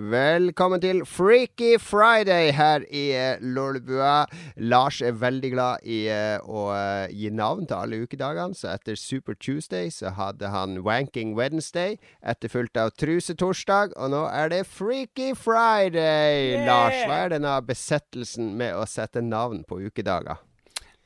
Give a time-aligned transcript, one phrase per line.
[0.00, 4.24] Velkommen til Freaky Friday her i uh, Lolbua.
[4.56, 8.96] Lars er veldig glad i uh, å uh, gi navn til alle ukedagene, så etter
[8.96, 15.34] Super Tuesday så hadde han Wanking Wednesday, etterfulgt av Trusetorsdag, og nå er det Freaky
[15.36, 16.54] Friday!
[16.54, 16.64] Yeah!
[16.70, 20.40] Lars, hva er denne besettelsen med å sette navn på ukedager?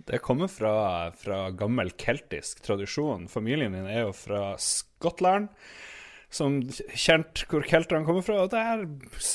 [0.07, 3.27] Det kommer fra, fra gammel keltisk tradisjon.
[3.33, 5.51] Familien min er jo fra Skottland
[6.35, 6.59] som
[6.95, 8.41] kjent hvor kelterne kommer fra.
[8.45, 8.87] Og der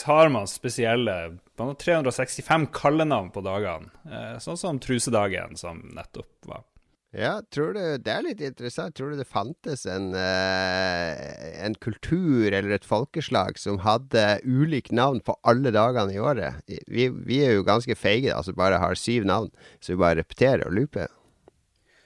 [0.10, 1.16] har man spesielle
[1.60, 3.92] Man har 365 kallenavn på dagene.
[4.08, 6.66] Eh, sånn som trusedagen, som nettopp var.
[7.12, 8.96] Ja, tror du Det er litt interessant.
[8.96, 15.20] Tror du det fantes en, uh, en kultur eller et folkeslag som hadde ulikt navn
[15.26, 16.62] på alle dagene i året?
[16.86, 19.50] Vi, vi er jo ganske feige, altså bare har syv navn,
[19.82, 21.10] så vi bare repeterer og looper.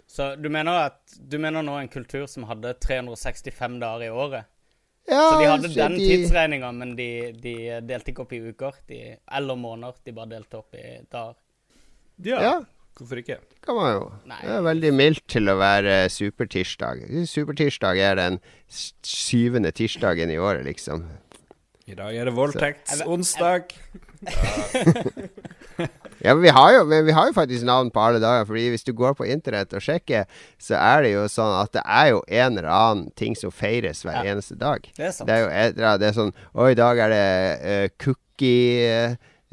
[0.08, 4.52] Så du mener, at, du mener nå en kultur som hadde 365 dager i året?
[5.09, 6.05] Ja, så de hadde den de...
[6.07, 7.07] tidsregninga, men de,
[7.44, 8.99] de, delte ikke opp i uker de,
[9.38, 9.98] eller måneder.
[10.05, 11.36] De bare delte opp i dager.
[12.23, 12.39] Ja.
[12.39, 12.53] ja.
[12.94, 13.39] Hvorfor ikke?
[13.66, 14.03] Kan man jo.
[14.30, 14.39] Nei.
[14.45, 17.02] Det er veldig mildt til å være supertirsdag.
[17.30, 18.38] Supertirsdag er den
[18.69, 21.08] syvende tirsdagen i året, liksom.
[21.89, 23.73] I dag er det voldtektsonsdag.
[24.23, 24.94] ja,
[26.31, 28.47] men vi, har jo, men vi har jo faktisk navn på alle dager.
[28.47, 30.23] Fordi hvis du går på internett og sjekker,
[30.61, 34.05] så er det jo sånn at det er jo en eller annen ting som feires
[34.05, 34.31] hver ja.
[34.31, 34.88] eneste dag.
[34.95, 35.27] Det er sant.
[35.27, 37.27] Det er jo det er sånn Å, i dag er det
[37.59, 38.89] uh, cookie...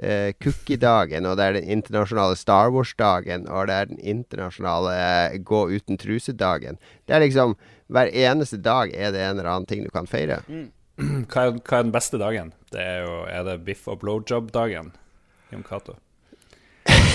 [0.01, 5.35] Uh, cookie-dagen, og det er den internasjonale Star Wars-dagen, og det er den internasjonale uh,
[5.45, 6.81] gå uten truse-dagen.
[7.05, 7.53] Det er liksom
[7.91, 10.41] Hver eneste dag er det en eller annen ting du kan feire.
[10.49, 10.71] Mm.
[11.29, 12.55] Hva er, hva er, den beste dagen?
[12.73, 14.95] Det er jo Er det biff og blowjob-dagen?
[15.53, 15.99] Jon Cato?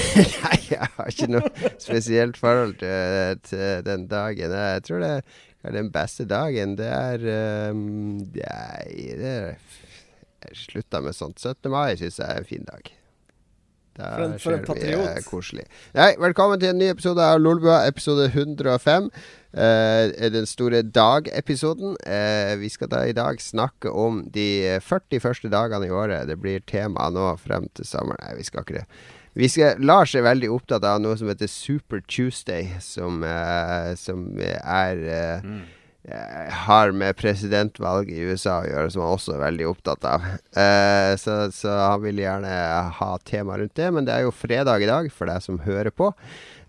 [0.46, 4.56] Nei, jeg har ikke noe spesielt forhold til, til, den dagen.
[4.56, 6.78] Jeg tror det er den beste dagen.
[6.80, 9.56] Det er um, Nei, det er
[10.46, 11.42] Jeg slutta med sånt.
[11.42, 11.72] 17.
[11.74, 12.94] mai syns jeg er en fin dag.
[13.96, 15.24] Da for en, for en patriot.
[15.30, 15.64] Koselig.
[15.96, 19.08] Nei, velkommen til en ny episode av Lolbua, episode 105.
[19.56, 21.96] Uh, den store dag-episoden.
[22.04, 26.28] Uh, vi skal da i dag snakke om de 40 første dagene i året.
[26.28, 28.20] Det blir tema nå frem til sommeren.
[28.26, 28.88] Nei, vi skal ikke det.
[29.36, 34.30] Vi skal, Lars er veldig opptatt av noe som heter Super Tuesday, som, uh, som
[34.40, 35.02] er
[35.44, 35.58] mm.
[36.66, 40.30] har med presidentvalget i USA å gjøre, som han også er veldig opptatt av.
[41.20, 42.56] Så, så, han vil gjerne
[43.00, 45.92] ha tema rundt det, men det er jo fredag i dag, for deg som hører
[45.92, 46.14] på.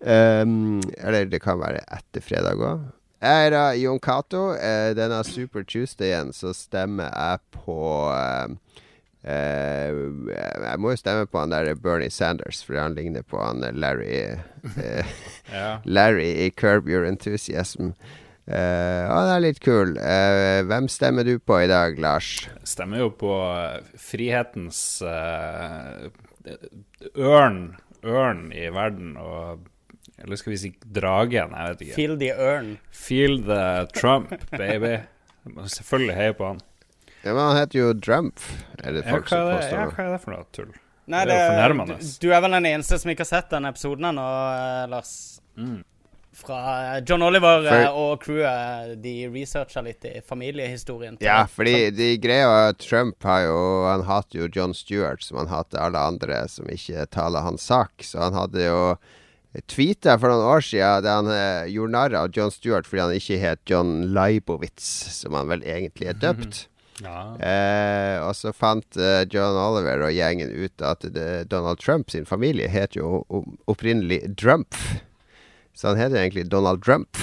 [0.00, 2.86] Um, eller det kan være etter fredag òg.
[3.24, 4.50] Jeg er da Jon Cato.
[4.58, 7.78] Uh, denne Super Tuesdayen så stemmer jeg på
[9.26, 9.90] uh,
[10.30, 13.64] uh, Jeg må jo stemme på han der Bernie Sanders, for han ligner på han
[13.76, 14.38] Larry
[15.52, 15.78] ja.
[15.98, 17.92] Larry i Curb Your Enthusiasm.
[18.46, 19.96] Uh, han er litt kul.
[19.98, 22.46] Uh, hvem stemmer du på i dag, Lars?
[22.60, 23.32] Jeg stemmer jo på
[23.98, 26.06] frihetens uh,
[27.18, 27.74] ørn,
[28.06, 29.16] ørn i verden.
[29.18, 29.66] Og
[30.22, 31.52] eller skal vi si dragen?
[31.52, 31.96] Jeg vet ikke.
[31.98, 32.70] Feel the ørn.
[32.90, 33.62] Feel the
[33.96, 34.96] Trump, baby.
[35.76, 36.62] selvfølgelig heier på han.
[37.26, 39.80] Ja, Men han heter jo Drumpf, er det folk ja, som påstår.
[39.80, 40.74] Ja, hva er det for noe tull?
[41.06, 41.98] Nei, det, er jo fornærmende.
[41.98, 45.12] Du, du, er vel den eneste som ikke har sett den episoden ennå, eh, Lars.
[45.58, 45.80] Mm.
[46.36, 51.18] Fra eh, John Oliver for, eh, og crewet, de researcha litt i familiehistorien.
[51.22, 55.82] Ja, fordi de greia Trump har jo Han hater jo John Stewart, som han hater
[55.82, 58.06] alle andre som ikke taler hans sak.
[58.06, 58.80] Så han hadde jo
[59.70, 63.38] tweeta for noen år siden da han gjorde narr av John Stewart fordi han ikke
[63.40, 64.90] het John Leibowitz,
[65.22, 66.66] som han vel egentlig er døpt.
[67.04, 67.36] Ja.
[67.36, 72.28] Eh, og så fant eh, John Oliver og gjengen ut at det, Donald Trump sin
[72.28, 73.20] familie het jo
[73.68, 74.78] opprinnelig Drump.
[75.76, 77.20] Så han heter egentlig Donald Drump.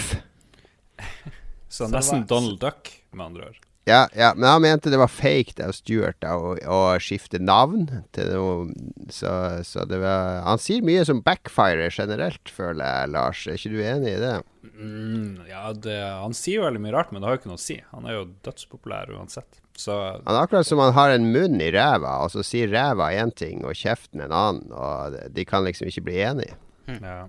[1.73, 3.61] så nesten Donald Duck, med andre ord.
[3.85, 7.90] Ja, ja, men han mente det var fake av Stuart da, å, å, skifte navn
[8.16, 9.28] til noe Så,
[9.67, 13.41] så det var Han sier mye som backfire generelt, føler jeg, Lars.
[13.44, 14.38] Er ikke du enig i det?
[14.72, 17.66] Mm, ja, det, han sier veldig mye rart, men det har jo ikke noe å
[17.66, 17.81] si.
[17.91, 19.59] Han er jo dødspopulær uansett.
[19.75, 23.09] Så Han er akkurat som han har en munn i ræva, og så sier ræva
[23.17, 26.59] én ting og kjeften en annen, og de kan liksom ikke bli enige.
[26.85, 26.99] Mm.
[27.02, 27.23] Ja.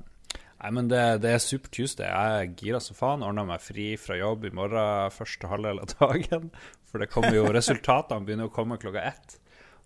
[0.65, 2.09] Nei, men det, det er Super Tuesday.
[2.09, 3.25] Jeg er gira som faen.
[3.27, 6.47] Ordna meg fri fra jobb i morgen første halvdel av dagen.
[6.89, 9.37] For det kommer jo resultatene begynner å komme klokka ett.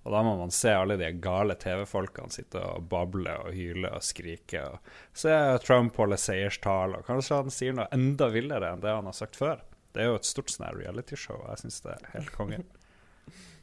[0.07, 4.05] Og da må man se alle de gale TV-folkene sitte og bable og hyle og
[4.07, 4.63] skrike.
[4.71, 5.35] Og se
[5.67, 9.37] Trump holde seierstale, og kanskje han sier noe enda villere enn det han har sagt
[9.37, 9.59] før.
[9.95, 12.61] Det er jo et stort sånn realityshow, jeg syns det er helt konge.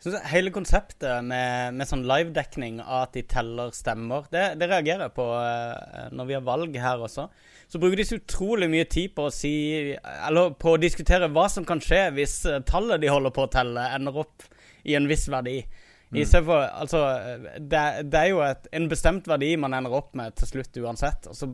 [0.06, 5.08] Så hele konseptet med, med sånn livedekning av at de teller stemmer, det, det reagerer
[5.08, 7.26] jeg på uh, når vi har valg her også.
[7.72, 9.56] Så bruker de så utrolig mye tid på å si
[9.96, 13.52] Eller på å diskutere hva som kan skje hvis uh, tallet de holder på å
[13.56, 14.46] telle, ender opp
[14.86, 15.64] i en viss verdi.
[16.14, 17.02] I stedet for Altså,
[17.58, 17.82] det,
[18.12, 21.32] det er jo et, en bestemt verdi man ender opp med til slutt uansett.
[21.32, 21.50] Og så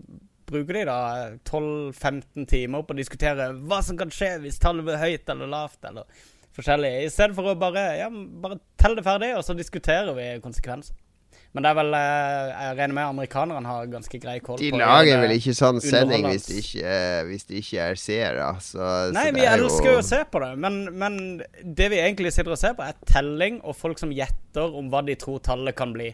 [0.51, 0.99] bruker de da
[1.47, 5.79] 12-15 timer på å diskutere hva som kan skje hvis tallet blir høyt eller lavt,
[5.87, 6.25] eller
[6.55, 6.91] forskjellig.
[7.05, 10.97] I stedet for å bare, ja, bare telle det ferdig, og så diskuterer vi konsekvenser.
[11.51, 14.79] Men det er vel eh, Jeg regner med amerikanerne har ganske grei koll på De
[14.79, 18.47] lager vel ikke sånn sending hvis de ikke, eh, hvis de ikke er seere.
[18.63, 18.79] Så,
[19.15, 21.17] Nei, så vi er elsker jo å se på det, men, men
[21.61, 25.03] det vi egentlig sitter og ser på, er telling og folk som gjetter om hva
[25.07, 26.13] de tror tallet kan bli.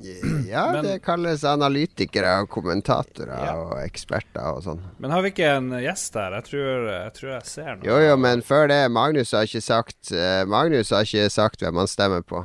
[0.00, 3.54] Ja, Men- det kalles analytikere og kommentatorer Ja.
[3.56, 4.82] og eksperter og sånn.
[4.98, 6.30] Men har vi ikke en gjest der?
[6.36, 7.84] Jeg tror jeg, tror jeg ser noe.
[7.88, 11.76] Jo, jo, men før det, Magnus har ikke sagt eh, Magnus har ikke sagt hvem
[11.80, 12.44] han stemmer på.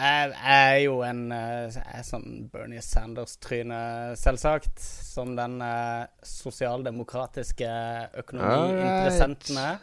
[0.00, 4.78] Jeg er jo en eh, er sånn Bernie Sanders-tryne, selvsagt.
[4.80, 7.68] Som den eh, sosialdemokratiske
[8.22, 9.78] økonomiinteressenten er.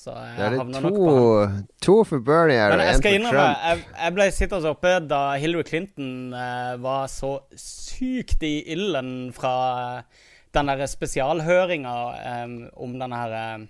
[0.00, 1.56] Så jeg det havner nok på han.
[1.60, 3.64] to, to for Bernie her Men og én for innrømme, Trump.
[3.66, 9.52] jeg, jeg ble sittende oppe da Hillary Clinton eh, var så sykt i ilden fra
[9.98, 10.24] eh,
[10.56, 11.96] den derre spesialhøringa
[12.30, 13.66] eh, om den her eh,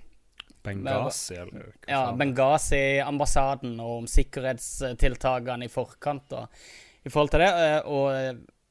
[0.62, 2.00] Benghazi, eller hva ja.
[2.20, 6.62] Benghazi-ambassaden og om sikkerhetstiltakene i forkant og
[7.04, 7.50] i forhold til det.
[7.50, 8.10] eh, Og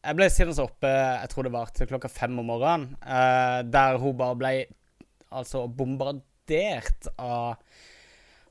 [0.06, 0.90] jeg ble sittende oppe,
[1.20, 4.54] jeg tror det var til klokka fem om morgenen, eh, der hun bare ble
[5.36, 5.66] altså
[6.50, 7.56] bombardert av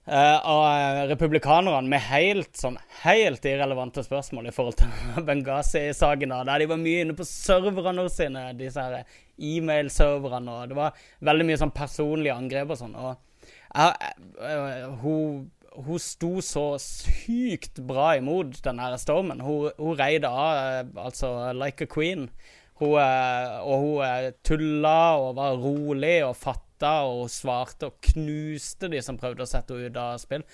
[0.06, 6.34] eh, av republikanerne med helt sånn helt irrelevante spørsmål i forhold til Benghazi-saken.
[6.46, 9.04] Der de var mye inne på serverne sine, disse her
[9.38, 10.62] e-mail-serverne.
[10.62, 12.96] og Det var veldig mye sånn personlige angrep og sånn.
[12.96, 13.16] og
[13.74, 15.50] jeg, jeg, hun,
[15.84, 19.42] hun sto så sykt bra imot den her stormen.
[19.44, 22.30] Hun, hun reide av, eh, altså like a queen.
[22.78, 26.36] Hun, eh, og hun eh, tulla og var rolig og
[26.78, 30.44] fatta og svarte og knuste de som prøvde å sette henne ut av spill.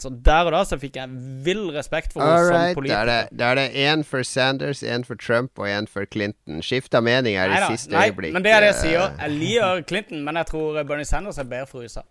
[0.00, 1.08] Så der og da så fikk jeg
[1.44, 2.48] vill respekt for henne right.
[2.48, 3.28] som er politiker.
[3.30, 6.62] da er det én for Sanders, én for Trump og én for Clinton.
[6.62, 8.32] Skifta mening her i siste nei, øyeblikk.
[8.34, 9.14] Men det er det jeg eh, sier.
[9.20, 12.02] Jeg liker Clinton, men jeg tror Bernie Sanders er bedre for USA.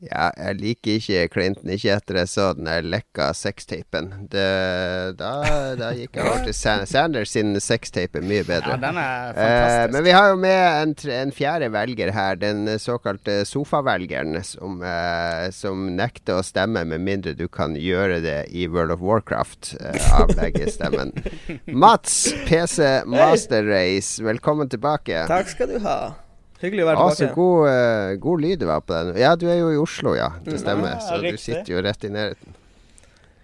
[0.00, 4.06] Ja, jeg liker ikke Clinton, ikke etter jeg så den lekka sextapen.
[4.32, 8.70] Det- Da, da gikk jeg over til Sanders sin sextape mye bedre.
[8.70, 9.92] Ja, den er Eh, fantastisk.
[9.92, 15.50] men vi har jo med en, en fjerde velger her, den såkalte sofavelgeren, som, eh,
[15.50, 19.74] som nekter å stemme med mindre du kan gjøre det i World of Warcraft.
[19.80, 21.12] Eh, avlegge stemmen.
[21.66, 25.26] Mats, PC Master Race, velkommen tilbake.
[25.28, 26.14] Takk skal du ha.
[26.60, 27.16] Hyggelig å være tilbake.
[27.16, 27.36] så tilbake.
[27.40, 29.14] god, uh, god lyd du har på den.
[29.20, 30.32] Ja, du er jo i Oslo, ja.
[30.44, 30.96] Det stemmer.
[30.96, 32.58] Ja, så du sitter jo rett i nærheten.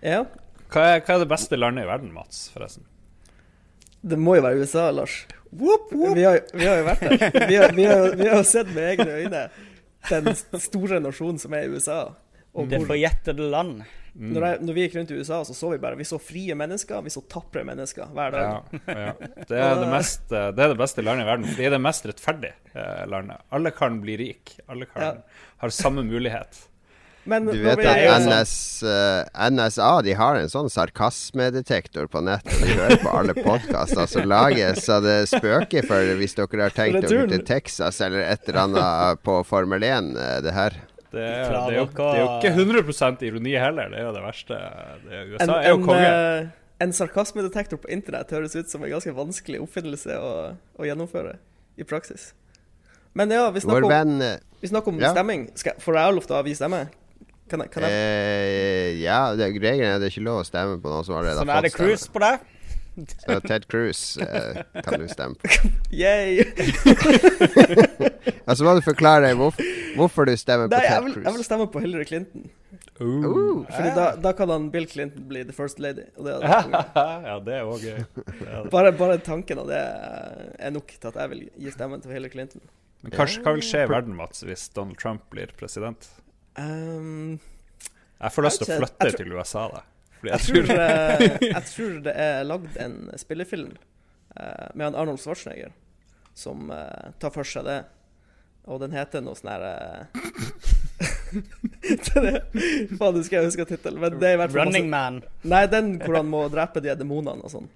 [0.05, 0.27] Ja,
[0.67, 2.85] Hva er, hva er det beste landet i verden, Mats, forresten?
[4.07, 5.25] det må jo være USA, Lars.
[5.51, 7.47] Vi, har, vi har jo vært der.
[7.49, 9.43] Vi har, vi, har, vi har sett med egne øyne
[10.11, 12.01] den store nasjonen som er i USA.
[12.55, 13.83] Og Det forjettede land.
[14.19, 16.55] Når, jeg, når vi gikk rundt i USA, så så vi bare Vi så frie
[16.57, 18.71] mennesker, vi så tapre mennesker hver dag.
[18.87, 19.11] Ja, ja.
[19.51, 21.51] Det, er det, mest, eh, det er det beste landet i verden.
[21.59, 23.43] Det er det mest rettferdige eh, landet.
[23.53, 24.57] Alle kan bli rik.
[24.69, 25.45] Alle kan, Ja.
[25.65, 26.65] har samme mulighet.
[27.27, 32.23] Men Du vet at er sånn- NS, eh, NSA de har en sånn sarkasmedetektor på
[32.23, 32.61] nettet.
[32.63, 37.01] De hører på alle podkaster som lages, så det spøker for hvis dere har tenkt
[37.03, 40.79] dere gå til Texas eller et eller annet på Formel 1, eh, det her.
[41.17, 43.91] Det er, det er, jo, det er jo ikke 100 ironi heller.
[43.93, 44.61] Det er jo det verste.
[45.07, 46.11] Det er, USA en, er jo konge.
[46.13, 46.51] En,
[46.87, 50.33] en sarkasmedetektor på internett høres ut som en ganske vanskelig oppfinnelse å,
[50.77, 51.39] å gjennomføre
[51.81, 52.31] i praksis.
[53.17, 55.11] Men ja, vi snakker om, eh, vi snakker om Ja.
[55.17, 55.47] stemming.
[55.57, 56.83] Skal, får jeg lov til å avgi stemme?
[57.49, 57.93] Kan jeg, kan jeg?
[57.95, 61.39] eh, Ja, det, regelen er det er ikke lov å stemme på noen som allerede
[61.41, 61.97] Så da har er det fått stemme.
[61.97, 62.53] cruise på deg.
[62.97, 65.71] Så Ted Cruz eh, kan du stemme på.
[66.03, 66.45] Yay!
[68.47, 69.59] Og så må du forklare hvorf
[69.97, 71.25] hvorfor du stemmer på Ted jeg vil, Cruz.
[71.27, 72.47] jeg vil stemme på Hillary Clinton.
[73.01, 73.67] Ooh.
[73.69, 76.07] Fordi da, da kan han Bill Clinton bli the first lady.
[76.17, 76.71] Og det er,
[77.27, 77.99] ja, det er òg gøy.
[78.73, 82.33] Bare, bare tanken av det er nok til at jeg vil gi stemmen til Hillary
[82.33, 82.65] Clinton.
[83.05, 86.09] Men hva, hva vil skje i verden, Mats, hvis Donald Trump blir president?
[86.57, 87.37] Um,
[88.23, 89.85] Jeg får lyst til å flytte tror- til USA, da.
[90.21, 93.75] Fordi jeg, tror, eh, jeg tror det er lagd en spillefilm
[94.37, 95.75] eh, med han Arnold Schwarzenegger
[96.37, 97.81] som eh, tar for seg det.
[98.67, 99.63] Og den heter noe sånn her
[102.99, 104.01] Faen, nå skal jeg huske tittelen.
[104.03, 105.51] Men det er i hvert fall Running masse, Man.
[105.53, 107.69] Nei, den hvor han må drepe de demonene og sånn.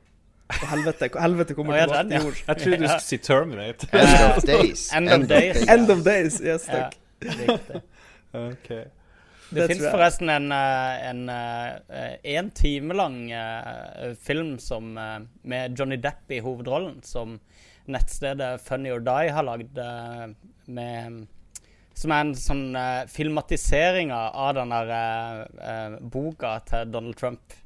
[0.50, 2.40] Og helvete, helvete kommer tilbake til jord.
[2.48, 3.90] Jeg trodde du skulle si Terminate.
[3.94, 4.86] End of days.
[4.96, 5.62] End of days.
[5.76, 6.40] End of days.
[6.42, 6.98] Yes, takk.
[7.22, 8.80] Ja.
[9.50, 15.18] Det, Det fins forresten en, en, en, eh, en time lang eh, film som, eh,
[15.42, 17.40] med Johnny Depp i hovedrollen, som
[17.90, 20.26] nettstedet Funny or Die har lagd eh,
[20.70, 21.26] med
[22.00, 22.76] Som er en sånn
[23.12, 25.40] filmatisering av den der eh,
[25.70, 27.58] eh, boka til Donald Trump.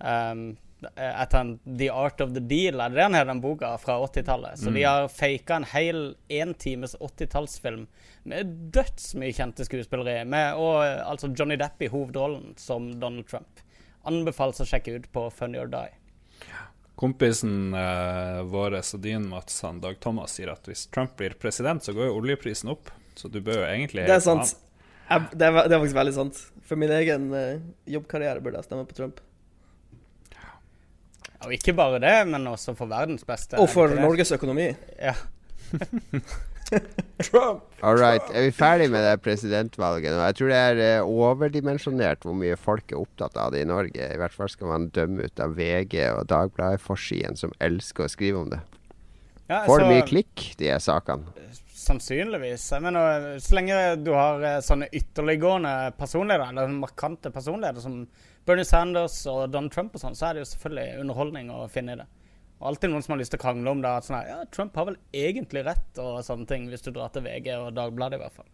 [0.00, 0.56] Um,
[0.96, 4.58] etter en The Art of the Deal, er det han heter, den boka fra 80-tallet?
[4.60, 4.74] Så Mm.
[4.74, 7.86] de har faka en hel én times 80-tallsfilm
[8.24, 13.62] med dødsmye kjente skuespillere med, og altså Johnny Depp i hovedrollen som Donald Trump.
[14.04, 15.90] Anbefales å sjekke ut på Funny or Die.
[16.96, 21.82] Kompisen eh, vår og din, Mats, han Dag Thomas, sier at hvis Trump blir president,
[21.84, 22.88] så går jo oljeprisen opp.
[23.16, 24.54] Så du bør jo egentlig Det er sant.
[25.08, 26.40] Jeg, det, er, det er faktisk veldig sant.
[26.66, 27.60] For min egen eh,
[27.96, 29.20] jobbkarriere burde jeg stemme på Trump.
[31.46, 33.58] Og ikke bare det, men også for verdens beste.
[33.62, 33.92] Og for?
[33.94, 34.68] Norges økonomi.
[34.98, 35.14] Ja.
[37.22, 37.62] Trump!
[37.82, 38.22] All right.
[38.34, 40.22] Er vi ferdig med det presidentvalget nå?
[40.26, 44.08] Jeg tror det er eh, overdimensjonert hvor mye folk er opptatt av det i Norge.
[44.10, 48.42] I hvert fall skal man dømme ut av VG og Dagbladet-forsiden, som elsker å skrive
[48.42, 48.60] om det.
[49.46, 51.30] Ja, Får det så- mye klikk, de her sakene?
[51.86, 52.64] Sannsynligvis.
[52.72, 58.00] Jeg mener, Så lenge du har eh, sånne ytterliggående personligheter, eller markante personligheter som
[58.46, 61.96] Bernie Sanders og Donald Trump og sånn, så er det jo selvfølgelig underholdning å finne
[61.96, 62.06] i det.
[62.60, 63.90] Og alltid noen som har lyst til å krangle om det.
[63.90, 67.10] At sånn her, ja, Trump har vel egentlig rett, og sånne ting, hvis du drar
[67.12, 68.52] til VG og Dagbladet, i hvert fall.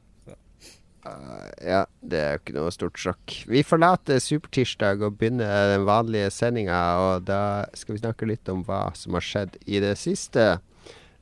[1.03, 3.37] Uh, ja, det er jo ikke noe stort sjokk.
[3.51, 7.41] Vi forlater Supertirsdag og begynner den vanlige sendinga, og da
[7.79, 10.61] skal vi snakke litt om hva som har skjedd i det siste.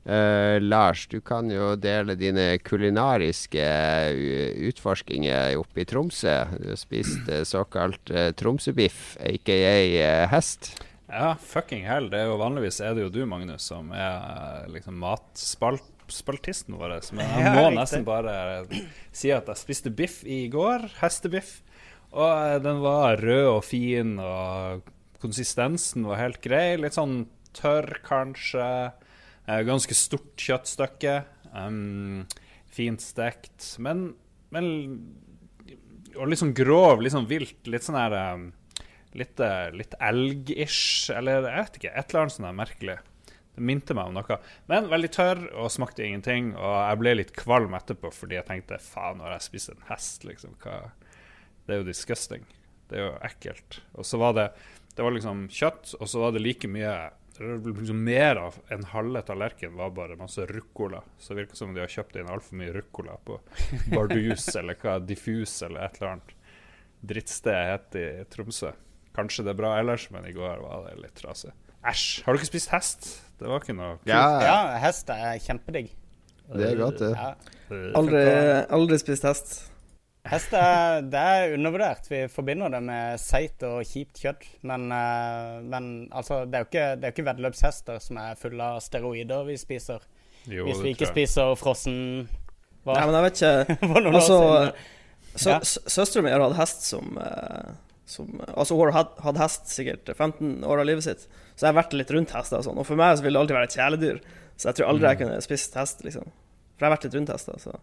[0.01, 6.37] Eh, Lars, du kan jo dele dine kulinariske uh, utforskinger oppe i Tromsø.
[6.57, 10.73] Du har spist uh, såkalt uh, Tromsøbiff, aka uh, hest.
[11.11, 12.07] Ja, fucking hell.
[12.11, 16.95] Det er jo Vanligvis er det jo du, Magnus, som er eh, liksom matspaltisten vår.
[17.17, 18.35] Men jeg må nesten bare
[19.11, 20.87] si at jeg spiste biff i går.
[21.01, 21.57] Hestebiff.
[22.15, 24.87] Og eh, den var rød og fin, og
[25.21, 26.79] konsistensen var helt grei.
[26.79, 27.25] Litt sånn
[27.59, 28.93] tørr, kanskje.
[29.51, 31.21] Eh, ganske stort kjøttstykke.
[31.51, 32.23] Um,
[32.71, 33.75] fint stekt.
[33.83, 34.13] Men,
[34.53, 34.71] men
[36.15, 37.59] Og litt sånn grov, litt sånn vilt.
[37.67, 38.51] Litt sånn her um,
[39.11, 41.89] Litt, eh, litt elg-ish, eller jeg vet ikke.
[41.99, 42.93] Et eller annet sånn er merkelig.
[43.27, 44.37] Det minte meg om noe.
[44.71, 46.53] Men veldig tørr og smakte ingenting.
[46.55, 50.23] Og jeg ble litt kvalm etterpå fordi jeg tenkte faen, når jeg spiser en hest,
[50.23, 50.77] liksom hva
[51.65, 52.47] Det er jo disgusting.
[52.87, 53.81] Det er jo ekkelt.
[53.99, 54.47] Og så var det
[54.95, 56.95] Det var liksom kjøtt, og så var det like mye
[57.41, 61.01] liksom Mer av en halve tallerken var bare masse ruccola.
[61.19, 63.39] Så det virker som de har kjøpt inn altfor mye ruccola på
[63.93, 66.35] Bardus eller hva, Diffus eller et eller annet
[67.01, 68.71] drittsted heter i Tromsø.
[69.15, 71.51] Kanskje det er bra ellers, men i går var det litt trasig.
[71.81, 72.21] Æsj!
[72.27, 73.07] Har du ikke spist hest?
[73.41, 74.07] Det var ikke noe kult.
[74.11, 75.89] Ja, Ja, hest er kjempedigg.
[76.53, 77.09] det er godt, det.
[77.17, 77.33] Ja.
[77.97, 78.21] Aldri,
[78.77, 79.70] aldri spist hest.
[80.29, 82.05] Hest er, det er undervurdert.
[82.11, 84.43] Vi forbinder det med seigt og kjipt kjøtt.
[84.69, 88.67] Men, eh, men altså, det er jo ikke, det er ikke veddeløpshester som er fulle
[88.75, 90.03] av steroider vi spiser.
[90.49, 91.97] Jo, hvis vi ikke spiser frossen
[92.85, 92.95] hva?
[92.97, 94.37] Nei, men jeg vet ikke Altså,
[95.35, 95.57] sø, Ja.
[95.61, 97.73] sø- Søstera mi har hatt hest som, eh,
[98.09, 101.77] som Altså, hun har hatt, hest sikkert 15 år av livet sitt, så jeg har
[101.83, 102.77] vært litt rundt hester og sånn.
[102.81, 104.21] Og for meg så vil det alltid være et kjæledyr,
[104.57, 106.25] så jeg tror aldri jeg kunne spist hest, liksom.
[106.77, 107.77] For jeg har vært litt rundt hester, så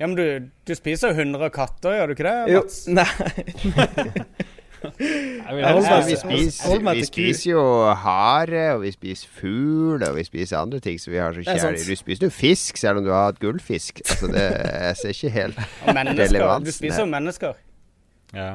[0.00, 2.82] Ja, men du, du spiser jo hunder og katter, gjør du ikke det, Jo, Mats?
[2.88, 3.06] nei.
[4.86, 7.62] Vi, spiser, vi spiser jo
[7.96, 11.72] hare, og vi spiser fugl, og vi spiser andre ting som vi har så kjære.
[11.80, 14.00] Du spiser jo fisk, selv om du har hatt gullfisk.
[14.04, 16.58] Altså det, er ser ikke helt Og mennesker.
[16.64, 17.58] Du spiser jo mennesker.
[18.34, 18.52] Ja.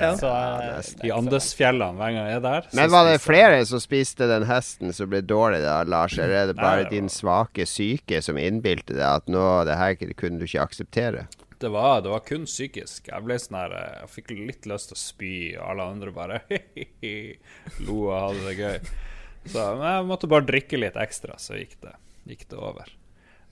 [0.00, 0.12] Ja.
[0.16, 1.06] Så, Ja, eh.
[1.06, 4.94] I Andesfjellene, hver gang jeg er der Men var det flere som spiste den hesten
[4.96, 6.16] som ble dårlig da, Lars?
[6.18, 9.76] Eller er det Nei, bare det din svake syke som innbilte deg at nå, det
[9.80, 11.26] her kunne du ikke akseptere?
[11.60, 13.10] Det var, det var kun psykisk.
[13.12, 16.14] Jeg ble sånn her eh, Jeg fikk litt lyst til å spy, og alle andre
[16.16, 16.40] bare
[17.86, 18.94] lo og hadde det gøy.
[19.50, 21.92] Så jeg måtte bare drikke litt ekstra, så gikk det,
[22.32, 22.88] gikk det over.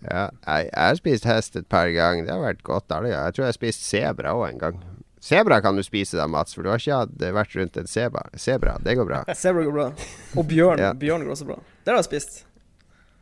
[0.05, 2.25] Ja, jeg, jeg har spist hest et par ganger.
[2.25, 2.93] Det har vært godt.
[2.93, 4.81] Jeg tror jeg har spist sebra òg en gang.
[5.21, 8.25] Sebra kan du spise da, Mats, for du har ikke hatt, vært rundt en sebra.
[8.39, 8.77] sebra.
[8.83, 9.23] Det går bra.
[9.39, 9.89] Sebra går bra.
[10.37, 10.83] Og bjørn.
[10.89, 10.93] Ja.
[10.95, 11.59] Bjørn går også bra.
[11.85, 12.43] Det har jeg spist.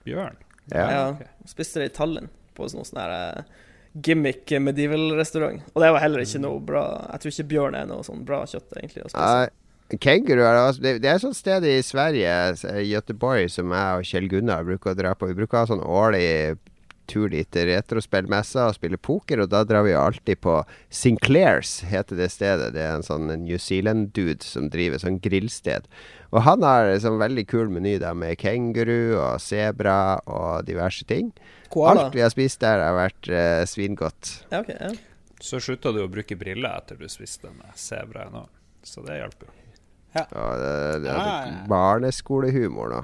[0.04, 0.36] Bjørn.
[0.72, 0.86] Ja.
[0.90, 1.30] Ja, okay.
[1.48, 3.62] Spiste det i Tallinn, på noen sånn her eh,
[4.04, 5.62] gimmick medieval-restaurant.
[5.72, 8.42] Og det var heller ikke noe bra Jeg tror ikke bjørn er noe sånn bra
[8.50, 9.06] kjøtt, egentlig.
[9.06, 9.30] å spise.
[9.46, 12.32] Uh, Kenguru er også, det, det er et sånt sted i Sverige,
[12.90, 15.30] Göteborg, som jeg og Kjell Gunnar bruker å dra på.
[15.30, 16.26] Vi bruker å ha sånn årlig
[17.08, 20.58] tur dit til retrospillmessa og spille poker, og da drar vi alltid på
[20.92, 22.72] Sinclairs, heter det stedet.
[22.74, 25.86] Det er en sånn New Zealand-dude som driver sånn grillsted.
[26.34, 31.06] Og han har en sånn veldig kul meny da med kenguru og sebra og diverse
[31.08, 31.30] ting.
[31.72, 32.06] Koala.
[32.08, 34.38] Alt vi har spist der, har vært eh, svingodt.
[34.52, 34.94] Ja, okay, Ja.
[35.44, 38.46] Så slutta du å bruke briller etter du spiste med sebra nå,
[38.80, 39.50] så det hjalp jo.
[40.16, 40.70] Og det,
[41.04, 41.58] det er Ah, ja.
[41.68, 43.00] barneskolehumor nå.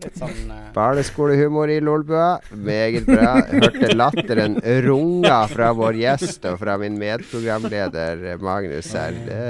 [0.00, 0.58] Litt sånn uh...
[0.74, 2.38] Barneskolehumor i Lolbua.
[2.54, 3.34] Meget bra.
[3.50, 9.16] Hørte latteren runga fra vår gjest og fra min medprogramleder Magnus her.
[9.26, 9.44] Det,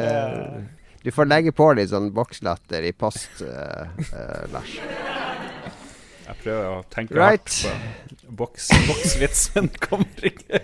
[1.05, 4.75] Du får legge på litt sånn bokslatter i post, uh, uh, Lars.
[6.31, 7.55] Jeg prøver å tenke Right.
[7.65, 10.61] hardt på boks, boksvitsen kommer ikke.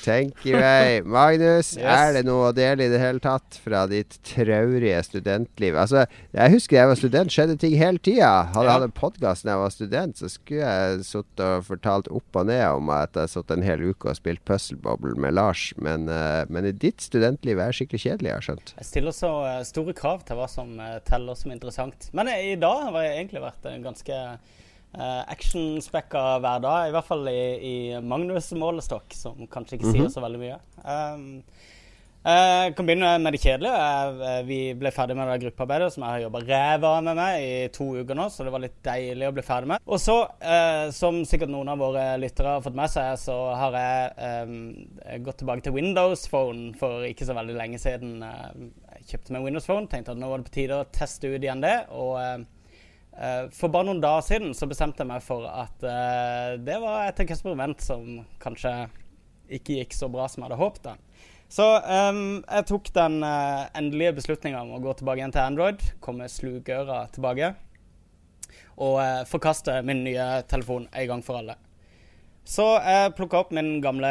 [0.00, 1.00] Tenk i vei.
[1.04, 1.84] Magnus, Yes.
[1.84, 5.76] er det noe å dele i det hele tatt fra ditt traurige studentliv?
[5.76, 8.30] Altså, jeg husker jeg var student, skjedde ting hele tida.
[8.54, 8.78] Hadde jeg Ja.
[8.78, 12.46] hatt en podkast da jeg var student, så skulle jeg sittet og fortalt opp og
[12.46, 15.72] ned om at jeg satt en hel uke og spilt puzzlebobble med Lars.
[15.78, 18.74] Men, uh, men i ditt studentliv er skikkelig kjedelig, jeg har skjønt.
[18.78, 22.10] Jeg stiller så eh, store krav til hva som eh, teller som interessant.
[22.12, 24.38] Men i dag har jeg egentlig vært en ganske
[24.96, 26.88] uh, actionspekka hver dag.
[26.88, 27.42] I hvert fall i,
[27.72, 30.58] i Magnus' målestokk, som kanskje ikke sier så veldig mye.
[30.84, 31.28] Um,
[32.20, 33.76] jeg kan begynne med det kjedelige.
[34.28, 37.54] Eh, vi ble ferdig med det gruppearbeidet som jeg har jobba ræva med meg i
[37.72, 39.86] to uker nå, så det var litt deilig å bli ferdig med.
[39.88, 43.78] Og så, uh, som sikkert noen av våre lyttere har fått med seg, så har
[43.80, 44.54] jeg um,
[45.24, 48.18] gått tilbake til Windows Phone for ikke så veldig lenge siden.
[48.20, 48.68] Eh,
[48.98, 51.40] jeg kjøpte meg Windows Phone, tenkte at nå var det på tide å teste ut
[51.40, 51.78] igjen det.
[51.88, 52.18] og...
[52.20, 52.48] Eh, eh,
[53.52, 57.20] for bare noen dager siden så bestemte jeg meg for at uh, det var et
[57.20, 58.72] eksperiment som kanskje
[59.58, 61.06] ikke gikk så bra som jeg hadde håpet.
[61.50, 65.82] Så um, jeg tok den uh, endelige beslutninga om å gå tilbake igjen til Android,
[66.02, 67.50] komme slugøra tilbake,
[68.78, 71.58] og uh, forkaste min nye telefon en gang for alle.
[72.46, 74.08] Så jeg plukka opp min gamle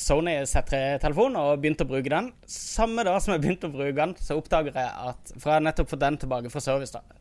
[0.00, 2.32] Sony Z3-telefon og begynte å bruke den.
[2.48, 5.64] Samme dag som jeg begynte å bruke den, så oppdager jeg at For jeg har
[5.64, 7.19] nettopp fått den tilbake fra service, da.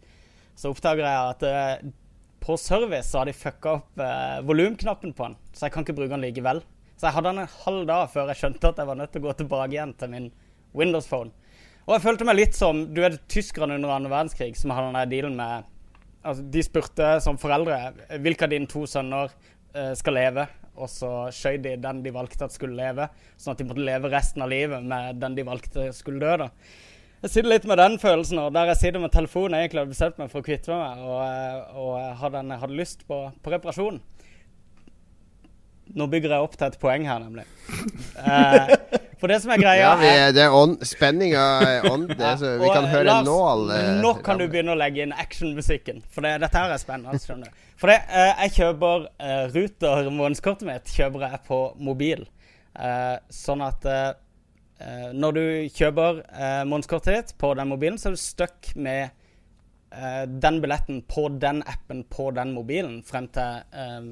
[0.59, 1.91] Så oppdager jeg at uh,
[2.43, 5.95] på service så har de fucka opp uh, volumknappen på den, så jeg kan ikke
[6.01, 6.61] bruke den likevel.
[6.99, 9.23] Så jeg hadde den en halv dag før jeg skjønte at jeg var nødt til
[9.23, 10.31] å gå tilbake igjen til min
[10.75, 11.31] Windows Phone.
[11.87, 14.99] Og jeg følte meg litt som du vet, tyskerne under annen verdenskrig som hadde den
[14.99, 15.75] der dealen med
[16.19, 17.77] Altså, de spurte som foreldre
[18.19, 20.43] hvilke av dine to sønner uh, skal leve,
[20.75, 23.07] og så skjøt de den de valgte at skulle leve,
[23.39, 26.33] sånn at de måtte leve resten av livet med den de valgte skulle dø.
[26.43, 26.49] da.
[27.19, 29.91] Jeg sitter litt med den følelsen nå, der jeg sitter med telefonen jeg egentlig hadde
[29.95, 33.17] bestemt meg for å kvitte meg med, og, eh, og jeg hadde, hadde lyst på,
[33.43, 33.99] på reparasjon.
[35.99, 37.43] Nå bygger jeg opp til et poeng her, nemlig.
[38.19, 38.71] Eh,
[39.19, 42.07] for det som er greia Ja, vi, det er ånd, spenninga er ånd.
[42.13, 43.63] Det, så, vi og, kan eh, høre Lars, nål.
[43.75, 46.03] eh, Nå kan du begynne å legge inn actionmusikken.
[46.13, 47.19] For det, dette her er spennende.
[47.19, 47.67] skjønner du.
[47.81, 52.23] For det, eh, jeg kjøper eh, Ruter månedskortet mitt kjøper jeg på mobil.
[52.79, 54.17] Eh, sånn at eh, eh,
[55.13, 55.43] når du
[55.75, 59.09] kjøper eh, månedskortet ditt på den mobilen, så er du stuck med
[59.91, 64.09] eh, den billetten på den appen på den mobilen frem til eh,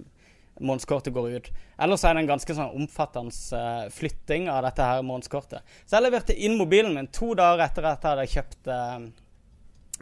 [0.60, 1.50] månedskortet går ut.
[1.80, 5.64] Ellers er det en ganske sånn omfattende eh, flytting av dette her månedskortet.
[5.86, 9.10] Så jeg leverte inn mobilen min to dager etter at jeg hadde kjøpt eh,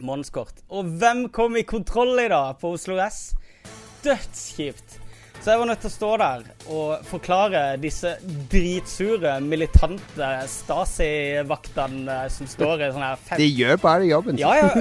[0.06, 0.62] månedskort.
[0.74, 3.28] Og hvem kom i kontroll i dag på Oslo S?
[4.04, 5.05] Dødskjipt.
[5.46, 6.40] Så jeg var nødt til å stå der
[6.74, 8.16] og forklare disse
[8.50, 14.40] dritsure, militante Stasi-vaktene som står i sånn her fem De gjør bare jobben.
[14.42, 14.72] ja, ja,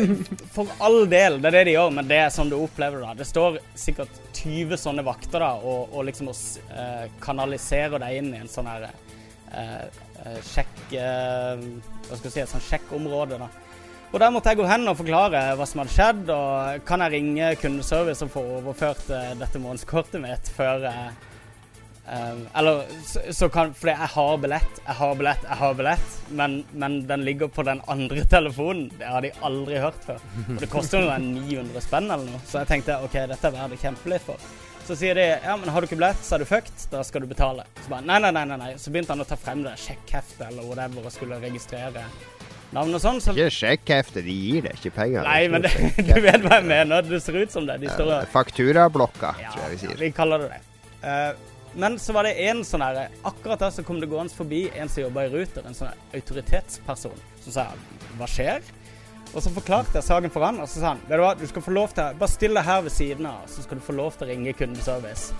[0.56, 1.38] for all del.
[1.38, 3.14] Det er det de gjør, men det er sånn du opplever det.
[3.20, 8.34] Det står sikkert 20 sånne vakter da, og, og liksom oss, eh, kanaliserer deg inn
[8.34, 10.82] i en sånn her eh, eh, sjekk...
[10.98, 11.70] Eh,
[12.10, 13.54] hva skal jeg si, et sånn sjekkområde, da.
[14.14, 17.16] Og der måtte jeg gå hen og forklare hva som hadde skjedd, og kan jeg
[17.18, 21.16] ringe kundeservice og få overført eh, dette månedskortet mitt før jeg
[22.08, 26.20] um, Eller så, så kan Fordi jeg har billett, jeg har billett, jeg har billett,
[26.30, 28.88] men, men den ligger på den andre telefonen.
[29.00, 30.22] Det har de aldri hørt før.
[30.46, 33.58] Og det koster jo noe 900 spenn eller noe, så jeg tenkte OK, dette er
[33.58, 34.48] verdt å kjempe litt for.
[34.86, 37.26] Så sier de ja, men har du ikke billett, så er du fucked, da skal
[37.26, 37.66] du betale.
[37.82, 38.72] Så bare nei, nei, nei, nei, nei.
[38.78, 42.06] Så begynte han å ta frem det sjekkheftet eller whatever og skulle registrere
[42.76, 43.22] navn og sånn.
[43.24, 45.26] Så Ikke sjekkhefte, de gir deg ikke penger.
[45.28, 47.04] Nei, men det, du vet hva jeg mener.
[47.08, 47.80] Det ser ut som det.
[47.82, 49.96] De står og Fakturablokka, ja, tror jeg vi sier.
[49.96, 50.62] ja, vi kaller det det.
[51.06, 54.62] Eh, men så var det en sånn her Akkurat da så kom det gående forbi
[54.80, 57.66] en som jobba i Ruter, en sånn autoritetsperson, som sa
[58.16, 58.64] hva skjer?
[59.36, 61.44] Og så forklarte jeg saken for han, og så sa han vet du hva, du
[61.50, 63.96] skal få lov til Bare still deg her ved siden av, så skal du få
[63.98, 65.36] lov til å ringe kundeservice.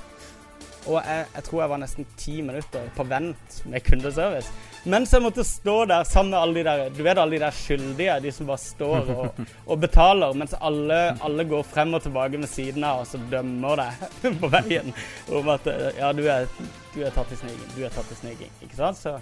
[0.86, 4.52] Og jeg, jeg tror jeg var nesten ti minutter på vent med kundeservice.
[4.86, 7.56] Mens jeg måtte stå der sammen med alle de der Du vet alle de der
[7.58, 9.40] skyldige, de som bare står og,
[9.72, 13.82] og betaler, mens alle, alle går frem og tilbake ved siden av og så dømmer
[13.82, 14.06] deg
[14.44, 14.94] på veien
[15.34, 16.46] om at Ja, du er,
[16.94, 17.72] du er tatt i sniking.
[17.76, 18.54] Du er tatt i sniking.
[18.62, 19.02] Ikke sant?
[19.02, 19.18] Så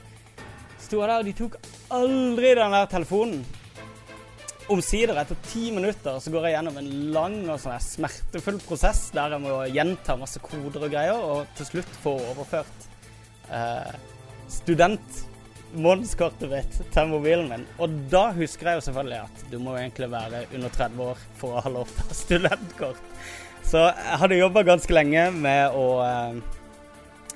[0.84, 1.60] sto jeg der, og de tok
[1.96, 3.44] aldri den der telefonen.
[4.72, 9.36] Omsider, etter ti minutter, så går jeg gjennom en lang og sånn smertefull prosess der
[9.36, 12.88] jeg må gjenta masse koder og greier, og til slutt få overført
[13.52, 13.94] eh,
[14.56, 17.66] studentmånedskortet mitt til mobilen min.
[17.84, 21.50] Og da husker jeg jo selvfølgelig at du må egentlig være under 30 år for
[21.52, 23.04] å ha lov til studentkort.
[23.68, 26.34] Så jeg hadde jobba ganske lenge med å eh,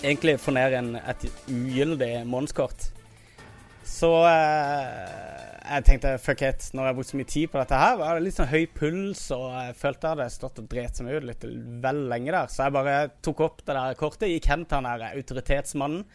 [0.03, 2.79] egentlig få ned en, et ugyldig månedskort.
[3.87, 7.81] Så eh, jeg tenkte fuck it, når jeg har brukt så mye tid på dette
[7.81, 11.01] her, var det litt sånn høy puls, og jeg følte jeg hadde stått og drept
[11.03, 11.45] meg ut litt
[11.83, 12.49] vel lenge der.
[12.51, 16.05] Så jeg bare tok opp det der kortet, gikk hen til han der autoritetsmannen.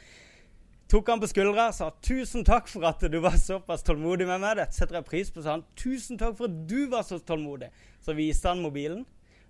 [0.93, 4.59] Tok han på skuldra sa 'tusen takk for at du var såpass tålmodig med meg'.
[4.59, 5.65] Dette setter jeg pris på, sa han.
[5.73, 7.71] 'Tusen takk for at du var så tålmodig'.
[8.05, 9.07] Så viste han mobilen.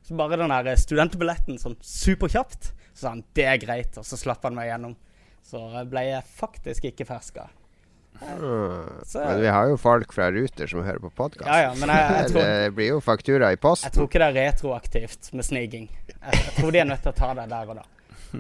[0.07, 2.71] Så bare den der studentbilletten sånn superkjapt.
[2.95, 4.95] Så sa han 'det er greit', og så slapp han meg gjennom.
[5.43, 5.59] Så
[5.91, 7.51] ble jeg faktisk ikke ferska.
[8.23, 9.05] Mm.
[9.07, 11.47] Så- Men vi har jo folk fra Ruter som hører på podkast.
[11.47, 13.91] Ja, ja, Det blir jo faktura i posten.
[13.91, 15.89] jeg tror ikke det er retroaktivt med sniking.
[16.09, 17.83] Jeg, jeg tror de er nødt til å ta det der og da.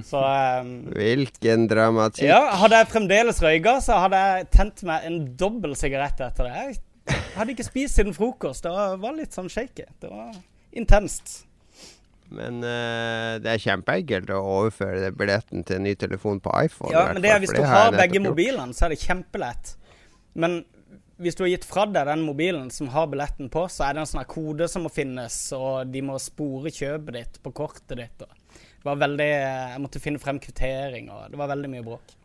[0.09, 0.23] Så
[0.61, 2.25] um, Hvilken dramatikk.
[2.25, 6.79] Ja, hadde jeg fremdeles røyka, så hadde jeg tent meg en dobbel sigarett etter det.
[7.13, 8.63] Jeg hadde ikke spist siden frokost.
[8.65, 9.85] Det var var litt sånn shaky.
[10.01, 10.33] Det var
[10.73, 11.43] intenst.
[12.37, 16.93] Men uh, det er kjempeenkelt å overføre billetten til en ny telefon på iPhone.
[16.95, 19.75] Ja, men det er hvis du har begge mobilene, så er det kjempelett.
[20.33, 20.63] Men
[21.23, 24.03] hvis du har gitt fra deg den mobilen som har billetten på, så er det
[24.03, 28.25] en sånn kode som må finnes, og de må spore kjøpet ditt på kortet ditt.
[28.25, 32.17] Det var veldig Jeg måtte finne frem kvittering, og det var veldig mye bråk.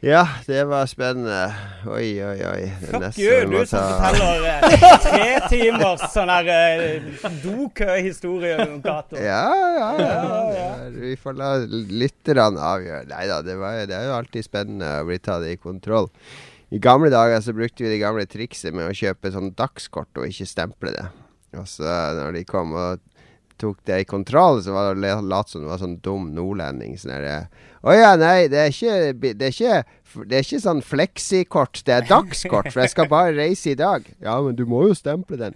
[0.00, 1.54] Ja, det var spennende.
[1.84, 2.68] Oi, oi, oi.
[2.88, 7.10] Fuck you, du som forteller eh, tre timers sånn her eh,
[7.42, 9.18] dokøhistorie om Cato.
[9.20, 9.90] Ja, ja, ja.
[10.00, 10.70] Ja, ja.
[10.94, 13.10] Vi får la lytterne avgjøre.
[13.12, 13.58] Nei da, det,
[13.92, 16.08] det er jo alltid spennende å bli tatt i kontroll.
[16.72, 20.32] I gamle dager så brukte vi det gamle trikset med å kjøpe sånn dagskort og
[20.32, 21.08] ikke stemple det.
[21.60, 21.84] Og så
[22.16, 23.04] når de kom og
[23.60, 26.96] tok det i kontroll, så var det lot som du var sånn dum nordlending.
[27.00, 27.12] Sånn
[27.80, 29.80] Å ja, nei, det er ikke Det er ikke
[30.26, 34.08] det er ikke sånn fleksikort, det er dagskort, for jeg skal bare reise i dag.
[34.18, 35.54] Ja, men du må jo stemple den.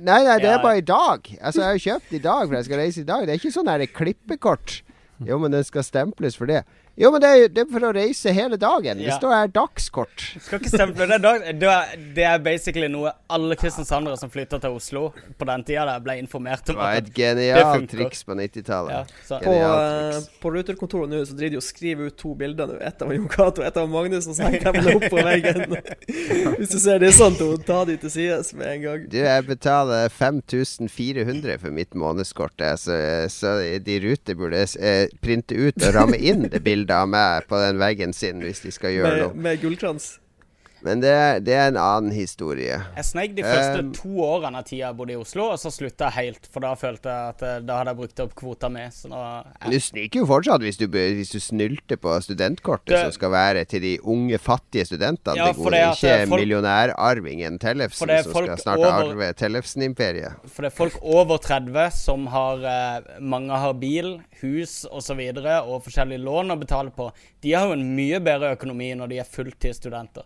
[0.00, 1.28] Nei, nei, det er bare i dag.
[1.36, 3.26] Altså, jeg har jo kjøpt i dag, for jeg skal reise i dag.
[3.26, 4.78] Det er ikke sånn her klippekort.
[5.28, 6.62] Jo, men den skal stemples for det.
[6.98, 8.98] Jo, men det er, det er for å reise hele dagen.
[8.98, 9.16] Det Ja.
[9.18, 10.24] står her dagskort.
[10.42, 11.18] Skal ikke stemple det.
[11.22, 11.74] Da, da,
[12.16, 16.18] det er basically noe alle kristiansandere som flytta til Oslo på den tida, der ble
[16.20, 16.74] informert om.
[16.74, 19.14] Det var et genialt triks på 90-tallet.
[19.30, 22.76] ja, På, eh, på Ruter-kontoret nå så driver de og skriver ut to bilder nå.
[22.84, 25.76] Ett av Jon Cato og ett av Magnus, og så henger de opp på veggen.
[26.58, 29.08] Hvis du ser det er sånn, så ta de til sides med en gang.
[29.08, 32.98] Du, jeg betaler 5400 for mitt månedskort, så,
[33.32, 37.58] så de ruter burde eh, printe ut og ramme inn det bildet av meg på
[37.62, 39.34] den veggen sin, hvis de skal gjøre Med, noe.
[39.48, 40.18] med gullkrans.
[40.82, 41.12] Men det,
[41.44, 42.78] det er en annen historie.
[42.96, 45.70] Jeg sneik de første Um, to årene av tida jeg bodde i Oslo, og så
[45.72, 46.46] slutta jeg helt.
[46.52, 48.86] For da følte jeg at eh, da hadde jeg brukt opp kvota mi.
[49.10, 53.30] Men du sniker jo fortsatt hvis du, hvis du snylter på studentkortet, Det- som skal
[53.34, 55.36] være til de unge, fattige studentene.
[55.36, 60.40] Ja, det gode, ikke eh, folk- millionærarvingen Tellefsen, som skal snart over- arve Tellefsen-imperiet.
[60.48, 65.00] For det er folk over 30 som har eh, Mange har bil, hus osv.
[65.00, 67.08] Og, så videre, og forskjellige lån å betale på.
[67.42, 70.22] De har jo en mye bedre økonomi når de er fulltidsstudenter.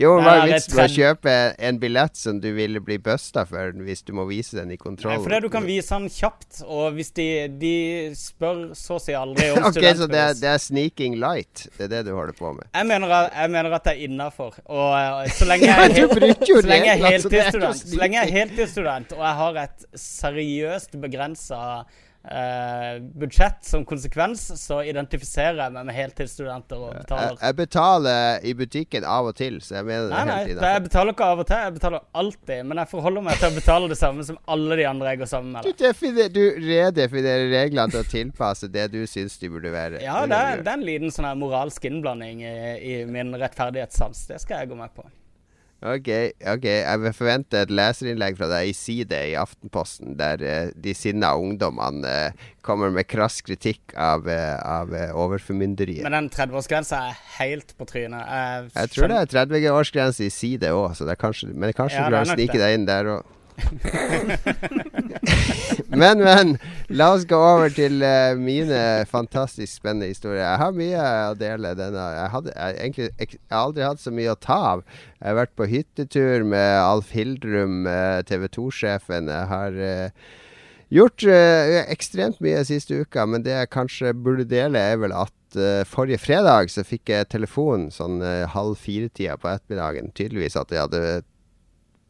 [0.00, 1.34] Jo, Det er vitsen med å kjøpe
[1.68, 5.14] en billett som du ville bli busta for, hvis du må vise den i kontroll?
[5.14, 7.28] Nei, fordi du kan vise den kjapt, og hvis de,
[7.60, 7.74] de
[8.16, 11.66] spør så å si aldri om Ok, så det er, det er sneaking light?
[11.76, 12.68] Det er det du holder på med?
[12.72, 14.60] Jeg mener, at, jeg mener at det er innafor.
[15.36, 20.96] Så lenge jeg er, heltidsstudent, så lenge jeg er heltidsstudent og jeg har et seriøst
[21.00, 21.60] begrensa
[23.16, 29.06] budsjett som konsekvens, så identifiserer jeg meg med heltidsstudenter og betaler jeg betaler i butikken
[29.08, 30.60] av og til, så jeg mener det Nei, tiden.
[30.60, 32.60] nei, jeg betaler ikke av og til, jeg betaler alltid.
[32.70, 35.30] Men jeg forholder meg til å betale det samme som alle de andre jeg går
[35.32, 35.68] sammen med.
[35.70, 40.02] Du, definer, du redefinerer reglene til å tilpasse det du syns de burde være.
[40.04, 42.54] Ja, Det det er det en liten sånn her moralsk innblanding i,
[42.92, 44.26] i min rettferdighetssans.
[44.28, 45.06] Det skal jeg gå med på.
[45.80, 46.08] Ok,
[46.44, 46.64] ok.
[46.68, 51.32] Jeg vil forvente et leserinnlegg fra deg i Side i Aftenposten, der uh, de sinna
[51.40, 56.04] ungdommene uh, kommer med krass kritikk av, uh, av overformynderiet.
[56.04, 58.28] Men den 30-årsgrensa er helt på trynet.
[58.28, 61.00] Jeg, Jeg tror det er 30-årsgrense i Side òg,
[61.54, 63.36] men kanskje Ja, du det er kan snike deg inn der òg.
[66.02, 66.54] men, men.
[66.90, 70.42] La oss gå over til uh, mine fantastisk spennende historier.
[70.42, 72.08] Jeg har mye å dele denne.
[72.16, 74.84] Jeg, hadde, jeg, egentlig, jeg, jeg har aldri hatt så mye å ta av.
[75.20, 79.30] Jeg har vært på hyttetur med Alf Hildrum, uh, TV 2-sjefen.
[79.30, 80.30] Jeg har uh,
[80.90, 85.58] gjort eh, ekstremt mye siste uka, men det jeg kanskje burde dele, er vel at
[85.58, 90.10] eh, forrige fredag så fikk jeg telefon sånn eh, halv fire-tida på ettermiddagen.
[90.18, 91.04] Tydeligvis at jeg hadde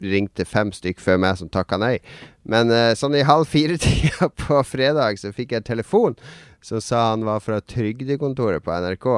[0.00, 1.98] ringte fem stykk før meg som takka nei.
[2.48, 6.18] Men uh, sånn i halv fire-tida på fredag så fikk jeg telefon
[6.64, 9.08] som sa han var fra trygdekontoret på NRK.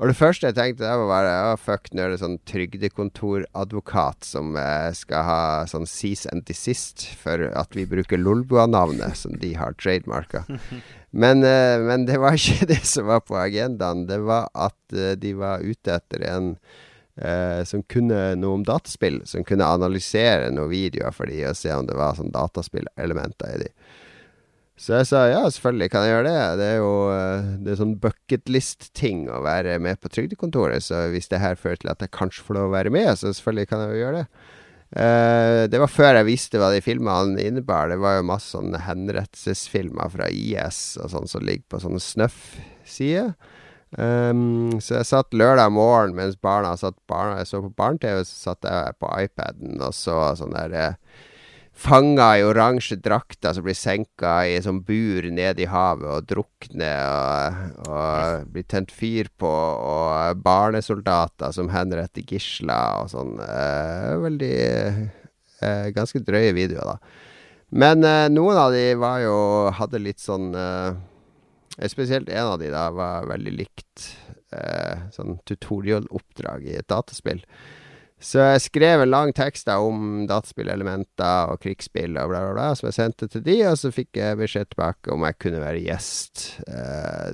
[0.00, 4.24] Og det første jeg tenkte, det var bare Å, fuck, nå er det sånn trygdekontoradvokat
[4.24, 9.52] som eh, skal ha sånn cease and desist for at vi bruker Lolbua-navnet, som de
[9.60, 10.46] har trademarka.
[11.10, 14.04] Men, eh, men det var ikke det som var på agendaen.
[14.06, 16.52] Det var at eh, de var ute etter en
[17.20, 19.20] eh, som kunne noe om dataspill.
[19.28, 23.64] Som kunne analysere noen videoer for de og se om det var sånn dataspillelementer i
[23.64, 23.72] de.
[24.80, 26.44] Så jeg sa ja, selvfølgelig kan jeg gjøre det.
[26.56, 30.86] Det er jo eh, det er sånn bucketlist-ting å være med på trygdekontoret.
[30.86, 33.28] Så hvis det her fører til at jeg kanskje får lov å være med, så
[33.28, 34.48] selvfølgelig kan jeg jo gjøre det.
[34.90, 37.92] Uh, det var før jeg visste hva de filmene innebar.
[37.92, 43.36] Det var jo masse sånne henrettelsesfilmer fra IS og sånn som ligger på sånne snøff-sider.
[43.98, 48.52] Um, så jeg satt lørdag morgen mens barna satt barna, jeg så på barne-TV, så
[48.52, 51.24] satt jeg på iPaden og så sånn der eh,
[51.80, 57.02] fanga i oransje drakter som blir senka i sånn bur nede i havet og drukner
[57.08, 63.36] og, og blir tent fyr på, og barnesoldater som henretter gisler og sånn.
[63.42, 67.26] Eh, veldig eh, Ganske drøye videoer, da.
[67.70, 69.34] Men eh, noen av de var jo
[69.76, 70.94] Hadde litt sånn eh,
[71.88, 74.08] Spesielt en av de da var veldig likt
[74.52, 77.40] eh, sånn tutorial-oppdrag i et dataspill.
[78.20, 82.66] Så jeg skrev en lang tekst da om dataspillelementer og krigsspill og bla, bla, bla,
[82.76, 85.80] som jeg sendte til de, og så fikk jeg beskjed tilbake om jeg kunne være
[85.86, 87.30] gjest eh,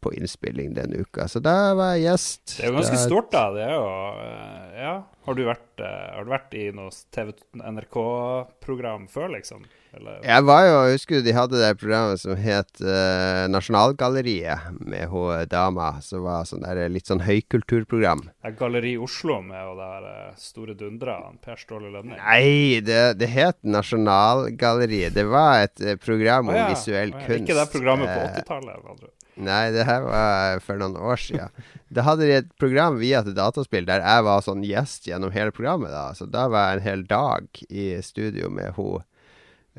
[0.00, 1.26] på innspilling den uka.
[1.28, 2.54] Så da var jeg gjest.
[2.56, 3.42] Det er jo ganske Da- stort, da.
[3.52, 3.84] Det er jo
[4.24, 4.94] eh, Ja.
[5.26, 9.66] Har du vært, eh, har du vært i noe TV NRK-program før, liksom?
[9.96, 10.20] Eller?
[10.22, 15.44] Jeg var jo, jeg husker de hadde det programmet som het uh, Nasjonalgalleriet, med hun
[15.50, 18.22] dama som var sånn der litt sånn høykulturprogram.
[18.30, 22.18] Det er Galleri Oslo med hun der eh, store dundra, Per Ståle Lønning.
[22.20, 25.14] Nei, det, det het Nasjonalgalleriet.
[25.14, 27.42] Det var et eh, program om ah, ja, visuell ja, kunst.
[27.48, 28.76] Ikke det programmet på Eh, 80-tallet?
[28.84, 29.10] med andre.
[29.40, 31.52] Nei, det her var for noen år siden.
[31.88, 35.54] Da hadde de et program via til dataspill der jeg var sånn gjest gjennom hele
[35.54, 35.90] programmet.
[35.94, 39.06] da Så da var jeg en hel dag i studio med hun eh,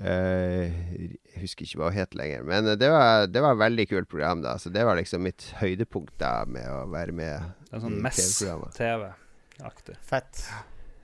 [0.02, 2.44] Jeg husker ikke hva hun het lenger.
[2.48, 4.58] Men eh, det var, det var et veldig kult program, da.
[4.62, 7.54] Så det var liksom mitt høydepunkt da med å være med.
[7.70, 8.82] Det er sånn i TV-programmet.
[8.82, 9.98] Mess-TV-aktig.
[10.08, 10.46] Fett.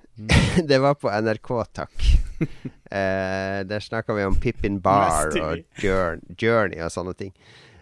[0.69, 2.09] det var på NRK, takk.
[2.87, 7.33] Eh, der snakka vi om Pippin Bar og Journey og sånne ting.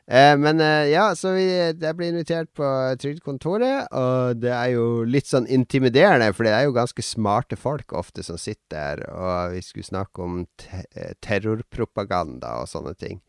[0.06, 2.68] Eh, men eh, ja, så vi, jeg ble invitert på
[3.02, 7.96] Trygdekontoret, og det er jo litt sånn intimiderende, for det er jo ganske smarte folk
[7.98, 13.22] ofte som sitter der, og vi skulle snakke om te eh, terrorpropaganda og sånne ting.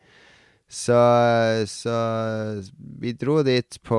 [0.67, 0.99] Så,
[1.71, 1.97] så
[2.99, 3.99] vi dro dit på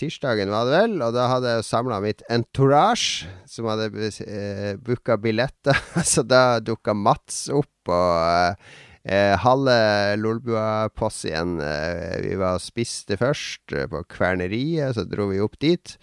[0.00, 3.90] tirsdagen, var det vel, og da hadde jeg samla mitt entourage, som hadde
[4.24, 5.76] eh, booka billetter.
[6.12, 13.16] så da dukka Mats opp, og eh, Eh, halve Lolbua-possien eh, Vi var og spiste
[13.16, 15.96] først eh, på Kverneriet, så dro vi opp dit.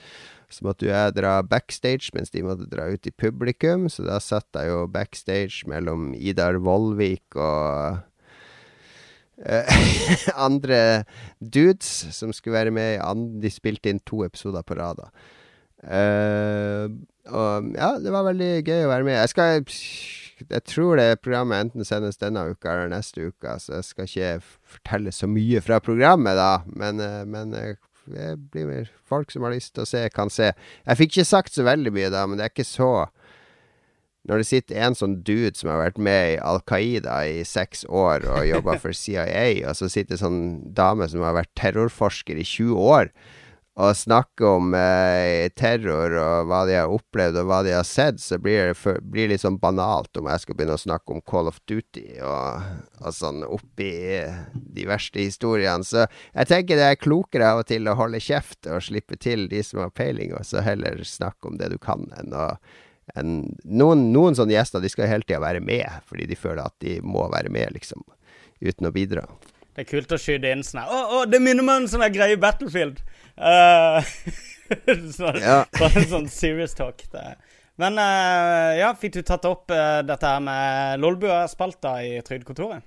[0.50, 4.48] Så måtte jeg dra backstage mens de måtte dra ut i publikum, så da satt
[4.56, 8.00] jeg jo backstage mellom Idar Vollvik og
[9.46, 9.82] eh,
[10.48, 11.04] andre
[11.38, 15.12] dudes som skulle være med De spilte inn to episoder på rad, da.
[15.86, 16.88] Eh,
[17.28, 19.20] og ja, det var veldig gøy å være med.
[19.20, 19.68] Jeg skal
[20.44, 24.32] Jeg tror det programmet enten sendes denne uka eller neste uke, så jeg skal ikke
[24.76, 26.52] fortelle så mye fra programmet, da.
[26.70, 30.32] Men, eh, men eh, det blir mer folk som har lyst til å se, kan
[30.34, 30.52] se.
[30.86, 32.92] Jeg fikk ikke sagt så veldig mye, da, men det er ikke så
[34.28, 37.86] når det sitter en sånn dude som har vært med i Al Qaida i seks
[37.88, 40.42] år og jobba for CIA, og så sitter sånn
[40.76, 43.12] dame som har vært terrorforsker i 20 år,
[43.78, 48.18] og snakker om eh, terror og hva de har opplevd og hva de har sett,
[48.18, 51.22] så blir det for, blir litt sånn banalt om jeg skal begynne å snakke om
[51.22, 52.66] Call of Duty og,
[53.04, 53.92] og sånn oppi
[54.54, 55.86] de verste historiene.
[55.86, 59.46] Så jeg tenker det er klokere av og til å holde kjeft og slippe til
[59.52, 62.50] de som har peiling, og så heller snakke om det du kan, enn å
[63.16, 66.76] en, noen, noen sånne gjester de skal hele tida være med, fordi de føler at
[66.84, 68.04] de må være med, liksom,
[68.60, 69.24] uten å bidra.
[69.78, 71.92] Det er kult å skyte inn sånn her Å, å, det minner meg om en
[71.92, 73.04] sånn greie i Battlefield.
[73.38, 74.02] Uh,
[75.14, 75.60] sånn, Ja.
[75.78, 77.04] sånn, sånn serious talk.
[77.14, 77.36] Det.
[77.78, 82.82] Men uh, ja, fikk du tatt opp uh, dette her med Lolbua-spalta i Trygdekontoret?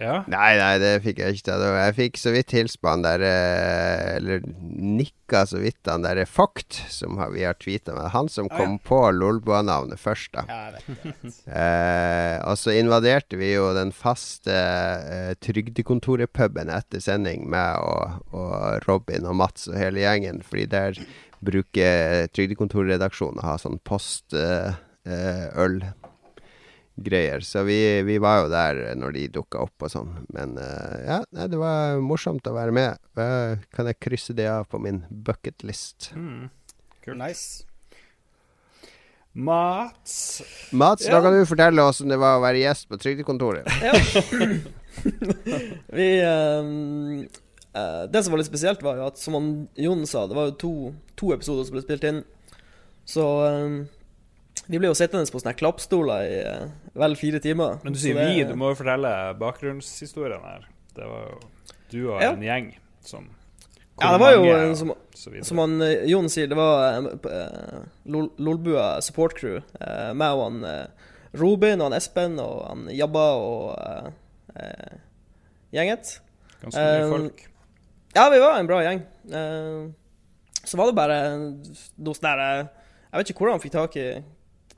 [0.00, 0.22] Ja.
[0.32, 1.76] Nei, nei, det fikk jeg ikke tatt over.
[1.84, 6.22] Jeg fikk så vidt hils på han der eh, Eller nikka så vidt han der
[6.28, 8.08] Fokt, som vi har tweeta med.
[8.14, 8.56] Han som ja.
[8.56, 10.46] kom på Lolboa-navnet først, da.
[10.48, 10.60] Ja.
[11.50, 18.86] Eh, og så invaderte vi jo den faste eh, Trygdekontoret-puben etter sending, med og, og
[18.86, 20.40] Robin og Mats og hele gjengen.
[20.46, 21.00] Fordi der
[21.44, 25.80] bruker Trygdekontorredaksjonen å ha sånn post-øl.
[26.96, 27.40] Greier.
[27.46, 30.10] Så vi, vi var jo der når de dukka opp og sånn.
[30.34, 33.00] Men eh, ja, nei, det var morsomt å være med.
[33.72, 36.10] Kan jeg krysse det av på min bucketlist?
[36.16, 36.50] Mm.
[37.16, 37.64] Nice.
[39.32, 41.12] Mats Mats, Ja.
[41.16, 43.66] da kan du fortelle oss om det var å være gjest på Trygdekontoret.
[45.96, 47.22] Vi um,
[47.74, 50.50] eh, Det som var litt spesielt, var jo at som han Jon sa, det var
[50.50, 50.72] jo to,
[51.18, 52.20] to episoder som ble spilt inn.
[53.08, 53.78] Så um,
[54.70, 56.68] vi ble jo sittende på sånne klappstoler i uh,
[57.02, 57.80] vel fire timer.
[57.84, 60.68] Men du sier det- vi, du må jo fortelle bakgrunnshistorien her.
[60.94, 61.38] Det var jo
[61.90, 62.32] du og Ja.
[62.32, 62.70] en gjeng
[63.02, 63.28] som
[64.00, 64.92] Ja, det var jo mange eh, som,
[65.44, 67.82] som han eh, Jon sier, det var uh,
[68.38, 69.58] Lolbua support crew.
[69.76, 74.08] Uh, meg og han uh, Robin og han Espen og han Jabba og uh,
[74.56, 74.96] eh,
[75.76, 76.14] gjenget.
[76.62, 77.44] Ganske mye folk.
[78.16, 79.02] Ja, vi var en bra gjeng.
[79.30, 79.90] Eh,
[80.64, 82.64] så var det bare noe sånn der eh,
[83.12, 84.08] Jeg vet ikke hvordan han fikk tak i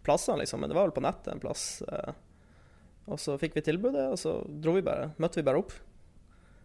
[0.04, 1.82] plassene, liksom, men det var vel på nettet en plass.
[1.88, 2.12] eh,
[3.10, 5.74] og så fikk vi tilbudet, og så dro vi bare, møtte vi bare opp.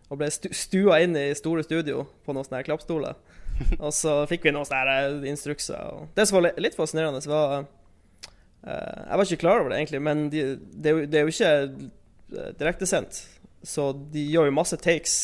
[0.07, 3.17] Og ble stua inn i store studio på noen sånne klappstoler.
[3.85, 5.79] og så fikk vi noen sånne eh, instrukser.
[5.93, 10.03] Og det som var litt fascinerende, var eh, Jeg var ikke klar over det, egentlig,
[10.05, 13.23] men de, det, er jo, ikke direktesendt.
[13.65, 15.17] Så de gjør jo masse takes.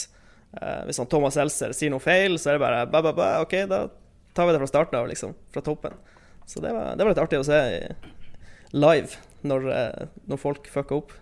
[0.86, 3.56] Hvis han Thomas Elser sier noe feil, så er det bare ba, ba, ba, OK,
[3.70, 3.88] da
[4.38, 5.34] tar vi det fra starten av, liksom.
[5.54, 5.96] Fra toppen.
[6.50, 7.60] Så det var, det var litt artig å se
[8.74, 11.14] live når, eh, når folk fucka opp.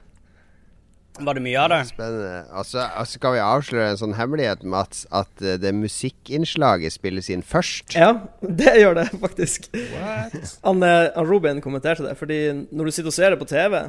[1.19, 1.79] Var det mye av det?
[1.89, 2.43] Spennende.
[2.55, 6.95] Og så og så kan vi avsløre en sånn hemmelighet, Mats, at eh, det musikkinnslaget
[6.95, 7.97] spilles inn først.
[7.97, 9.67] Ja, det gjør det faktisk.
[9.91, 10.55] What?
[10.63, 12.39] Han, eh, han Robin kommenterte det, fordi
[12.71, 13.83] når du sitter og ser det på TV,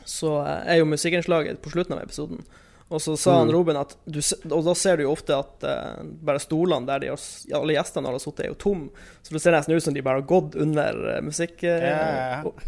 [0.00, 2.42] så eh, er jo musikkinnslaget på slutten av episoden.
[2.90, 3.52] Og så sa han Mm.
[3.54, 4.18] Robin at du,
[4.50, 7.20] Og da ser du jo ofte at uh, bare stolene der de har,
[7.54, 8.90] alle gjestene har sittet, er jo tom.
[9.22, 11.62] Så det ser nesten ut som de bare har gått under eh, musikk...
[11.62, 12.42] ja.
[12.44, 12.58] og-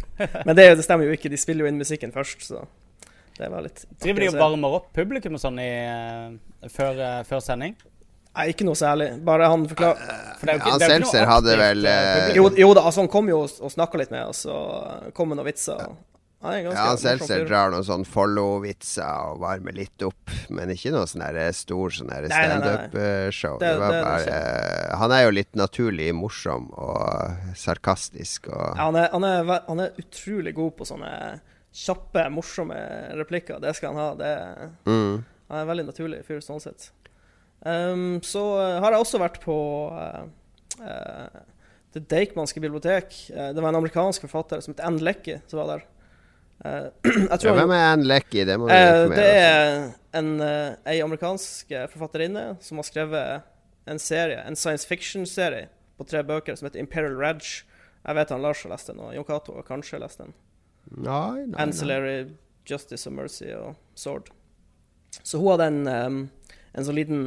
[0.45, 2.63] Men det, det stemmer jo ikke, de spiller jo inn musikken først, så
[3.37, 7.23] det var litt Driver de og varmer opp publikum og sånn i, uh, før, uh,
[7.27, 7.75] før sending?
[8.33, 9.11] Nei, ikke noe særlig.
[9.27, 9.99] Bare han forklarer
[10.39, 11.83] For det jo Han er Seltzer hadde vel.
[12.39, 15.29] Jo, jo da, altså han kom jo og, og snakka litt med oss og kom
[15.29, 15.83] med noen vitser.
[15.83, 15.99] og-
[16.43, 21.23] Er Ja, Seltzer drar noen sånn follow-vitser og varmer litt opp, men ikke noe sånn
[21.55, 23.61] stor sånn standup-show.
[23.63, 29.53] Er Han er jo litt naturlig morsom og sarkastisk og Ja, han, er, han, er,
[29.69, 31.13] han er utrolig god på sånne
[31.73, 32.77] kjappe, morsomme
[33.17, 33.61] replikker.
[33.63, 34.09] Det skal han ha.
[34.19, 34.33] Det,
[34.85, 35.23] mm.
[35.47, 36.91] han er en veldig naturlig fyr sånn sett.
[37.63, 39.55] Um, så eh, har jeg også vært på
[39.95, 40.25] uh,
[40.83, 41.43] uh,
[41.95, 43.15] Det Deichmanske bibliotek.
[43.31, 45.85] Uh, det var en amerikansk forfatter som het Ann Leckie som var der.
[46.63, 48.45] Hvem er Ann Leckie?
[48.47, 49.89] Det må vi informere det informere om.
[49.89, 53.49] er en, eh, ei amerikansk eh, forfatterinne som har skrevet
[53.89, 57.43] en serie, en science fiction-serie på tre bøker som heter Imperial Reg.
[58.03, 60.31] Jeg vet han Lars har lest den, og Jon Cato har kanskje lest den.
[60.93, 61.59] Nei, nei, nei.
[61.65, 62.17] Ancillary
[62.69, 64.31] Justice of Mercy og Sword.
[65.21, 66.29] Så hun hadde en,
[66.73, 67.25] en sånn liten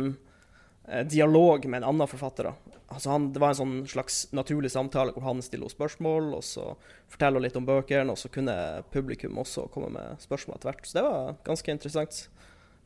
[0.88, 2.50] eh, dialog med en annen forfatter.
[2.50, 2.65] da.
[2.86, 6.68] Altså han, det var en sånn slags naturlig samtale hvor han stiller spørsmål, og så
[7.10, 8.54] forteller litt om bøkene, og så kunne
[8.94, 10.86] publikum også komme med spørsmål etter hvert.
[10.86, 12.20] Så det var ganske interessant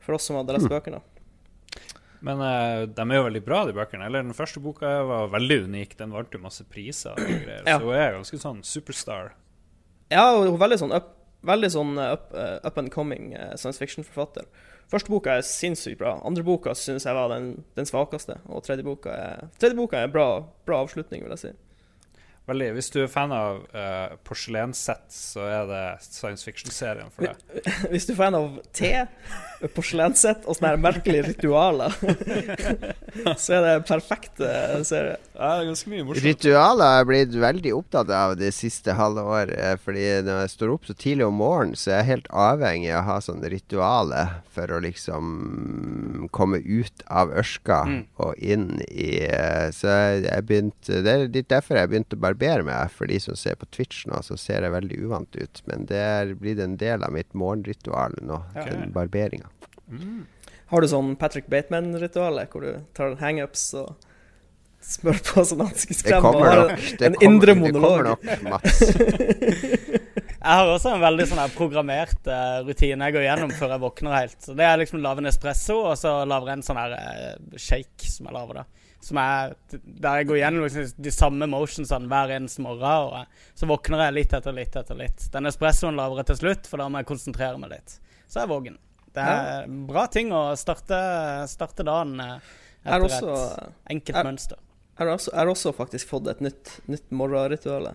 [0.01, 1.03] for oss som hadde lest bøkene.
[2.21, 4.05] Men uh, de er jo veldig bra, de bøkene.
[4.05, 5.95] Eller den første boka var veldig unik.
[5.97, 7.17] Den vant jo masse priser.
[7.17, 7.63] Og greier.
[7.65, 7.77] Ja.
[7.77, 9.33] Så hun er ganske sånn superstar.
[10.13, 11.15] Ja, hun er veldig sånn up,
[11.47, 14.45] veldig sånn eh, up, uh, up and coming uh, science fiction-forfatter.
[14.91, 16.17] Første boka er sinnssykt bra.
[16.27, 18.35] Andre boka syns jeg var den, den svakeste.
[18.51, 20.27] Og tredje boka er, tredje boka er bra,
[20.67, 21.51] bra avslutning, vil jeg si.
[22.49, 22.71] Veldig.
[22.73, 27.67] Hvis du er fan av uh, porselenssett, så er det science fiction-serien for deg.
[27.93, 28.89] Hvis du er fan av te,
[29.75, 31.93] porselenssett og sånne merkelige ritualer,
[33.41, 35.19] så er det en perfekt eh, serie.
[35.35, 36.25] Ja, det er ganske mye morsomt.
[36.25, 39.53] Ritualer har jeg blitt veldig opptatt av det siste halve år.
[39.55, 42.91] eh, Fordi når jeg står opp så tidlig om morgenen, så er jeg helt avhengig
[42.95, 48.01] av å ha sånne ritualer for å liksom komme ut av ørska Mm.
[48.21, 49.87] og inn i eh, Så
[50.21, 52.91] jeg, begynte Det er litt derfor jeg begynte å barbere meg.
[52.95, 55.63] For de som ser på Twitch nå, så ser jeg veldig uvant ut.
[55.69, 58.71] Men det er blitt en del av mitt morgenritual nå, okay.
[58.71, 59.51] den barberinga.
[59.91, 60.23] Mm.
[60.71, 63.91] Har du sånn Patrick Bateman-ritualet, hvor du tar hangups og
[64.81, 66.23] smør på sånn Det ansiktskrem?
[66.25, 66.71] og har nok.
[66.79, 68.79] En kommer, indre det kommer nok, Mats.
[70.41, 73.81] Jeg har også en veldig sånn her programmert uh, rutine jeg går gjennom før jeg
[73.83, 74.37] våkner helt.
[74.41, 76.95] Så Det er liksom lave lage en espresso, og så lager jeg en sånn her
[76.97, 78.63] uh, shake som jeg lager da.
[79.01, 83.07] Som er, der jeg går gjennom liksom de samme motionsene hver eneste morgen.
[83.09, 85.27] Og eh, så våkner jeg litt etter litt etter litt.
[85.33, 87.97] Den espressoen lavere til slutt, for da må jeg konsentrere meg litt.
[88.27, 88.77] Så er jeg våken.
[89.11, 90.99] Det er bra ting å starte,
[91.51, 92.51] starte dagen eh,
[92.85, 94.61] etter også, et enkelt er, mønster.
[94.95, 97.91] jeg har også, også faktisk fått et nytt, nytt morgenritual.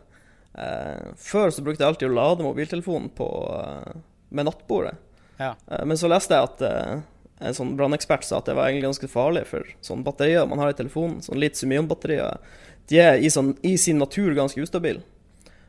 [0.56, 3.96] Uh, før så brukte jeg alltid å lade mobiltelefonen på, uh,
[4.32, 4.94] med nattbordet.
[5.40, 5.54] Ja.
[5.68, 7.02] Uh, men så leste jeg at eh,
[7.40, 10.72] en sånn brannekspert sa at det var egentlig ganske farlig for sånne batterier man har
[10.72, 12.40] i telefonen, sånn litium-ion-batterier,
[12.88, 15.02] de er i, sånn, i sin natur ganske ustabile.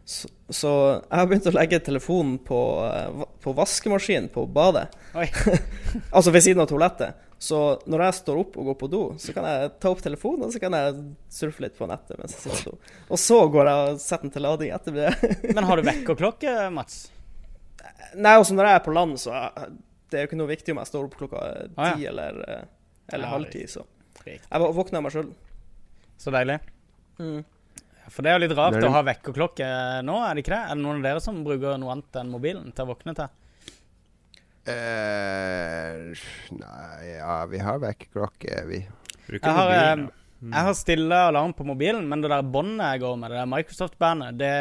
[0.07, 0.70] Så, så
[1.01, 2.57] jeg har begynt å legge telefonen på,
[2.88, 4.88] eh, på vaskemaskinen på badet.
[6.15, 7.26] Altså ved siden av toalettet.
[7.39, 7.57] Så
[7.89, 10.53] når jeg står opp og går på do, så kan jeg ta opp telefonen og
[10.53, 10.95] så kan jeg
[11.34, 12.95] surfe litt på nettet mens jeg sitter på do.
[13.11, 15.11] Og så går jeg og setter den til lading etter det.
[15.51, 17.03] Men har du vekkerklokke, Mats?
[18.15, 19.36] Nei, også når jeg er på land, så
[20.10, 22.10] det er jo ikke noe viktig om jeg står opp klokka ti Ah, ja.
[22.12, 22.64] eller, eh,
[23.14, 23.64] eller Ja, halv ti.
[23.68, 23.84] Så
[24.24, 24.41] Riktig.
[24.51, 25.30] jeg vå- våkner av meg sjøl.
[26.18, 26.60] Så deilig.
[27.20, 27.43] Mm.
[28.10, 29.68] For det er jo litt rart å ha vekkerklokke
[30.08, 30.64] nå, er det ikke det?
[30.72, 33.28] Er det noen av dere som bruker noe annet enn mobilen til å våkne til?
[34.68, 36.14] Eh,
[36.60, 38.80] nei, ja, vi har vekkerklokke, vi.
[39.28, 40.51] Bruker Jeg har, mobilen, eh, ja.
[40.58, 43.51] Jeg har stille alarm på mobilen, men det der båndet jeg går med, det der
[43.53, 44.51] Microsoft-bandet, det,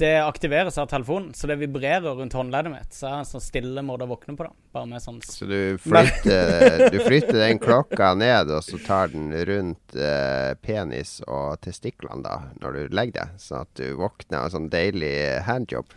[0.00, 2.94] det aktiveres av telefonen, så det vibrerer rundt håndleddet mitt.
[2.94, 4.52] Så jeg har en sånn stille måte å våkne på, da.
[4.72, 9.28] Bare med sånn Så du flytter, du flytter den klokka ned, og så tar den
[9.46, 14.48] rundt eh, penis og testiklene da, når du legger deg, sånn at du våkner av
[14.48, 15.12] en sånn deilig
[15.46, 15.92] handjob.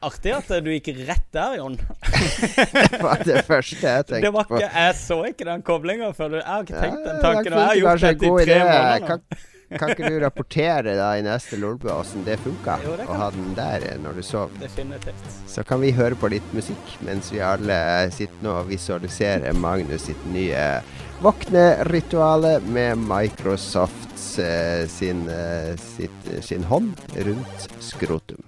[0.00, 1.74] Artig at du gikk rett der, Jon.
[2.94, 4.62] Det var det første jeg tenkte Det var på.
[4.64, 6.30] Jeg så ikke den koblinga før.
[6.32, 7.52] du- Jeg har ikke tenkt den tanken.
[7.52, 9.46] Og jeg har gjort dette i tre måneder.
[9.68, 12.78] Kan, ikke du rapportere da i neste Lolbua åssen det funka?
[12.84, 14.54] Jo, det Og ha den der eh, når du sov?
[14.62, 15.28] Definitivt.
[15.50, 17.76] Så kan vi høre på litt musikk mens vi alle
[18.14, 20.64] sitter nå og visualiserer Magnus sitt nye
[21.20, 26.96] våknerituale med Microsofts eh, sin, eh, sitt, sin hånd
[27.28, 28.40] rundt skrotum.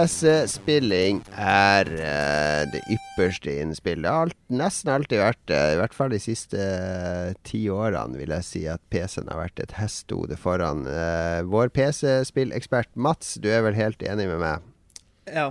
[0.00, 4.00] PC-spilling er uh, det ypperste innen spill.
[4.00, 5.58] Det har alt, nesten alltid vært det.
[5.74, 9.60] I hvert fall de siste uh, ti årene vil jeg si at PC-en har vært
[9.60, 10.86] et hestehode foran.
[10.88, 14.70] Uh, vår PC-spillekspert Mats, du er vel helt enig med meg?
[15.28, 15.50] Ja.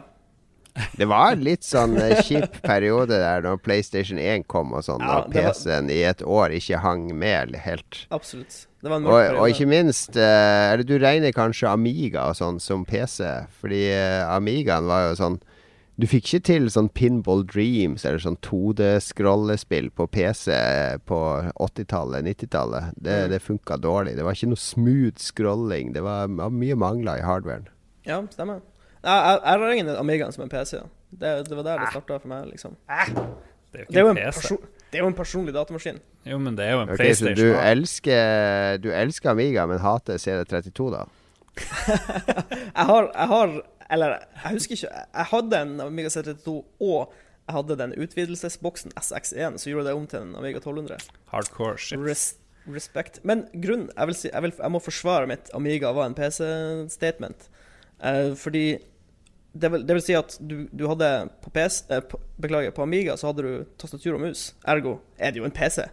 [0.98, 5.22] Det var en litt sånn kjip periode der når PlayStation 1 kom og sånn, Ja,
[5.22, 8.06] og PC-en i et år ikke hang med helt.
[8.10, 8.64] Absolutt.
[8.80, 12.62] Det var en Og, og ikke minst eh, Eller du regner kanskje Amiga og sånn
[12.64, 13.26] som PC,
[13.60, 15.36] fordi eh, Amigaen var jo sånn
[16.00, 20.56] Du fikk ikke til sånn Pinball Dreams eller sånn 2D-scrollespill på PC
[21.06, 21.20] på
[21.60, 22.94] 80-tallet, 90-tallet.
[22.96, 23.30] Det, Mm.
[23.34, 24.16] det funka dårlig.
[24.16, 25.92] Det var ikke noe smooth scrolling.
[25.94, 27.68] Det var, var mye mangler i hardwaren.
[28.08, 28.62] Ja, stemmer.
[29.04, 30.80] Jeg, jeg, jeg regner Amigaen som en PC.
[31.12, 32.78] Det, det var der det starta for meg, liksom.
[32.88, 34.56] Det er Det er, jo jo ikke en PC.
[34.92, 36.00] Det er jo en personlig datamaskin.
[36.26, 37.40] Jo, men det er jo en Ok, så PlayStation.
[37.40, 41.04] du elsker, du elsker Amiga, men hater CD32, da?
[42.76, 43.50] Jeg har, jeg har
[43.92, 44.14] Eller,
[44.44, 47.14] jeg husker ikke Jeg jeg hadde en Amiga CD32, og
[47.50, 51.00] jeg hadde den utvidelsesboksen SX1, så gjorde det om til en Amiga 1200.
[51.32, 51.98] Hardcore shit.
[52.06, 52.36] Res
[52.70, 53.20] respekt.
[53.26, 57.50] Men grunnen jeg, vil si, jeg, vil, jeg må forsvare mitt Amiga var en PC-statement.
[58.00, 58.78] Uh, fordi
[59.62, 61.10] det vil, det vil si at du, du hadde
[61.44, 64.52] på PC eh, på, Beklager, på Amiga så hadde du tastatur og mus.
[64.68, 65.86] Ergo er det jo en PC.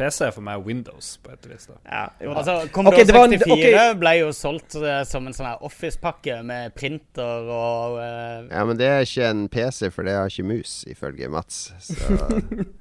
[0.00, 1.66] PC er for meg Windows, på et vis.
[1.68, 1.76] da.
[1.84, 2.40] Ja, jo da.
[2.40, 3.98] Altså, Commodore okay, det en- 64 ok.
[4.00, 8.48] ble jo solgt eh, som en sånn her Office-pakke med printer og uh...
[8.48, 11.66] Ja, men det er ikke en PC, for det har ikke mus, ifølge Mats.
[11.76, 12.38] Å oh,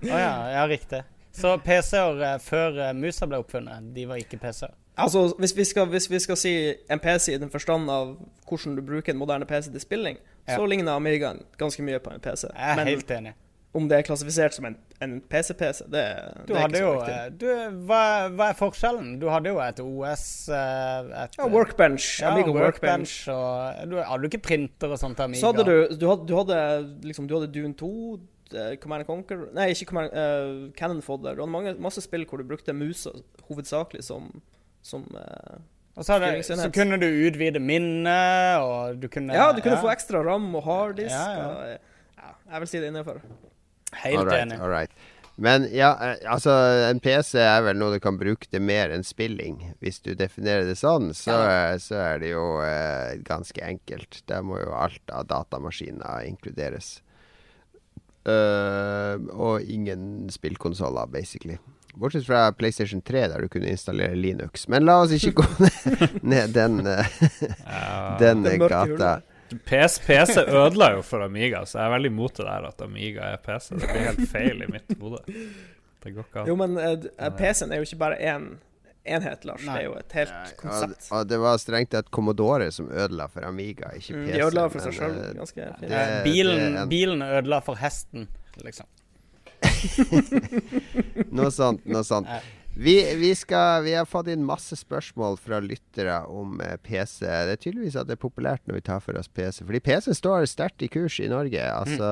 [0.07, 1.03] ja, ja, riktig.
[1.35, 4.77] Så PC-er eh, før musa ble oppfunnet, de var ikke PC-er.
[5.03, 6.53] Altså, hvis vi, skal, hvis vi skal si
[6.91, 8.15] en PC i den forstand av
[8.49, 10.55] hvordan du bruker en moderne PC til spilling, Ja.
[10.57, 12.47] så ligner Amigaen ganske mye på en PC.
[12.55, 13.33] Jeg er Men helt enig.
[13.73, 14.75] om det er klassifisert som en,
[15.29, 16.01] PC-PC, det,
[16.47, 17.13] Du det er ikke så viktig.
[17.13, 17.45] eh, du,
[17.85, 17.99] hva,
[18.33, 19.19] hva er forskjellen?
[19.21, 22.07] Du hadde jo et OS eh, et, Ja, Workbench.
[22.21, 23.27] ja, Amiga workbench.
[23.29, 25.39] Og du hadde du ikke printer og sånt Amiga?
[25.39, 26.57] Så hadde du Du hadde, du hadde
[27.03, 28.19] liksom Du hadde Dune 2,
[28.55, 31.35] eh, Command and Conquer Nei, ikke Command uh, Cannon Fodder.
[31.35, 33.11] Du hadde mange, masse spill hvor du brukte musa
[33.47, 34.41] hovedsakelig som,
[34.89, 35.59] som uh,
[35.99, 40.21] så, hadde, så kunne du utvide minnet, og du kunne Ja, du kunne få ekstra
[40.23, 41.11] ram og harddisk.
[41.11, 41.47] Ja, ja.
[41.47, 43.23] og, eh, ja, jeg vil si det er innenfor.
[44.03, 44.59] Helt all right, enig.
[44.61, 44.93] all right.
[45.39, 46.53] Men ja, eh, altså
[46.89, 49.61] en PC er vel noe du kan bruke til mer enn spilling.
[49.83, 54.21] Hvis du definerer det sånn, så, eh, så er det jo eh, ganske enkelt.
[54.31, 56.99] Der må jo alt av datamaskiner inkluderes.
[58.27, 61.55] Uh, og ingen spillkonsoller, basically.
[61.99, 64.67] Bortsett fra PlayStation 3, der du kunne installere Linux.
[64.71, 67.05] Men la oss ikke gå ned, ned den, eh,
[68.19, 69.17] den eh, gata.
[69.65, 73.31] PS, PC ødela jo for Amiga, så jeg er veldig imot det der at Amiga
[73.33, 73.71] er PC.
[73.81, 75.23] Det blir helt feil i mitt hode.
[76.03, 78.45] Det går ikke Jo, men uh, PC-en er jo ikke bare én
[79.09, 79.63] enhet, Lars.
[79.65, 79.73] Nei.
[79.73, 81.07] Det er jo et helt Nei, konsept.
[81.17, 84.35] og det var strengt tatt Commodore som ødela for Amiga, ikke Mm, PC.
[84.37, 85.81] de ødela for seg sjøl eh, ganske fint.
[85.81, 88.27] det- Eh, bilen, det en- bilen ødela for hesten,
[88.63, 88.85] liksom.
[91.37, 91.85] Noe sånt.
[91.89, 92.29] Noe sånt.
[92.79, 97.25] Vi, vi, skal, vi har fått inn masse spørsmål fra lyttere om eh, PC.
[97.25, 99.65] Det er tydeligvis at det er populært når vi tar for oss PC.
[99.67, 101.59] Fordi PC står sterkt i kurs i Norge.
[101.59, 102.07] Altså,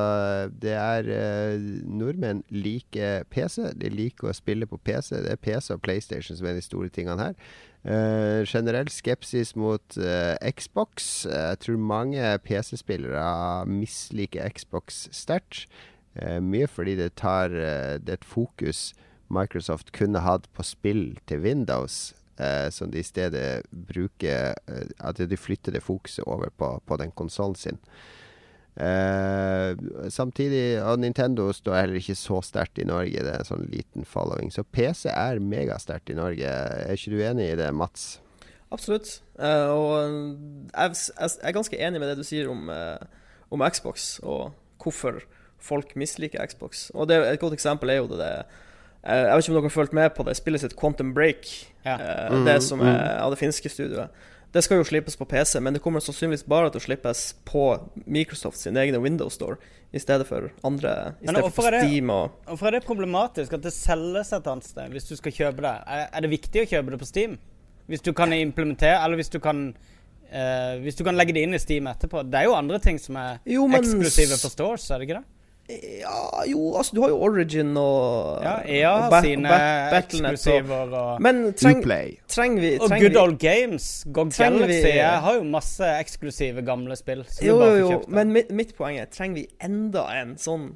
[0.51, 3.69] det er eh, Nordmenn liker PC.
[3.79, 5.13] De liker å spille på PC.
[5.23, 7.39] Det er PC og PlayStation som er de store tingene her.
[7.87, 11.21] Uh, generell skepsis mot uh, Xbox.
[11.29, 15.69] Jeg tror mange PC-spillere misliker Xbox sterkt.
[16.17, 18.93] Eh, mye fordi det tar eh, Det et fokus
[19.29, 25.19] Microsoft kunne hatt på spill til Windows, eh, som de i stedet bruker eh, At
[25.19, 27.81] de flytter det fokuset over på, på den konsollen sin.
[28.77, 29.73] Eh,
[30.13, 33.23] samtidig Og Nintendo står heller ikke så sterkt i Norge.
[33.25, 34.49] Det er en sånn liten following.
[34.53, 36.47] Så PC er megasterkt i Norge.
[36.47, 38.21] Er ikke du enig i det, Mats?
[38.71, 39.19] Absolutt.
[39.39, 39.97] Eh, og
[40.71, 42.69] jeg, jeg, er ganske enig med det du sier om,
[43.51, 45.21] om Xbox, og hvorfor
[45.59, 46.89] folk misliker Xbox.
[46.93, 48.45] Og det, Et godt eksempel er jo det, det
[49.03, 51.45] eh, Jeg vet ikke om dere har fulgt med på det spillet sitt Quantum Break.
[51.85, 51.97] Ja.
[51.97, 54.09] eh, Mhm, det som er av det finske studioet.
[54.53, 57.79] Det skal jo slippes på PC, men det kommer sannsynligvis bare til å slippes på
[58.07, 59.57] Microsoft sin egne Windows Store,
[59.93, 63.53] i stedet for andre I Men stedet for det- Steam og Hvorfor er det problematisk
[63.53, 65.75] at det selges et annet sted hvis du skal kjøpe det?
[66.13, 67.37] Er det viktig å kjøpe det på Steam?
[67.87, 69.75] Hvis du kan implementere, eller hvis du kan
[70.27, 72.29] Uh, Hvis du kan legge det inn i Steam etterpå.
[72.29, 75.19] Det er jo andre ting som er Jo, men eksklusive for stores, er det ikke
[75.21, 75.25] det?
[75.69, 80.93] Ja, jo, altså, du har jo Origin og Ja, EA og Ba- sine Ba- eksklusiver
[80.95, 82.13] og Men treng, Uplay.
[82.27, 84.05] trenger vi Og Good vi- Old Games.
[84.13, 84.95] GOG Galaxy vi-.
[84.95, 87.25] Jeg har jo masse eksklusive gamle spill.
[87.27, 90.35] Som Jo, du bare jo, jo, men mitt, mitt poeng er trenger vi enda en
[90.37, 90.69] sånn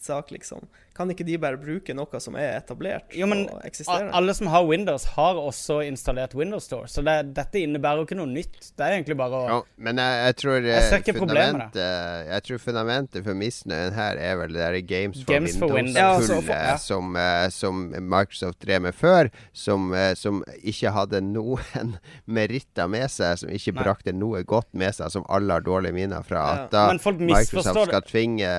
[0.00, 0.64] sak, liksom?
[0.98, 4.08] Kan ikke de bare bruke noe som er etablert Jo, men og eksisterer?
[4.18, 6.88] Alle som har Windows, har også installert Windows Store.
[6.90, 8.56] Så det, dette innebærer jo ikke noe nytt.
[8.74, 11.68] Det er egentlig bare å jo, men jeg, jeg tror Jeg ser eh, ikke problemet
[11.68, 15.74] fundamentet Jeg tror fundamentet for misnøyen her er vel det derre Games for Games for
[15.76, 15.96] Windows.
[16.00, 16.76] Ja, altså, for- ja.
[16.82, 21.94] som, eh, som Microsoft drev med før, som, eh, som ikke hadde noen
[22.38, 23.84] meritter med seg, som ikke Nei.
[23.84, 26.44] brakte noe godt med seg, som alle har dårlige minner fra.
[26.48, 26.68] Ja.
[26.72, 28.50] Da Men folk Microsoft skal tvinge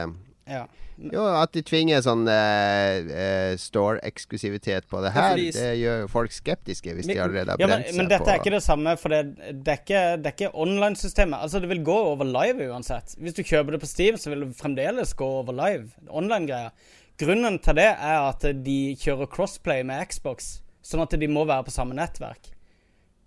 [0.49, 0.65] ja.
[0.99, 6.07] Jo, at de tvinger sånn uh, uh, store-eksklusivitet på det her, fordi- det gjør jo
[6.11, 8.51] folk skeptiske hvis Men- de allerede har Ja, men, på men dette på er ikke
[8.57, 9.21] det samme, for det,
[9.63, 11.39] det er ikke, er ikke online-systemet.
[11.41, 13.15] Altså, det vil gå over live uansett.
[13.17, 15.89] Hvis du kjøper det på Steam, så vil det fremdeles gå over live.
[16.09, 16.71] Online-greier.
[17.19, 21.63] Grunnen til det er at de kjører crossplay med Xbox, sånn at de må være
[21.67, 22.51] på samme nettverk.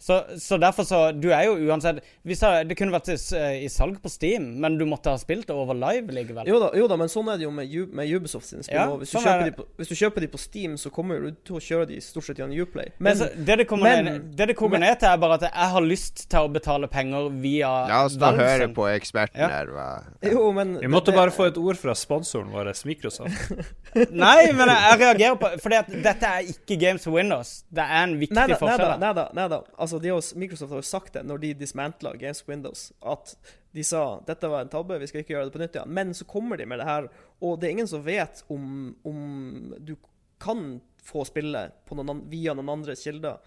[0.02, 3.16] Så, så derfor så Du er jo uansett jeg, Det kunne vært i,
[3.62, 6.48] i salg på Steam, men du måtte ha spilt det over live likevel.
[6.50, 8.78] Jo da, jo da, men sånn er det jo med, med Ubisoft sine spill.
[8.80, 11.62] Ja, hvis, sånn er hvis du kjøper de på Steam, så kommer du til å
[11.62, 12.90] kjøre de stort sett gjennom Uplay.
[12.98, 15.38] Men, Men, så, det, det, kommer men- ned, det det koker ned til, er bare
[15.38, 19.38] at jeg har lyst til å betale penger via La oss da høre på eksperten
[19.44, 19.48] Ja.
[19.54, 19.70] her.
[19.72, 19.88] Hva?
[20.26, 23.52] jo, men Vi måtte det- bare få et ord fra sponsoren vår, Microsoft.
[23.94, 27.50] Nei, men jeg, jeg reagerer på Fordi at dette er ikke Games for Windows.
[27.72, 28.88] Det er en viktig Nei da, nei forskjell.
[28.88, 29.58] da, nei da, nei da.
[29.78, 33.34] Altså, de også, Microsoft har jo sagt det når de dismantla Games Windows, at
[33.72, 35.92] de sa dette var en tabbe, vi skal ikke gjøre det på nytt igjen.
[35.98, 37.08] Men så kommer de med det her,
[37.40, 39.96] og det er ingen som vet om, om du
[40.42, 43.40] kan få spille noen, via noen andres kilder.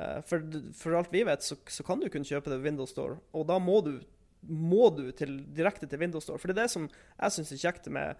[0.00, 0.44] Eh, for,
[0.76, 3.46] for alt vi vet, så, så kan du kun kjøpe det ved Windows Store, og
[3.50, 3.96] da må du,
[4.48, 6.40] må du til, direkte til Windows Store.
[6.40, 8.14] For det er det som jeg syns er kjekt med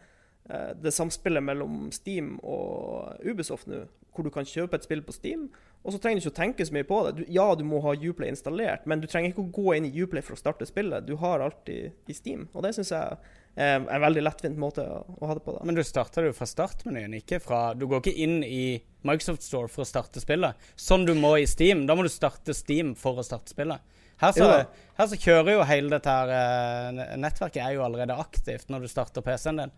[0.50, 5.14] eh, det samspillet mellom Steam og Ubisoft nå, hvor du kan kjøpe et spill på
[5.16, 5.48] Steam,
[5.82, 7.12] og så trenger du ikke å tenke så mye på det.
[7.18, 9.92] Du, ja, du må ha Uplay installert, men du trenger ikke å gå inn i
[10.04, 11.08] Uplay for å starte spillet.
[11.08, 13.16] Du har alltid i Steam, og det syns jeg
[13.58, 15.56] er en veldig lettvint måte å, å ha det på.
[15.56, 15.64] da.
[15.66, 19.68] Men du starter jo fra startmenyen, ikke fra Du går ikke inn i Microsoft Store
[19.68, 20.70] for å starte spillet.
[20.78, 21.84] Sånn du må i Steam.
[21.88, 23.82] Da må du starte Steam for å starte spillet.
[24.22, 24.48] Her så,
[24.94, 28.92] her så kjører jo hele dette her eh, Nettverket er jo allerede aktivt når du
[28.92, 29.72] starter PC-en din.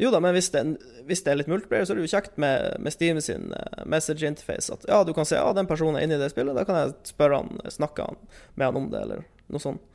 [0.00, 0.62] Jo da, men hvis det,
[1.08, 3.84] hvis det er litt multiplayer, så er det jo kjekt med, med Steam sin eh,
[3.88, 4.72] message interface.
[4.72, 6.80] At ja, du kan se ja, den personen er inne i det spillet, da kan
[6.80, 8.20] jeg spørre han, snakke han,
[8.54, 9.91] med han om det, eller noe sånt.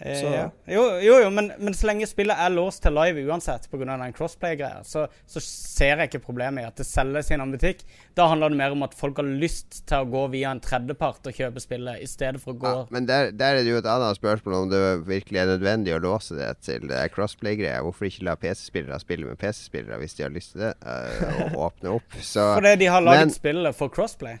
[0.00, 0.46] Eh, ja.
[0.64, 3.84] Jo, jo, jo men, men så lenge spillet er låst til live uansett pga.
[3.84, 7.84] den crossplay-greia, så, så ser jeg ikke problemet i at det selges i en butikk.
[8.16, 11.28] Da handler det mer om at folk har lyst til å gå via en tredjepart
[11.28, 13.80] og kjøpe spillet, i stedet for å gå Ja, men der, der er det jo
[13.82, 17.82] et annet spørsmål om det virkelig er nødvendig å låse det til det er crossplay-greia.
[17.84, 20.74] Hvorfor ikke la PC-spillere spille med PC-spillere hvis de har lyst til det?
[20.80, 22.16] eh, og åpne opp.
[22.24, 24.40] Så Fordi de har laget men- spillet for crossplay.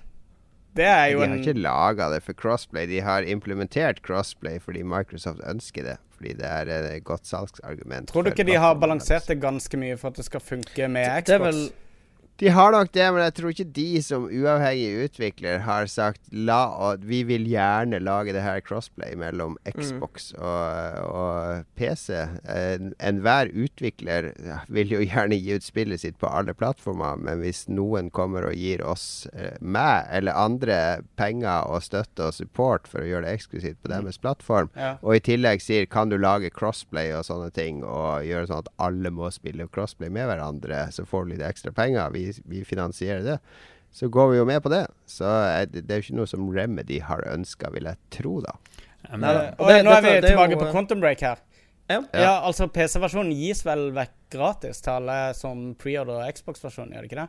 [0.76, 4.84] Det er De har en ikke laga det for crossplay, de har implementert crossplay fordi
[4.86, 5.96] Microsoft ønsker det.
[6.16, 8.08] Fordi det er et godt salgsargument.
[8.12, 11.06] Tror du ikke de har balansert det ganske mye for at det skal funke med
[11.06, 11.26] Xbox?
[11.26, 11.62] Det er vel
[12.40, 16.94] De har nok det, men jeg tror ikke de som uavhengig utvikler har sagt La
[16.96, 22.14] vi vil gjerne lage det her crossplay mellom Xbox og, og PC.
[22.48, 24.30] En- Enhver utvikler
[24.72, 28.56] vil jo gjerne gi ut spillet sitt på alle plattformer, men hvis noen kommer og
[28.56, 30.78] gir oss, eh, meg eller andre,
[31.20, 34.94] penger og støtte og support for å gjøre det eksklusivt på deres plattform, Ja.
[35.02, 38.72] og i tillegg sier kan du lage crossplay og sånne ting, og gjøre sånn at
[38.78, 43.22] alle må spille crossplay med hverandre, så får du litt ekstra penger, vi, vi finansierer
[43.26, 43.38] det,
[43.92, 44.86] så går vi jo med på det.
[45.06, 48.40] Så er det, det er jo ikke noe som Remedy har ønska, vil jeg tro,
[48.40, 48.52] da.
[49.16, 49.30] Nei.
[49.34, 51.38] Eh, og det- nå er vi det tilbake jo, på eh, Quantum Break her.
[51.90, 52.02] Ja.
[52.14, 57.22] Ja, altså PC-versjonen gis vel vekk gratis til alle som preorder Xbox-versjonen, gjør det ikke
[57.24, 57.28] det?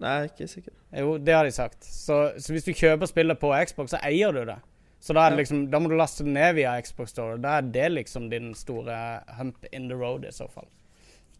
[0.00, 0.72] Nei, ikke sikker.
[0.96, 1.84] Jo, det har de sagt.
[1.84, 4.56] Så, så hvis du kjøper spillet på Xbox, så eier du det.
[5.02, 7.36] Så da, er det liksom, da må du laste det ned via Xbox Store.
[7.42, 8.96] Da er det liksom din store
[9.36, 10.68] hump in the road, i så fall.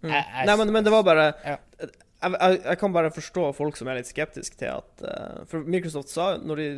[0.02, 0.10] Mm.
[0.10, 1.56] Jeg- jeg- Nei, men, men det var bare Ja.
[2.22, 5.64] Jeg, jeg, jeg kan bare forstå folk som er litt skeptiske til at uh, For
[5.66, 6.68] Microsoft sa når de,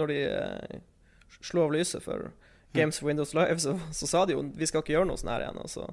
[0.00, 0.78] når de uh,
[1.40, 2.30] slo av lyset for
[2.76, 5.32] Games for Windows Live, så, så sa de jo vi skal ikke gjøre noe sånn
[5.32, 5.56] her igjen.
[5.58, 5.86] Og så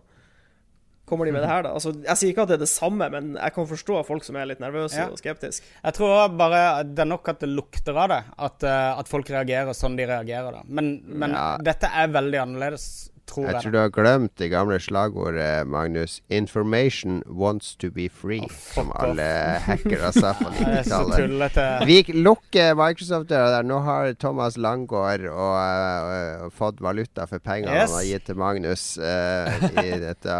[1.07, 1.71] kommer de med det her, da.
[1.73, 4.35] Altså, jeg sier ikke at det er det samme, men jeg kan forstå folk som
[4.37, 5.05] er litt nervøse Ja.
[5.07, 5.63] og skeptiske.
[5.85, 8.19] Jeg tror bare det er nok at det lukter av det.
[8.49, 10.61] At, eh, at folk reagerer sånn de reagerer, da.
[10.67, 11.45] Men, men Ja.
[11.63, 12.87] dette er veldig annerledes,
[13.27, 16.21] tror Jeg tror du har glemt det gamle slagordet, Magnus.
[16.29, 19.27] 'Information wants to be free', oh, som alle
[19.65, 21.87] hackere sa på Det er så 90-tallet.
[21.87, 23.63] Vi lukker Microsoft-døra der.
[23.67, 27.89] Nå har Thomas Langgaard og, øh, fått valuta for pengene Yes.
[27.91, 30.35] han har gitt til Magnus uh, i dette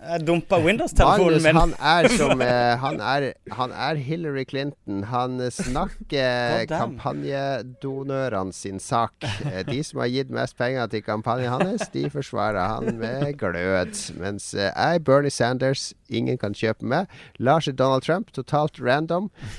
[0.00, 1.56] jeg dumpa Windows-telefonen min.
[1.56, 5.02] han er som eh, han, er, han er Hillary Clinton.
[5.10, 9.12] Han eh, snakker kampanjedonørene sin sak.
[9.46, 13.94] Eh, De som har gitt mest penger til kampanjen hans, de forsvarer han med glød.
[14.20, 17.10] Mens eh, jeg er Bernie Sanders, ingen kan kjøpe meg.
[17.38, 19.30] Lars er Donald Trump, totalt random.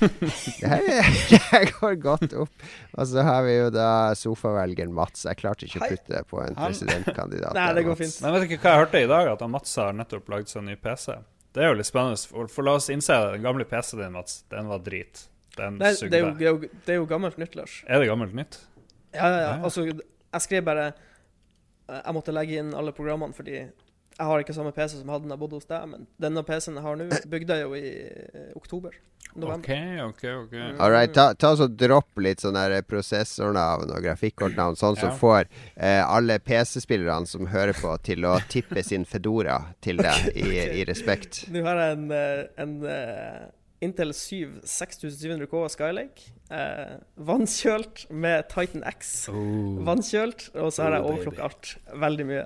[0.62, 2.66] Det her går godt opp.
[2.98, 5.24] Og så har vi jo da sofavelgeren Mats.
[5.28, 7.54] Jeg klarte ikke å putte på en presidentkandidat.
[7.56, 8.18] Nei, det går fint.
[8.24, 9.32] Men vet ikke hva jeg hørte i dag?
[9.34, 11.16] At han Mats har nettopp lagd seg en ny PC.
[11.52, 12.20] Det er jo litt spennende.
[12.30, 13.36] For, for la oss innse det.
[13.36, 15.26] Den gamle PC-en din, Mats, den var drit.
[15.58, 17.80] Den Nei, det er, jo, det, er jo, det er jo gammelt nytt, Lars.
[17.84, 18.56] Er det gammelt nytt?
[19.12, 19.54] Ja, ja, ja.
[19.62, 23.58] Altså, jeg skrev bare eh, Jeg måtte legge inn alle programmene fordi
[24.12, 26.42] jeg har ikke samme PC som jeg hadde da jeg bodde hos deg, men denne
[26.44, 28.92] PC-en jeg har nå, bygde jeg jo i eh, oktober.
[29.32, 29.64] November.
[29.64, 29.70] OK,
[30.04, 30.52] OK, OK.
[30.52, 30.80] Mm.
[30.84, 35.16] All right, ta, ta så Dropp litt sånne der prosessornavn og grafikkortnavn, sånn som Ja.
[35.16, 40.50] får eh, alle PC-spillerne som hører på, til å tippe sin Fedora til deg i,
[40.82, 41.46] i respekt.
[41.48, 43.42] Nå har jeg en, eh, en eh,
[43.82, 46.32] Intel 7 6700K Skylake.
[46.54, 49.14] Eh, vannkjølt med Titan X.
[49.28, 51.72] Vannkjølt, og så har jeg Oh, overklokka alt.
[52.04, 52.44] Veldig mye.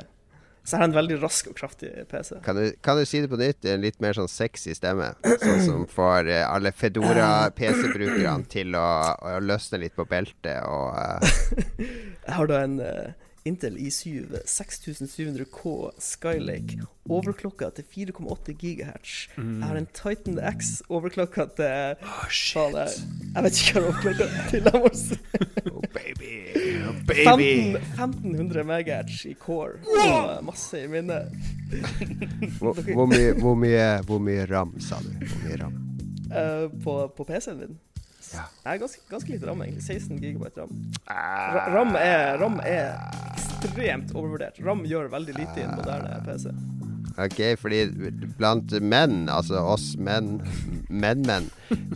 [0.67, 2.41] Så jeg har en veldig rask og kraftig PC.
[2.43, 5.13] Kan du, kan du si det på nytt i en litt mer sånn sexy stemme?
[5.23, 11.37] Sånn som får eh, alle Fedora-PC-brukerne til å, å løsne litt på beltet og uh...
[11.79, 13.15] Jeg har da en eh,
[13.47, 19.13] Intel i7 6700K Skylake overklokka til 4,8 GHz.
[19.37, 22.75] Jeg har en Titan X overklokka til oh, shit.
[22.75, 24.67] jeg vet ikke hva overklokka til.
[24.67, 25.21] Jeg må si.
[25.71, 26.33] Oh, baby.
[26.89, 27.23] Oh, baby.
[27.23, 31.31] 15, 1500 MHz i core og masse i minnet.
[32.59, 35.11] Hvor, hvor, mye, hvor, mye, hvor mye ram, sa du?
[35.23, 35.75] Hvor mye ram?
[36.31, 37.79] Uh, på på PC-en min.
[38.37, 38.47] Ja.
[38.73, 39.83] Er ganske, ganske lite ram, egentlig.
[39.87, 40.73] 16 GB ram.
[41.77, 42.95] Ram er, ram er
[43.35, 44.61] ekstremt overvurdert.
[44.67, 46.53] Ram gjør veldig lite i en moderne PC.
[47.17, 47.79] Ok, fordi
[48.37, 50.35] blant menn, altså oss menn,
[50.93, 51.47] menn-menn,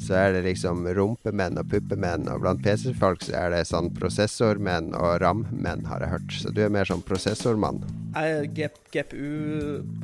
[0.01, 2.24] så er det liksom rumpemenn og puppemenn.
[2.32, 6.38] Og blant PC-folk så er det sånn prosessormenn og RAM-menn, har jeg hørt.
[6.41, 7.82] Så du er mer sånn prosessormann.
[8.16, 8.49] Jeg er
[8.97, 9.28] GPU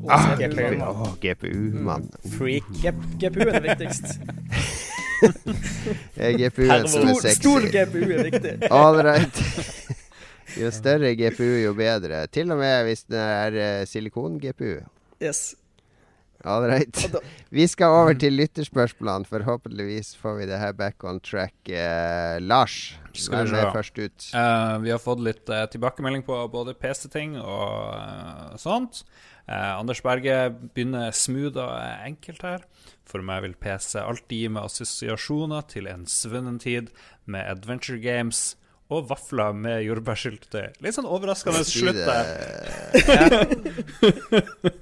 [0.05, 0.53] og Ah, CPU.
[0.53, 0.85] GPU.
[0.85, 2.11] oh, GPU-mann.
[2.37, 2.69] Freak.
[3.17, 4.21] GPU er det viktigst.
[6.41, 7.69] GPU-en som er Stor, stor.
[7.73, 8.57] GPU er viktig.
[8.75, 9.43] All right.
[10.57, 12.23] Jo større GPU, jo bedre.
[12.33, 14.79] Til og med hvis det er eh, silikon-GPU.
[15.21, 15.51] Yes.
[16.47, 17.03] All right.
[17.53, 19.29] Vi skal over til lytterspørsmålene.
[19.29, 21.53] Forhåpentligvis får vi det her back on track.
[21.69, 24.31] Eh, Lars, Skal vi vær først ut.
[24.33, 25.45] Uh, vi har fått litt
[25.75, 29.03] tilbakemelding på både PC-ting og sånt.
[29.47, 31.75] Eh, Anders Berge begynner smooth og
[32.07, 32.67] enkelt her.
[33.07, 36.91] For meg vil PC alltid gi meg assosiasjoner til en svunnen tid
[37.31, 38.57] med adventure games
[38.91, 40.77] og vafler med jordbærsyltetøy.
[40.83, 42.27] Litt sånn overraskende slutt der.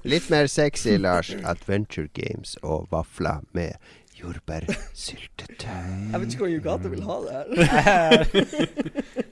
[0.11, 1.31] Litt mer sexy, Lars.
[1.41, 3.77] Adventure games og vafler med
[4.25, 6.11] Jordbærsyltetøy.
[6.11, 8.25] Jeg vet ikke hvor Yugata vil ha det her.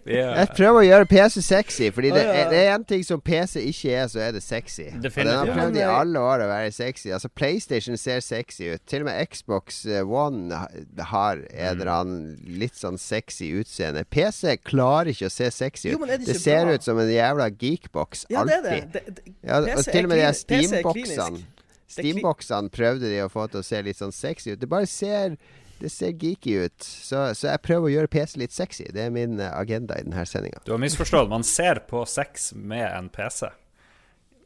[0.04, 3.22] Er, Jeg prøver å gjøre PC sexy, Fordi det, er- det er en ting som
[3.24, 4.89] PC ikke er, så er det sexy.
[4.91, 7.08] Og den har prøvd i alle år å være sexy.
[7.16, 8.84] Altså PlayStation ser sexy ut.
[8.91, 10.60] Til og med Xbox eh, One
[11.08, 14.04] har en eller annen litt sånn sexy utseende.
[14.12, 15.96] PC klarer ikke å se sexy ut.
[15.96, 16.76] Jo, men er det det ser bra?
[16.76, 18.26] ut som en jævla geekbox.
[18.34, 18.91] Ja, det er alltid.
[18.91, 19.06] det.
[19.08, 21.46] det, det Ja, og til og med de Steam-boksene
[21.94, 24.60] Steam-boksene prøvde de å få til å se litt sånn sexy ut.
[24.62, 25.38] Det bare ser
[25.84, 26.84] Det ser geeky ut.
[26.86, 28.86] Så, så jeg prøver å gjøre PC litt sexy.
[28.94, 30.62] Det er min eh, agenda i denne sendinga.
[30.64, 31.28] du har misforstått.
[31.30, 33.50] Man ser på sex med en PC.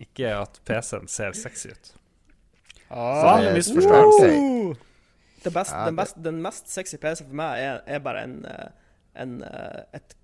[0.01, 1.91] Ikke at PC-en ser sexy ut.
[2.89, 3.41] Ah.
[3.43, 4.31] Det- misforståelse.
[5.43, 8.39] Det best, Ja, den, best, den mest sexy PC for meg er, er bare en,
[8.45, 8.69] eh,
[9.21, 10.15] en eh, et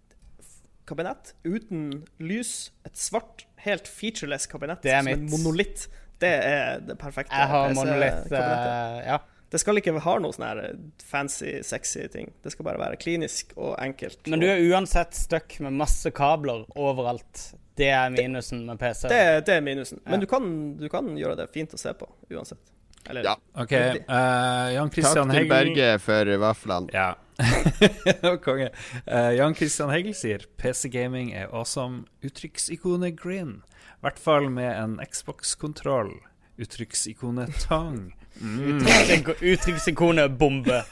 [0.90, 2.72] kabinett uten lys.
[2.88, 5.86] Et svart, helt featureless kabinett Det er som en monolitt.
[6.24, 8.32] Det er det perfekte Jeg har kabinettet.
[8.40, 9.20] eh, Ja.
[9.54, 10.62] Det skal ikke ha noe sånn her
[11.06, 12.32] fancy, sexy ting.
[12.42, 14.26] Det skal bare være klinisk og enkelt.
[14.26, 17.52] Men du er uansett stuck med masse kabler overalt.
[17.78, 19.10] Det er minusen med PC.
[19.10, 20.00] det, det er minusen.
[20.06, 20.10] Ja.
[20.12, 20.48] Men du kan,
[20.78, 22.58] du kan gjøre det fint å se på uansett.
[23.10, 23.36] Eller Ja.
[23.54, 23.72] OK.
[23.74, 26.90] Uh, Jan Takk til Berge for vaflene.
[26.94, 27.14] Ja.
[28.46, 28.70] Konge.
[29.08, 32.06] Uh, Jan Christian Hegel sier PC-gaming er awesome.
[32.24, 33.62] Uttrykksikonet grin.
[33.98, 36.14] I hvert fall med en Xbox-kontroll.
[36.62, 38.14] Uttrykksikonet tang.
[38.42, 38.86] Mm.
[39.42, 40.84] Uttrykksikonet bombe.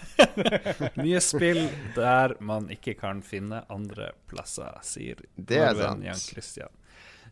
[1.01, 1.63] Mye spill
[1.95, 6.05] der man ikke kan finne andre plasser, sier Det er sant.
[6.05, 6.73] Jan Christian.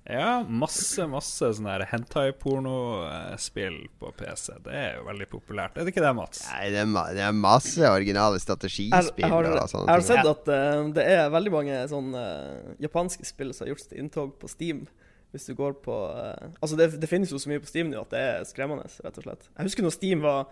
[0.07, 4.55] Ja, masse, masse sånne hentai-pornospill på PC.
[4.65, 5.75] Det er jo veldig populært.
[5.77, 6.45] Er det ikke det, Mats?
[6.49, 8.95] Nei, det er, ma det er masse originale strategispill
[9.25, 10.07] jeg, har, og jeg har ting.
[10.07, 13.99] sett at uh, det er veldig mange sånne uh, japanske spill som har gjort sitt
[14.01, 14.87] inntog på Steam.
[15.29, 18.01] Hvis du går på uh, Altså, det, det finnes jo så mye på Steam nå
[18.01, 19.45] at det er skremmende, rett og slett.
[19.51, 20.49] Jeg husker når Steam var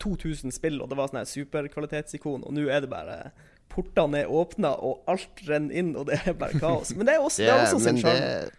[0.00, 3.18] 2000 spill, og det var sånn superkvalitetsikon, og nå er det bare
[3.76, 6.94] Portene er åpna, og alt renner inn, og det er bare kaos.
[6.96, 8.54] Men det er også, det er også sin sjarm.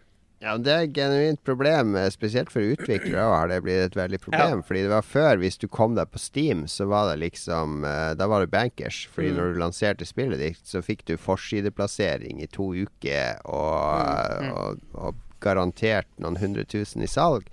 [0.46, 3.24] ja, det er et genuint problem, eh, spesielt for utviklere.
[3.26, 4.62] også har det blitt et veldig problem.
[4.68, 8.14] Fordi det var før, hvis du kom deg på Steam, så var det liksom eh,
[8.20, 9.08] Da var det bankers.
[9.10, 9.38] Fordi Mm.
[9.40, 14.52] når du lanserte spillet ditt, så fikk du forsideplassering i to uker og, Mm.
[14.54, 17.50] og, og garantert noen hundre tusen i salg.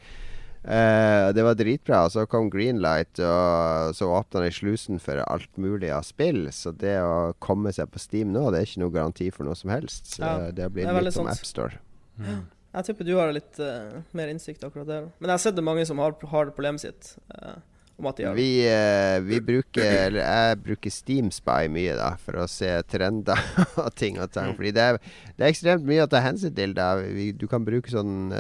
[0.65, 2.11] Eh, det var dritbra.
[2.11, 6.47] Så kom Greenlight, og så åpna de slusen for alt mulig av spill.
[6.53, 9.59] Så det å komme seg på Steam nå, det er ikke noe garanti for noe
[9.59, 10.15] som helst.
[10.17, 11.81] Så Ja, det veldig litt som AppStore.
[12.17, 12.47] Mm.
[12.75, 15.07] Jeg tipper du har litt uh, mer innsikt akkurat der.
[15.21, 17.13] Men jeg har sett det mange som har, har problemet sitt.
[17.31, 17.61] Uh,
[18.01, 18.49] om at de har Vi,
[19.23, 23.39] vi bruker Eller jeg bruker Steam Spy mye, da, for å se trender
[23.85, 24.51] og ting og tang.
[24.51, 24.57] Mm.
[24.59, 24.99] Fordi det er,
[25.37, 26.75] det er ekstremt mye å ta hensyn til.
[26.75, 26.89] Da.
[27.05, 28.33] Vi, du kan bruke sånn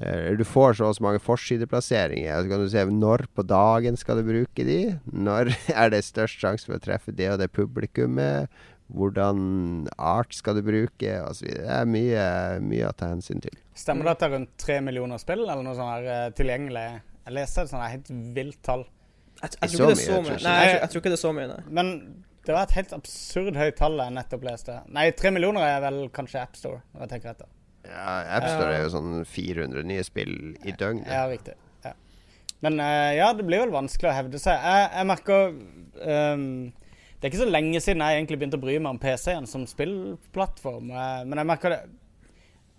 [0.00, 2.42] Du får så og så mange forsideplasseringer.
[2.42, 4.80] Så kan du se når på dagen skal du bruke de.
[5.12, 8.48] Når er det størst sjanse for å treffe det og det publikummet.
[8.90, 11.46] Hvordan art skal du bruke, osv.
[11.46, 12.24] Det er mye,
[12.64, 13.54] mye å ta hensyn til.
[13.76, 16.88] Stemmer det at det er rundt tre millioner spill eller noe sånt her eh, tilgjengelig?
[17.20, 18.82] Jeg leste et sånt her helt vilt tall.
[19.40, 20.26] Jeg, jeg, tror ikke det er så så mye, mye.
[20.26, 21.60] tror jeg Nei, jeg, jeg tror ikke det er så mye, nei.
[21.78, 21.94] Men
[22.48, 24.82] det var et helt absurd høyt tall jeg nettopp leste.
[24.96, 27.50] Nei, tre millioner er vel kanskje AppStore, når jeg tenker etter.
[27.90, 31.10] Ja, AppStore er jo sånn 400 nye spill i døgnet.
[31.10, 31.56] Ja, riktig.
[31.84, 31.94] Ja.
[32.64, 34.60] Men eh, ja, det blir vel vanskelig å hevde seg.
[34.62, 38.76] Jeg, jeg merker um, Det er ikke så lenge siden jeg egentlig begynte å bry
[38.78, 40.92] meg om PC-en som spillplattform.
[40.92, 41.80] eh, men jeg merker det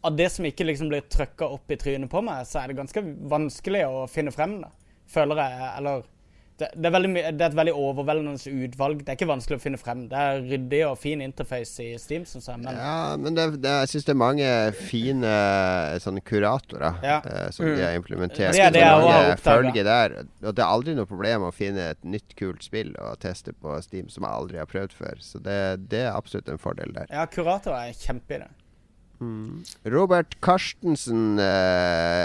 [0.08, 2.80] Av det som ikke liksom blir trøkka opp i trynet på meg, så er det
[2.80, 4.72] ganske vanskelig å finne frem det.
[5.12, 5.68] Føler jeg.
[5.78, 6.08] Eller
[6.62, 9.02] det, det, er veldig, det er et veldig overveldende utvalg.
[9.04, 10.04] Det er ikke vanskelig å finne frem.
[10.12, 12.62] Det er ryddig og fin interface i Steam, Synes jeg.
[12.64, 17.18] Men Ja, men det, det, jeg syns det er mange fine eh, sånne kuratorer Ja.
[17.26, 18.54] eh, som de har implementert.
[18.56, 20.18] Det er det jeg mange følger der.
[20.46, 23.76] Og det er aldri noe problem å finne et nytt, kult spill å teste på
[23.86, 25.20] Steam som jeg aldri har prøvd før.
[25.26, 25.60] Så det,
[25.92, 27.10] det er absolutt en fordel der.
[27.12, 28.42] ja, kuratorer er kjempe
[29.86, 31.46] Robert Karstensen, uh,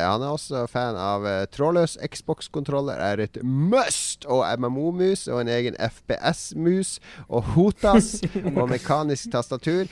[0.06, 3.00] han er også fan av uh, trådløs Xbox-kontroller.
[3.00, 4.24] Er et must!
[4.24, 6.96] Og MMO-mus og en egen FPS-mus.
[7.28, 8.20] Og Hotas
[8.58, 9.90] og mekanisk tastatur.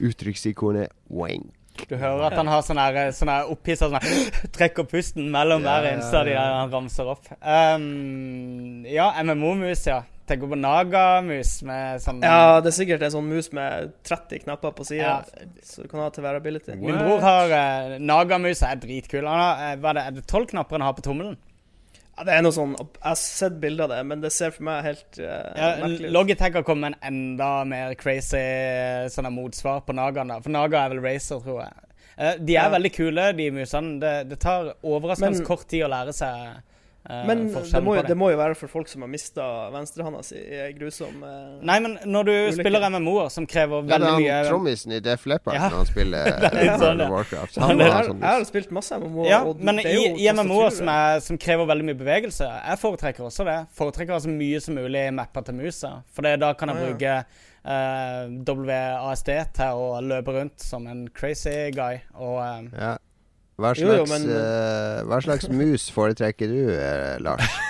[0.00, 1.54] Uttrykksikonet wank.
[1.88, 5.64] Du hører at han har sånn her, sånn her opphissa sånn her Trekker pusten mellom
[5.64, 7.30] hver eneste av de der han ramser opp.
[7.40, 10.02] Um, ja, MMO-mus, ja.
[10.30, 14.74] Tenker på Naga-mus med sånn Ja, det er sikkert en sånn mus med 30 knapper
[14.78, 15.46] på sida, Ja.
[15.66, 16.76] så du kan ha til variability.
[16.78, 19.26] Min bror har uh, Naga-mus, er dritkul.
[19.26, 21.34] Han har, eh, hva er det, er det tolv knapper han har på tommelen?
[22.20, 24.66] Ja, det er noe sånn Jeg har sett bilder av det, men det ser for
[24.68, 25.26] meg helt uh,
[25.56, 26.12] Ja, merkelig ut.
[26.12, 28.42] Logitech har kommet med en enda mer crazy
[29.10, 30.28] sånn motsvar på Nagaen.
[30.28, 30.38] da.
[30.44, 31.72] For Naga er vel Racer, tror jeg.
[32.20, 32.70] Uh, de er Ja.
[32.70, 33.98] veldig kule, de musene.
[34.00, 36.60] Det, det tar overraskende Men- kort tid å lære seg
[37.08, 38.08] Men det må, jo, det.
[38.12, 41.56] det må jo være for folk som har mista venstrehånda si i ei grusom uh,
[41.64, 42.58] Nei, men når du Ulykke.
[42.60, 45.70] spiller MMO-er som krever Ja, det veldig er mye han trommisen i Def Leppard Ja.
[45.72, 47.00] når han spiller Det er sånn.
[47.10, 47.56] Warcraft.
[47.64, 50.28] Han det jeg, har, sånn jeg har spilt masse MMO, Ja, men er i, i
[50.36, 53.58] MMO-er som, er- som krever veldig mye bevegelse Jeg foretrekker også det.
[53.80, 55.94] Foretrekker så mye som mulig mapper til musa.
[56.12, 56.90] For det, da kan jeg Ah, ja.
[56.92, 57.14] bruke
[57.64, 62.02] uh, WASD til å løpe rundt som en crazy guy.
[62.20, 62.96] Og uh, Ja.
[63.60, 67.44] Hva Jo, jo, slags, men- uh, hva slags mus foretrekker du, eh, Lars?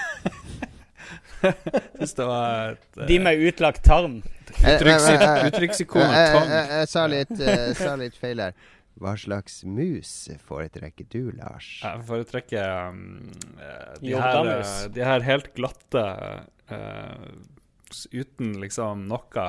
[1.99, 3.07] Syns det var et uh...
[3.09, 4.19] de med utlagt tarm
[4.51, 6.51] uttrykksikonet tarm.
[6.53, 8.57] jeg, sa litt, eh, sa litt feil her.
[9.01, 10.11] Hva slags mus
[10.45, 11.69] foretrekker du, Lars?
[11.81, 16.03] Jeg foretrekker um, eh, de, her, eh, de her helt glatte
[16.69, 17.31] eh,
[18.15, 19.47] Uten liksom noe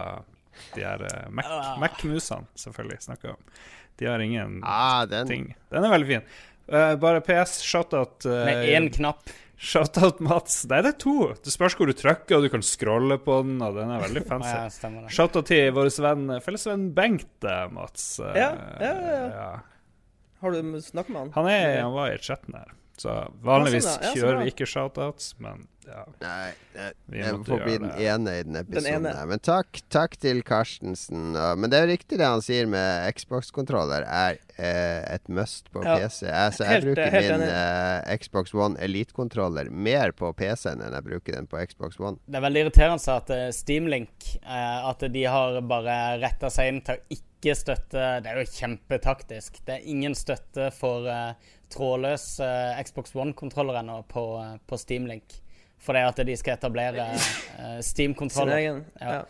[0.77, 1.75] De her eh, Mac- Ah.
[1.81, 3.43] Mac-musene, selvfølgelig, snakker jeg om.
[4.01, 5.29] De har ingen Ah, den.
[5.29, 5.45] ting.
[5.71, 6.25] Den er veldig fin.
[6.71, 9.29] Uh, bare PS, shoutout uh, med én knapp.
[9.61, 10.63] Shoutout Mats.
[10.71, 11.13] Nei, det er to.
[11.45, 14.23] Det spørs hvor du trykker, og du kan scrolle på den, og den er veldig
[14.31, 14.55] fancy.
[14.87, 15.03] Ja.
[15.13, 18.07] Shoutout til vår venn, fellesvenn Bengt, eh, Mats.
[18.23, 18.47] Uh, Ja,
[18.81, 19.51] ja, ja, ja.
[20.41, 21.31] Har du snakket med han?
[21.37, 22.71] Han, er, han var i chatten her.
[22.97, 23.13] Så
[23.45, 24.09] vanligvis Ja, sånn, ja.
[24.09, 26.03] Ja, kjører vi ikke shoutouts, men ja.
[26.21, 29.07] Nei, jeg, jeg måtte får bli den ene i den episoden.
[29.07, 29.23] ene.
[29.31, 31.31] Men takk, takk til Karstensen.
[31.33, 35.83] Men det er jo riktig det han sier med Xbox-kontroller er eh, et must på
[35.83, 35.95] Ja.
[35.97, 36.27] PC.
[36.29, 41.07] Altså, jeg Helt- bruker helt min eh, Xbox One Elite-kontroller mer på PC-en enn jeg
[41.09, 42.17] bruker den på Xbox One.
[42.27, 46.81] Det er veldig irriterende at eh, Steamlink eh, At de har bare retta seg inn
[46.85, 49.63] til å ikke støtte Det er jo kjempetaktisk.
[49.65, 51.33] Det er ingen støtte for eh,
[51.73, 54.25] trådløs eh, Xbox One-kontroller ennå på,
[54.67, 55.39] på Steamlink.
[55.81, 58.83] For det at de skal etablere eh, Steam-kontroller.
[59.01, 59.13] Ja.
[59.15, 59.21] Ja.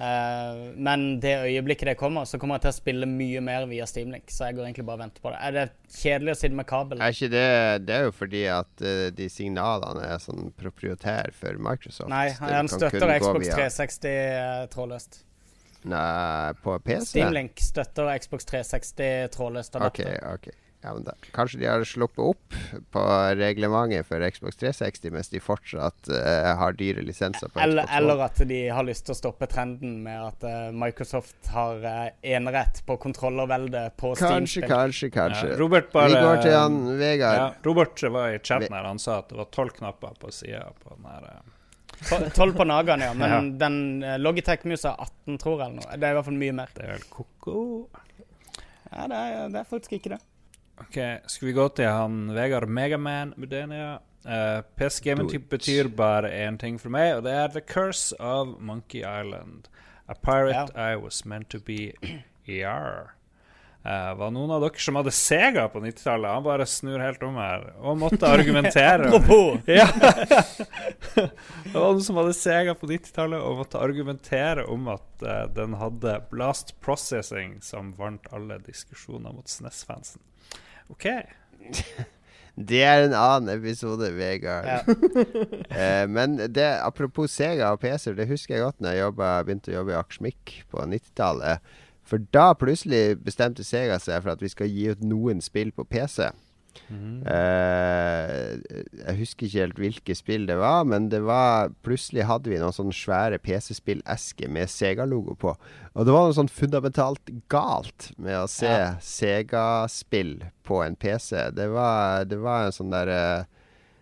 [0.00, 3.86] Eh, men det øyeblikket det kommer, så kommer jeg til å spille mye mer via
[3.86, 4.32] Steamlink.
[4.32, 5.40] Så jeg går egentlig bare og venter på det.
[5.44, 7.02] Er det kjedelig å sitte med kabel?
[7.04, 7.46] Er ikke det
[7.86, 12.10] Det er jo fordi at eh, de signalene er sånn proprietær for Microsoft.
[12.12, 15.20] Nei, han støtter Xbox 360 eh, trådløst.
[15.90, 17.06] Nei, på PC?
[17.14, 20.02] Steamlink støtter Xbox 360 trådløst Ok,
[20.34, 20.50] ok.
[20.80, 22.54] Ja, men da, kanskje de har sluppet opp
[22.94, 23.00] på
[23.36, 28.22] reglementet for Xbox 360 mens de fortsatt uh, har dyre lisenser på Eller, Xbox eller
[28.24, 32.80] at de har lyst til å stoppe trenden med at uh, Microsoft har uh, enerett
[32.88, 34.40] på kontrollervelde på Kanskje, Steam.
[34.40, 35.52] Kanskje, kanskje, kanskje.
[35.52, 37.42] Ja, Robert bare Vi går til han Vegard.
[37.42, 40.64] ja, Robert var i chatten her, han sa at det var tolv knapper på sida
[40.80, 41.42] på den her
[42.32, 43.12] 12 på nagan, ja.
[43.20, 43.40] Men Ja.
[43.66, 46.00] den uh, Logitech-musa er 18, tror jeg, eller noe.
[46.00, 46.72] Det er i hvert fall mye mer.
[46.72, 47.60] Det er vel ko-ko.
[48.90, 50.22] Ja, det er, det er faktisk ikke det.
[50.80, 53.98] OK, skal vi gå til han Vegard Megaman Mudenia?
[54.24, 58.56] Uh, PC Gaming betyr bare én ting for meg, og det er The Curse of
[58.58, 59.70] Monkey Island.
[60.08, 61.92] A pirate I was meant to be.
[62.50, 63.14] ER.
[63.80, 66.28] Uh, var noen av dere som hadde Sega på 90-tallet?
[66.34, 69.08] Han bare snur helt om her og måtte argumentere.
[69.70, 69.86] Ja.
[71.14, 75.78] det var noen som hadde Sega på 90-tallet og måtte argumentere om at uh, den
[75.80, 80.20] hadde blast processing som vant alle diskusjoner mot SNES-fansen.
[80.90, 81.06] OK.
[82.60, 84.66] Det er en annen episode, Vegard.
[84.68, 84.80] Ja.
[85.70, 89.70] Eh, men det, apropos Sega og PC-er, det husker jeg godt når jeg jobbet, begynte
[89.70, 91.62] å jobbe i Akersmik på 90-tallet.
[92.04, 95.86] For da plutselig bestemte Sega seg for at vi skal gi ut noen spill på
[95.86, 96.26] PC.
[96.90, 98.60] Eh,
[99.00, 102.74] jeg husker ikke helt hvilke spill det var, men det var plutselig hadde vi noen
[102.74, 105.54] sånne svære PC-spillesker med Sega-logo på.
[105.94, 108.94] Og det var noe sånn fundamentalt galt med å se Ja.
[109.02, 111.50] Sega-spill på en PC.
[111.56, 113.46] Det var, det var en sånn der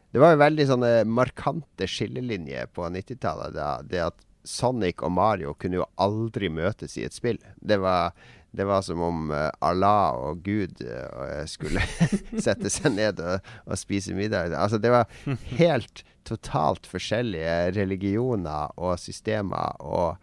[0.09, 3.59] Det var jo veldig sånne markante skillelinjer på 90-tallet.
[3.91, 7.39] Det at Sonic og Mario kunne jo aldri møtes i et spill.
[7.61, 8.15] Det var,
[8.51, 11.83] det var som om eh, Allah og Gud eh, skulle
[12.45, 14.55] sette seg ned og, og spise middag.
[14.57, 15.11] Altså, det var
[15.59, 20.19] helt totalt forskjellige religioner og systemer og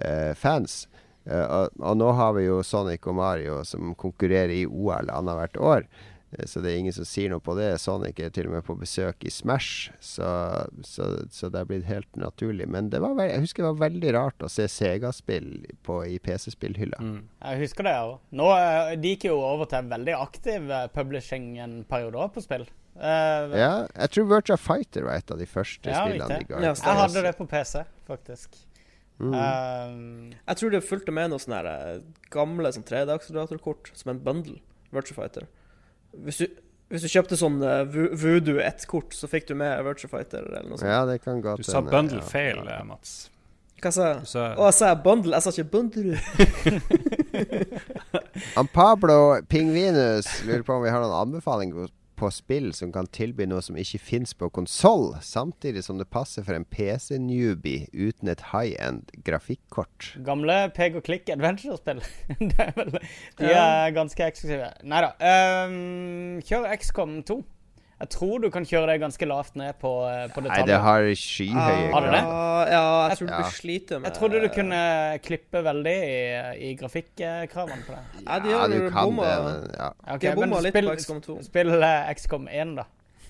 [0.00, 0.86] uh, fans.
[1.28, 5.60] Uh, og, og nå har vi jo Sonic og Mario som konkurrerer i OL annethvert
[5.60, 5.84] år.
[6.38, 7.70] Eh, Så det er ingen som sier noe på det.
[7.82, 10.28] Sonic er til og med på besøk i Smash, så,
[10.86, 12.68] så, så det er blitt helt naturlig.
[12.70, 17.00] Men det var, jeg husker det var veldig rart å se Sega-spill i PC-spillhylla.
[17.00, 17.18] Mm.
[17.40, 18.16] Jeg husker det, jeg òg.
[18.40, 22.44] Nå eh, De gikk jo over til en veldig aktiv eh, publishing en periode på
[22.44, 22.66] spill.
[22.94, 26.60] Uh, Ja, jeg tror Virtua Fighter var et av de første Ja, spillene de ga.
[26.62, 26.78] Ut.
[26.78, 28.54] Jeg hadde det på PC, faktisk.
[29.18, 29.34] Mm.
[29.34, 31.74] Um, Jeg tror det fulgte med noen sånne
[32.34, 34.60] gamle sånn 3D-akseleratorkort som en bundle.
[34.94, 35.48] Virtua Fighter.
[36.24, 36.46] Hvis du,
[36.92, 40.78] hvis du kjøpte sånn uh, Voodoo 1-kort, så fikk du med Virtua Fighter eller noe
[40.78, 40.90] sånt.
[40.90, 42.28] Ja, det kan godt Du sa bundle ja.
[42.28, 43.16] feil, eh, Mats.
[43.82, 44.28] Hva sa jeg?
[44.30, 45.34] sa Å, jeg sa bundle?
[45.36, 46.16] Jeg sa ikke bundle.
[48.78, 49.18] Pablo
[49.50, 51.74] Pingvinus lurer på om vi har noen anbefaling
[52.18, 56.46] på spill som kan tilby noe som ikke fins på konsoll, samtidig som det passer
[56.46, 60.12] for en PC-newbie uten et high-end grafikkort.
[60.26, 62.02] Gamle peg og klikk adventure-spill.
[62.50, 62.94] det er vel
[63.40, 64.70] De er ganske eksklusive.
[64.86, 65.12] Nei da.
[65.66, 67.40] Um, kjør XCOM 2.
[68.00, 69.90] Jeg tror du kan kjøre det ganske lavt ned på,
[70.34, 70.64] på detaljer.
[70.64, 72.22] Nei, det har skyhøye Har det det?
[72.74, 73.38] Ja, jeg tror du Ja.
[73.38, 74.80] blir slite med Jeg trodde du kunne
[75.22, 76.16] klippe veldig i,
[76.70, 78.02] i grafikkravene på det.
[78.26, 79.88] Ja, de Ja, har du kan bomma- det, men ja.
[80.16, 81.38] Okay, De men litt spill, på XCOM 2.
[81.46, 82.84] spill eh, XCOM 1, da.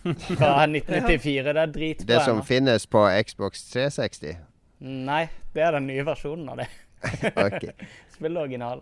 [0.38, 1.44] Fra 1994.
[1.52, 2.06] Det er dritbra.
[2.14, 4.34] Det som finnes på Xbox 360.
[4.80, 5.22] Nei,
[5.54, 6.68] det er den nye versjonen av det.
[7.46, 7.68] Ok.
[8.16, 8.80] Spill det originale.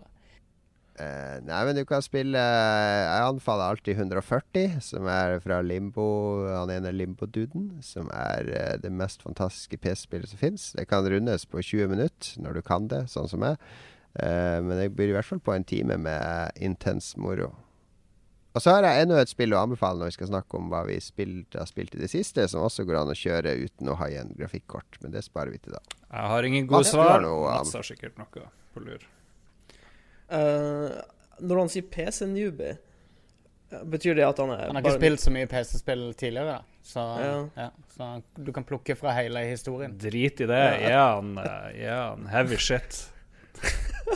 [0.93, 6.05] Eh, nei, men du kan spille Jeg anfaller alltid 140, som er fra Limbo.
[6.45, 10.69] Han ene Limbo-duden, som er uh, det mest fantastiske PC-spillet som fins.
[10.77, 13.57] Det kan rundes på 20 minutter når du kan det, sånn som meg.
[14.13, 17.49] Uh, men det blir i hvert fall på en time med intens moro.
[18.53, 20.83] Og så har jeg enda et spill å anbefale når vi skal snakke om hva
[20.85, 23.97] vi spilt, har spilt i det siste, som også går an å kjøre uten å
[23.97, 25.01] ha igjen grafikkort.
[25.01, 25.81] Men det sparer vi til da.
[26.05, 27.25] Jeg har ingen gode svar.
[27.25, 28.45] Mats har sikkert noe
[28.77, 29.09] på lur.
[30.29, 30.97] Eh,
[31.43, 32.75] Når han sier PC-newbie,
[33.71, 36.61] eh, betyr det at han er Han har ikke spilt så mye PC-spill tidligere, da.
[36.83, 37.49] Så, Ja.
[37.55, 39.97] ja, så du kan plukke fra hele historien.
[39.97, 40.63] Drit i det.
[40.91, 43.09] Er han, eh, er han heavy shit?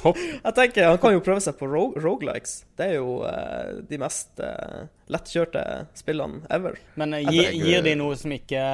[0.03, 0.17] Hopp.
[0.45, 2.65] Jeg tenker Han kan jo prøve seg på ro rogelikes.
[2.77, 5.63] Det er jo uh, de mest uh, lettkjørte
[5.97, 6.77] spillene ever.
[6.99, 8.65] Men uh, gi, gir, de noe som ikke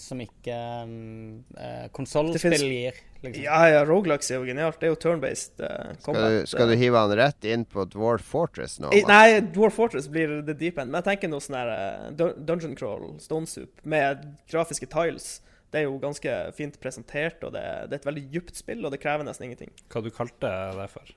[0.00, 3.00] Som ikke um, uh, konsollspill gir?
[3.22, 3.44] Liksom?
[3.44, 4.80] Ja, ja, Rogelux er jo genialt.
[4.80, 8.26] Det er jo turn-based uh, Skal du, skal du hive han rett inn på Dwarf
[8.34, 8.90] Fortress nå?
[8.94, 10.90] I, Nei, Dwarf Fortress blir the deep end.
[10.90, 15.36] Men jeg tenker noe sånn her uh, Dungeon Crawl, Stone Soup, med grafiske tiles.
[15.72, 18.92] Det er jo ganske fint presentert, og det, det er et veldig djupt spill, og
[18.92, 19.70] det krever nesten ingenting.
[19.88, 21.14] Hva du kalte det for?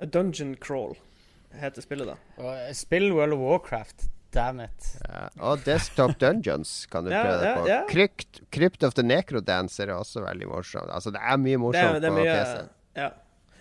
[0.00, 0.98] A Dungeon Crawl
[1.62, 2.44] heter spillet, da.
[2.44, 4.10] Eh, Spill World of Warcraft.
[4.32, 4.90] Damn it.
[5.08, 7.64] Ja, og Desktop Dungeons kan du Ja, prøve deg på.
[7.68, 7.78] ja.
[7.90, 10.90] Crypt, Crypt of the Necrodancer er også veldig morsomt.
[10.94, 12.68] Altså, det er mye morsomt det er på PC.
[12.96, 13.08] Ja.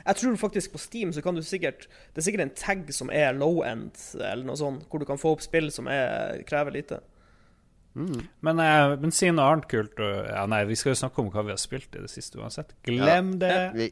[0.05, 3.09] Jeg tror faktisk på Steam så kan du sikkert Det er sikkert en tag som
[3.13, 6.71] er low end, eller noe sånt, hvor du kan få opp spill som er, krever
[6.71, 6.99] lite.
[7.95, 8.27] Mm.
[8.45, 9.99] Men, eh, men si noe annet kult.
[9.99, 12.37] og- Ja, nei, vi skal jo snakke om hva vi har spilt i det siste
[12.37, 12.73] uansett.
[12.83, 13.73] Glem det.
[13.73, 13.91] Vi,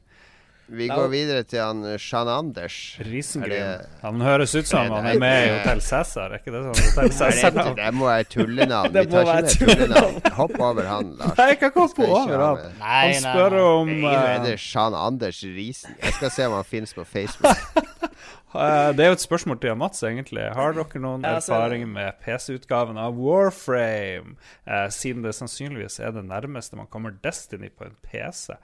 [0.67, 2.97] vi går videre til han Sean Anders.
[3.07, 3.85] Risengrim.
[4.01, 6.81] Han høres ut som han er med i Hotell Cæsar, er ikke det sånn?
[6.89, 8.91] Hotell Cæsar det må være tullenavn.
[8.97, 10.19] Det Vi tar ikke med tullenavn.
[10.37, 11.35] Hopp over han, Lars.
[11.37, 12.77] Nei, jeg kan ikke hoppe over ha han.
[12.81, 14.11] Han nei, spør om uh...
[14.11, 15.95] eh, Sean Anders Risen.
[16.03, 17.63] Jeg skal se om han finnes på Facebook.
[18.57, 20.47] eh, Det er jo et spørsmål til Mats, egentlig.
[20.57, 24.35] Har dere noen er erfaring med PC-utgaven av Warframe?
[24.67, 28.57] Eh, siden det sannsynligvis er det nærmeste man kommer Destiny på en PC.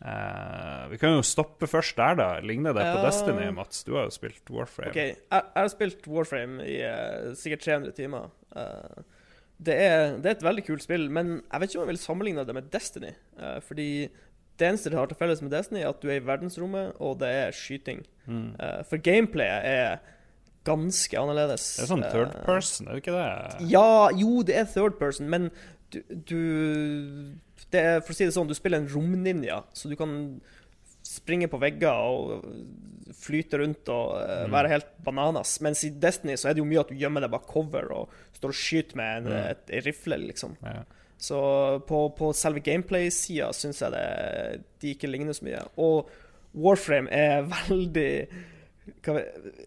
[0.00, 2.28] Eh, vi kan jo stoppe først der, da.
[2.44, 3.00] Ligner det på.
[3.04, 3.82] Destiny, Mats?
[3.84, 4.92] Du har jo spilt Warframe.
[4.94, 8.30] OK, jeg, jeg har spilt Warframe i uh, sikkert 300 timer.
[8.56, 9.02] Eh,
[9.60, 12.04] det, er, det er et veldig kult spill, men jeg vet ikke om jeg vil
[12.04, 13.12] sammenligne det med Destiny.
[13.66, 13.90] fordi
[14.60, 17.20] det eneste det har til felles med Destiny, er at du er i verdensrommet, og
[17.20, 18.00] det er skyting.
[18.26, 18.56] Mm.
[18.88, 20.00] For gameplayet er
[20.64, 21.66] ganske annerledes.
[21.76, 23.68] Det er sånn third person, er det ikke det?
[23.72, 25.48] Ja, jo, det er third person, men
[25.92, 26.40] du, du
[27.70, 30.14] det er, For å si det sånn, du spiller en romninja, så du kan
[31.06, 32.44] springe på vegger og
[33.20, 34.52] flyte rundt og uh, Mm.
[34.52, 35.56] være helt bananas.
[35.64, 38.12] Mens i Destiny så er det jo mye at du gjemmer deg bak cover og
[38.36, 39.38] står og skyter med en, Mm.
[39.50, 40.56] et, et rifle, liksom.
[40.62, 40.82] Ja.
[41.20, 41.38] Så
[41.88, 45.64] på, på selve gameplay-sida syns jeg det, de ikke ligner så mye.
[45.76, 46.08] Og
[46.54, 48.06] Warframe er veldig
[49.04, 49.24] vi,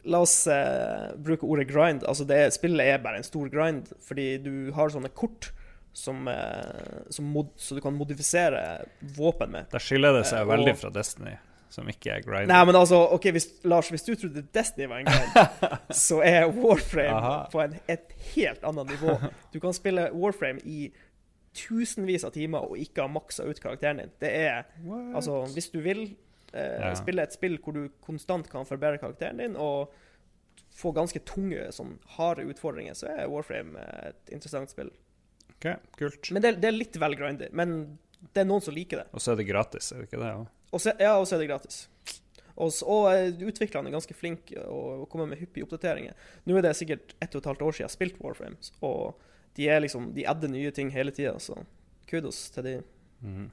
[0.10, 2.04] La oss uh, bruke ordet grind.
[2.10, 5.52] Altså det, spillet er bare en stor grind, fordi du har sånne kort
[5.94, 8.86] som, eh, som mod, så du kan modifisere
[9.16, 9.68] våpen med.
[9.72, 11.36] Der skiller det seg Eh, veldig og- fra Destiny,
[11.70, 12.48] som ikke er grinding.
[12.48, 16.48] Nei, men altså, ok, hvis, Lars, hvis du trodde Destiny var en grind, så er
[16.50, 17.48] Warframe Aha.
[17.52, 19.18] på en, et helt annet nivå.
[19.54, 20.92] Du kan spille Warframe i
[21.54, 24.12] tusenvis av timer og ikke ha maksa ut karakteren din.
[24.20, 25.16] Det er What?
[25.20, 26.16] Altså, hvis du vil
[26.54, 26.94] eh, Ja.
[26.96, 29.92] spille et spill hvor du konstant kan forbedre karakteren din, og
[30.74, 34.90] få ganske tunge, sånn harde utfordringer, så er Warframe eh, et interessant spill.
[35.64, 36.32] OK, kult.
[36.36, 37.48] Men det, det er litt vel grindy.
[37.56, 37.78] Men
[38.36, 39.08] det er noen som liker det.
[39.16, 40.32] Og så er det gratis, er det ikke det?
[40.36, 40.44] Ja?
[40.74, 41.84] Og så, ja, og så er det gratis.
[42.54, 46.18] Og, og eh, utviklerne er ganske flinke og kommer med hyppige oppdateringer.
[46.46, 49.18] Nå er det sikkert ett og et halvt år siden jeg har spilt Warframe, og
[49.58, 51.58] de er liksom, de adder nye ting hele tida, så
[52.10, 52.76] kudos til de.
[53.24, 53.52] Mhm.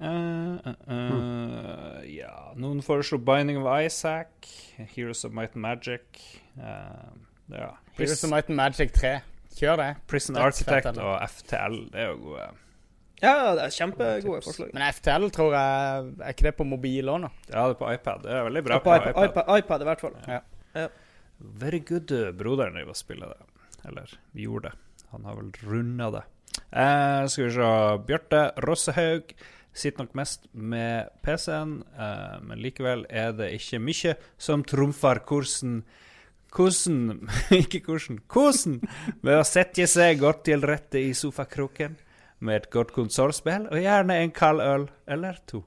[0.00, 4.28] uh, uh, eh, Ja Noen foreslo Binding of Isaac,
[4.76, 6.02] Heroes of Might and Magic
[6.56, 7.10] eh,
[7.48, 7.70] ja.
[7.96, 9.20] Heroes of Might and Magic 3.
[9.58, 9.88] Kjør det.
[10.10, 12.48] Prison Architect og FTL, det er jo gode.
[13.20, 14.46] Ja, det er kjempegode Tips.
[14.48, 14.70] forslag.
[14.72, 17.28] Men FTL tror jeg Er ikke det på mobil òg nå?
[17.50, 18.22] Ja, det er på iPad.
[18.24, 19.58] Det er veldig bra Ja, på, på iPad, iPad.
[19.58, 20.90] iPad, i hvert fall.
[21.60, 23.48] Very good eh, broderen driver og spiller det.
[23.88, 25.04] Eller vi gjorde det.
[25.12, 26.22] Han har vel runda det.
[26.72, 27.70] Eh, skal vi se
[28.08, 29.34] Bjarte Rossehaug
[29.72, 35.82] sitter nok mest med PC-en, eh, men likevel er det ikke mye som trumfer kursen
[36.50, 37.28] Kosen
[37.62, 38.20] Ikke hvordan.
[38.30, 38.78] kosen
[39.22, 41.96] med å sette seg godt til rette i sofakroken
[42.40, 45.60] med et godt konsollspill, og gjerne en kald øl eller to.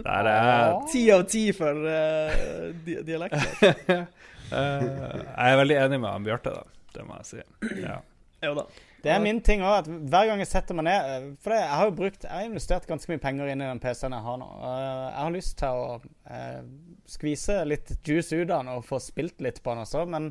[0.00, 3.68] Der er Ti av ti for uh, di dialekter.
[3.92, 4.06] uh,
[4.50, 6.64] Jeg er veldig enig med Bjarte, da.
[6.96, 7.42] Det må jeg si.
[7.84, 7.98] Ja.
[8.42, 8.64] Jo da.
[9.08, 11.74] Det er min ting òg, hver gang jeg setter meg ned eh, For det, jeg
[11.80, 14.38] har jo brukt Jeg har investert ganske mye penger inn i den PC-en jeg har
[14.42, 14.48] nå.
[14.68, 15.98] Eh, Jeg har lyst til å
[16.36, 16.60] eh,
[17.08, 20.30] skvise litt juice ut av den og få spilt litt på den også, men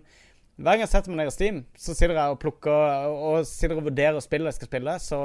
[0.58, 3.78] hver gang jeg setter meg ned i Steam, så sitter jeg og plukker og sitter
[3.78, 5.20] og vurderer spillet jeg skal spille, så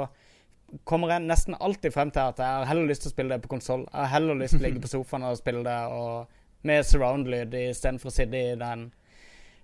[0.89, 3.41] kommer jeg nesten alltid frem til at jeg har heller lyst til å spille det
[3.45, 3.87] på konsoll.
[3.87, 6.37] Jeg har heller lyst til å ligge på sofaen og spille det og
[6.69, 8.91] med surround-lyd istedenfor å sitte i den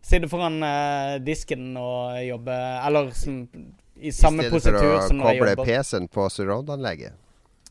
[0.02, 2.56] Sitte foran eh, disken og jobbe
[2.88, 3.42] Eller som,
[4.02, 5.66] i samme I stedet positur for som å når jeg koble.
[5.66, 7.18] PC-en på surround-anlegget.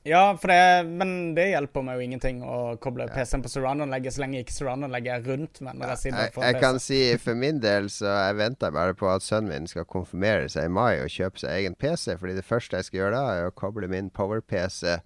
[0.09, 3.13] Ja, for det, men det hjelper meg jo ingenting å koble Ja.
[3.13, 6.47] PC-en på surround-anlegget så lenge ikke surround-anlegget er rundt meg når jeg sitter Jeg, foran
[6.49, 9.85] jeg kan si for min del så jeg venter bare på at sønnen min skal
[9.91, 12.17] konfirmere seg i mai og kjøpe seg egen PC.
[12.17, 14.97] Fordi det første jeg skal gjøre da, er å koble min power-PC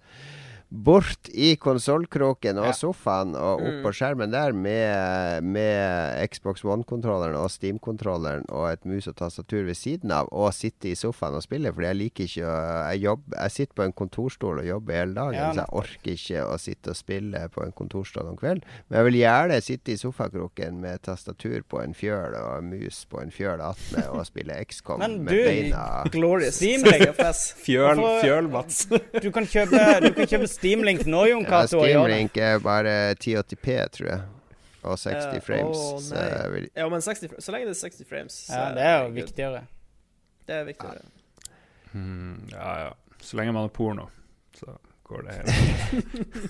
[0.73, 2.71] bort i konsollkroken og Ja.
[2.73, 3.83] sofaen og opp Mm.
[3.83, 9.75] på skjermen der med, med Xbox One-kontrolleren og Steam-kontrolleren og et mus og tastatur ved
[9.77, 11.71] siden av, og sitte i sofaen og spille.
[11.71, 15.13] Fordi jeg liker ikke å Jeg, jobb, jeg sitter på en kontorstol og jobber hele
[15.13, 18.63] dagen, Ja, så jeg orker ikke å sitte og spille på en kontorstol om kvelden.
[18.89, 23.21] Men jeg vil gjerne sitte i sofakroken med tastatur på en fjøl og mus på
[23.21, 26.57] en fjøl attmed og spille XCOM Men med du- beina Glorious.
[26.57, 27.53] Steam- CFS.
[27.65, 28.85] Fjøl, fjøl, Mats.
[29.21, 31.81] Du kan kjøpe, du kan kjøpe Steamlink nå, Jon Cato.
[31.83, 31.91] Ja.
[31.91, 34.21] Steamlink er bare 1080p, tror jeg.
[34.83, 35.77] Og 60 Eh, frames.
[35.77, 38.33] oh, så vil, Ja, men 60, så lenge det er 60 frames.
[38.47, 39.61] så Ja, det er jo viktigere.
[40.47, 41.03] Det er viktigere.
[41.93, 42.89] Hmm, ja, ja.
[43.21, 44.07] Så lenge man er porno,
[44.57, 44.73] så
[45.03, 45.53] går det hele.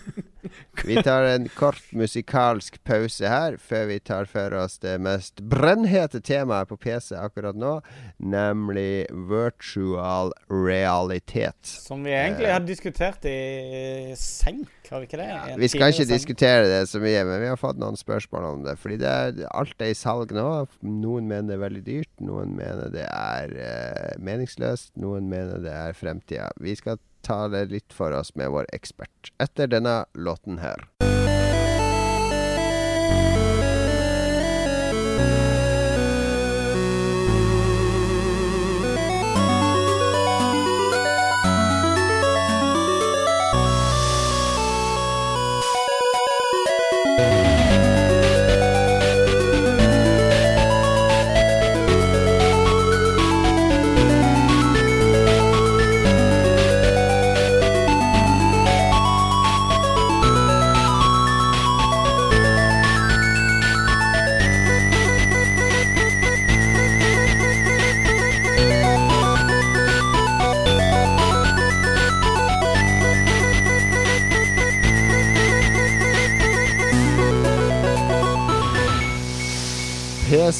[0.87, 6.21] vi tar en kort musikalsk pause her før vi tar for oss det mest brennhete
[6.23, 7.75] temaet på PC akkurat nå,
[8.19, 11.59] nemlig virtual realitet.
[11.63, 12.53] Som vi egentlig Eh.
[12.53, 15.27] har diskutert i senk, har vi ikke det?
[15.29, 18.63] Ja, Vi skal ikke diskutere det så mye, men vi har fått noen spørsmål om
[18.67, 18.77] det.
[18.81, 20.67] Fordi det er, alt er i salg nå.
[20.83, 25.73] Noen mener det er veldig dyrt, noen mener det er uh, meningsløst, noen mener det
[25.73, 26.51] er fremtida.
[26.61, 30.87] Vi skal ta det litt for oss med vår ekspert etter denne låten her.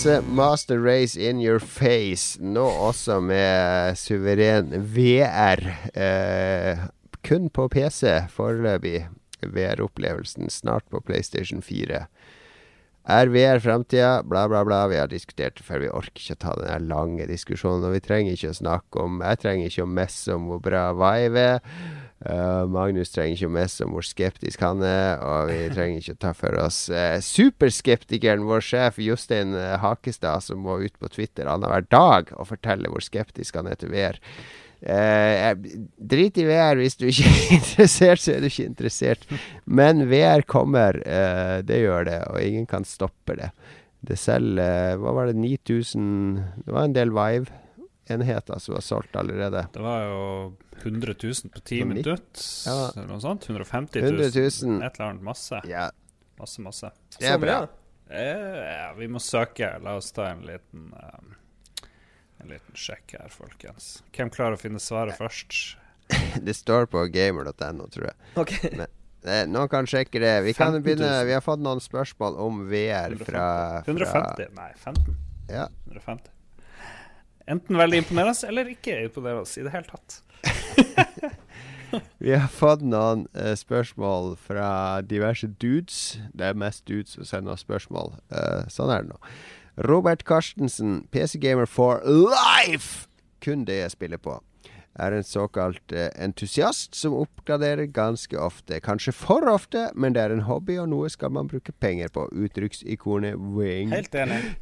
[0.03, 5.61] PC Master Race in your face, nå også med suveren VR.
[5.95, 6.81] Eh,
[7.23, 9.05] kun på PC foreløpig.
[9.39, 12.01] VR-opplevelsen snart på PlayStation 4.
[13.15, 14.23] Er VR framtida?
[14.27, 14.81] Bla, bla, bla.
[14.91, 15.85] Vi har diskutert det før.
[15.85, 17.88] Vi orker ikke å ta den lange diskusjonen.
[17.88, 20.89] Og vi trenger ikke å snakke om Jeg trenger ikke å messe om hvor bra
[20.99, 21.63] Vive er.
[22.23, 26.15] Eh, Magnus trenger ikke å messe om hvor skeptisk han er, og vi trenger ikke
[26.15, 31.11] å ta for oss uh, superskeptikeren, vår sjef Jostein eh, Hakestad, som må ut på
[31.11, 34.21] Twitter annenhver dag og fortelle hvor skeptisk han er til VR.
[34.83, 35.51] Uh,
[35.99, 36.79] drit i VR.
[36.79, 39.27] Hvis du ikke er interessert, så er du ikke interessert.
[39.65, 41.01] Men VR kommer.
[41.03, 43.51] uh, det gjør det, og ingen kan stoppe det.
[44.03, 47.11] Det selger uh, Hva var det, 9000 Det var en del
[48.07, 49.67] Vive-enheter som var solgt allerede.
[49.73, 52.19] Det var jo 100 000 på 10 nitt- minutter,
[52.65, 52.91] Ja.
[52.95, 53.45] eller noe sånt.
[53.49, 54.11] 150 000.
[54.21, 54.30] 100
[54.67, 54.81] 000.
[54.84, 55.21] Et eller annet.
[55.23, 55.61] Masse.
[55.67, 55.89] Ja,
[56.39, 56.89] Masse, masse.
[57.19, 57.67] det er bra.
[58.09, 59.69] Eh, ja, vi må søke.
[59.81, 61.35] La oss ta en liten um,
[62.41, 64.01] En liten sjekk her, folkens.
[64.11, 65.77] Hvem klarer å finne svaret først?
[66.43, 68.15] Det står på gamer.no, tror jeg.
[68.35, 68.51] Ok.
[69.23, 70.34] Eh, Noen kan sjekke det.
[70.43, 73.45] Vi kan begynne Vi har fått noen spørsmål om VR fra,
[73.85, 74.49] fra 150?
[74.57, 75.15] Nei, 15.
[75.47, 75.69] Ja.
[75.88, 76.32] 150.
[77.49, 80.22] Enten veldig imponerende eller ikke imponerende i det hele tatt.
[82.24, 86.20] Vi har fått noen uh, spørsmål fra diverse dudes.
[86.34, 88.15] Det er mest dudes som sender oss spørsmål.
[88.34, 89.18] Uh, sånn er det nå.
[89.90, 93.07] Robert Karstensen, PC-gamer for life!
[93.44, 94.40] Kun det jeg spiller på.
[94.94, 98.78] Er en såkalt eh, entusiast som oppgraderer ganske ofte.
[98.86, 102.28] Kanskje for ofte, men det er en hobby, og noe skal man bruke penger på.
[102.30, 103.90] Uttrykksikonet wing.
[103.90, 104.53] Helt enig.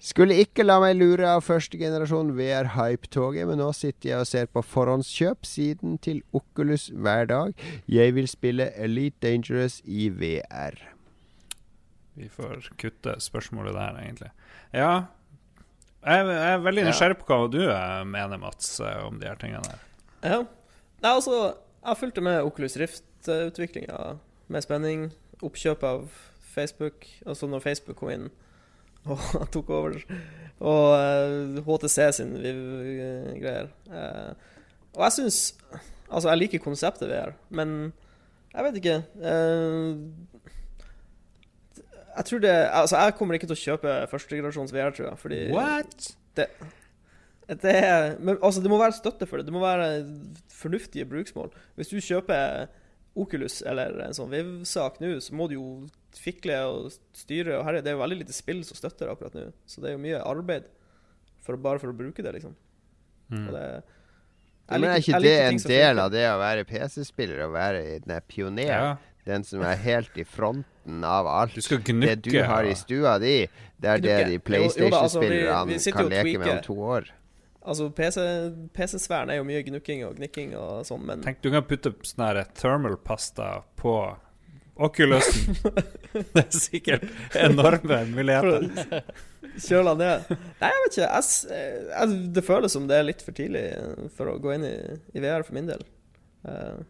[0.00, 4.48] Skulle ikke la meg lure av første generasjon VR-hype-toget, men nå sitter jeg og ser
[4.48, 7.52] på forhåndskjøp siden til Oculus hver dag.
[7.84, 10.80] Jeg vil spille Elite Dangerous i VR.
[12.16, 14.32] Vi får kutte spørsmålet der, egentlig.
[14.72, 14.90] Ja.
[16.00, 19.36] Jeg, jeg er veldig nysgjerrig på hva du eh, mener, Mats, eh, om de her
[19.40, 19.86] tingene der.
[20.24, 20.42] Ja.
[21.04, 24.14] Nei, altså, jeg fulgte med Oculus Rift-utviklinga
[24.48, 25.10] med spenning.
[25.44, 26.08] Oppkjøp av
[26.54, 28.30] Facebook, altså når Facebook kom inn
[29.10, 29.96] og han tok over.
[30.60, 33.70] Og eh, HTC sin Viv-greier.
[33.88, 34.32] Eh,
[34.96, 35.40] og jeg syns
[36.10, 37.92] Altså, jeg liker konseptet VR, men
[38.50, 38.96] jeg vet ikke.
[39.22, 40.00] Eh,
[42.16, 45.40] jeg tror det Altså, jeg kommer ikke til å kjøpe førstegenerasjons VR, tror jeg, fordi
[45.54, 46.10] What?
[46.36, 46.48] det,
[48.18, 49.46] men, altså, det må være støtte for det.
[49.46, 50.02] Det må være
[50.54, 51.54] fornuftige bruksmål.
[51.78, 52.66] Hvis du kjøper
[53.18, 55.70] Oculus eller en sånn Viv-sak nå, så må du jo
[56.18, 57.84] fikle og styre og herre.
[57.84, 60.22] Det er jo veldig lite spill som støtter akkurat nå, så det er jo mye
[60.26, 60.68] arbeid
[61.44, 62.56] for, bare for å bruke det, liksom.
[63.30, 63.44] Mm.
[63.46, 63.66] Og det,
[64.70, 68.74] Men er ikke det en del av det å være PC-spiller, å være den pioner?
[68.74, 68.90] Ja.
[69.28, 71.54] Den som er helt i fronten av alt.
[71.54, 73.44] Du skal Det du har i stua di,
[73.78, 77.10] det er det de altså, PlayStation-spillerne altså, kan leke med om to år.
[77.60, 81.92] Altså, PC-sfæren er jo mye gnukking og gnikking og sånn, men Tenk, du kan putte
[82.08, 83.94] sånn her thermal pasta på
[84.80, 85.56] Oculusen.
[86.34, 87.04] det er sikkert
[87.36, 89.02] enorme muligheter.
[89.66, 90.30] Kjøla ned.
[90.60, 91.08] Nei, jeg vet ikke.
[91.10, 91.58] Jeg,
[91.90, 93.64] jeg, det føles som det er litt for tidlig
[94.16, 94.74] for å gå inn i,
[95.16, 95.84] i VR for min del.
[96.48, 96.80] Eh,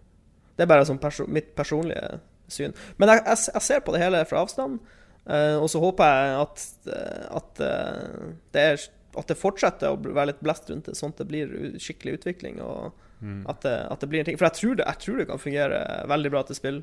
[0.57, 2.21] det er bare sånn perso mitt personlige
[2.53, 2.75] syn.
[3.01, 4.79] Men jeg, jeg, jeg ser på det hele fra avstand,
[5.27, 6.65] eh, og så håper jeg at,
[6.95, 8.89] eh, at, eh, det er,
[9.23, 12.61] at det fortsetter å være litt blest rundt det, sånn at det blir skikkelig utvikling.
[12.67, 13.43] Og Mm.
[13.53, 14.37] at, det, at det blir en ting.
[14.41, 16.79] For jeg tror det, jeg tror det kan fungere veldig bra til spill.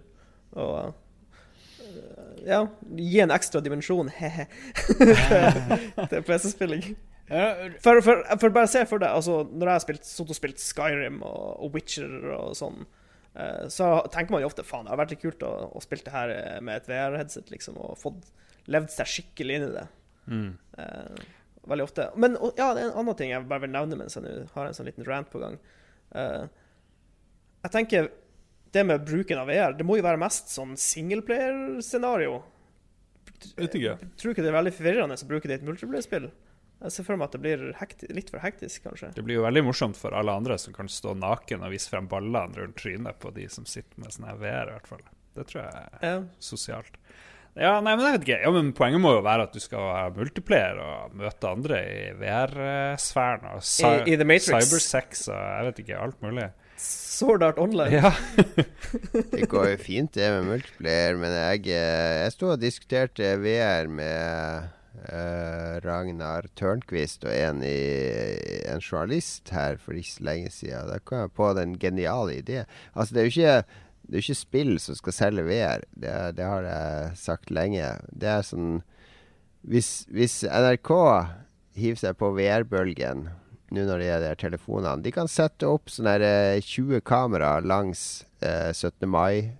[0.55, 0.93] Og eh,
[2.47, 2.61] ja,
[2.95, 4.11] gi en ekstra dimensjon,
[6.09, 6.95] til, PC-spilling.
[7.83, 11.19] For, for, for bare se for deg, altså, når jeg har spilt, og spilt Skyrim
[11.27, 12.85] og, og Witcher og sånn,
[13.35, 16.07] eh, så tenker man jo ofte faen, det har vært litt kult å, å spille
[16.07, 18.31] det her eh, med et VR-headset, liksom, og fått
[18.71, 19.87] levd seg skikkelig inn i det.
[20.27, 20.51] Mm.
[20.83, 21.25] Eh,
[21.67, 22.07] veldig ofte.
[22.15, 24.69] Men og, ja, det er en annen ting jeg bare vil nevne mens jeg har
[24.69, 25.59] en sånn liten rant på gang.
[26.15, 26.47] Eh,
[27.65, 28.09] jeg tenker
[28.73, 32.41] det med bruken av VR, det må jo være mest sånn singleplayer-scenario.
[33.57, 33.95] Vet ikke.
[34.17, 36.29] Tror ikke det er veldig forvirrende å bruke det i et multiplayer-spill.
[36.77, 37.61] Jeg ser for meg at det blir
[38.13, 39.09] litt for hektisk, kanskje.
[39.17, 42.05] Det blir jo veldig morsomt for alle andre som kan stå naken og vise frem
[42.09, 45.01] ballene rundt trynet på de som sitter med sånn VR, i hvert fall.
[45.37, 46.21] Det tror jeg er Ja.
[46.39, 46.99] sosialt.
[47.57, 48.41] Ja, nei, men jeg vet ikke.
[48.43, 52.11] Ja, men Poenget må jo være at du skal ha multiplayer og møte andre i
[52.13, 53.45] VR-sfæren.
[53.55, 53.61] og
[54.05, 54.69] I- i The Matrix.
[54.69, 56.51] Cybersex og jeg vet ikke, alt mulig.
[56.77, 57.91] Sword Art Online.
[57.91, 58.13] Ja.
[59.31, 63.89] Det går jo fint det med multiplayer, men jeg, eh, jeg sto og diskuterte VR
[63.91, 64.69] med
[65.09, 67.73] uh, Ragnar Tørnquist og en, i,
[68.69, 70.91] en journalist her for ikke så lenge siden.
[70.91, 72.69] Da kom jeg på den geniale ideen.
[72.93, 75.83] Altså, det er jo ikke, det er ikke spill som skal selge VR.
[75.97, 77.95] Det, det har jeg sagt lenge.
[78.13, 78.79] Det er sånn
[79.67, 80.93] Hvis, hvis NRK
[81.75, 83.27] hiver seg på VR-bølgen
[83.71, 85.03] nå når det er de telefonene.
[85.03, 86.27] De kan sette opp sånne her,
[86.57, 89.07] eh, 20 kamera langs eh, 17.
[89.09, 89.57] mai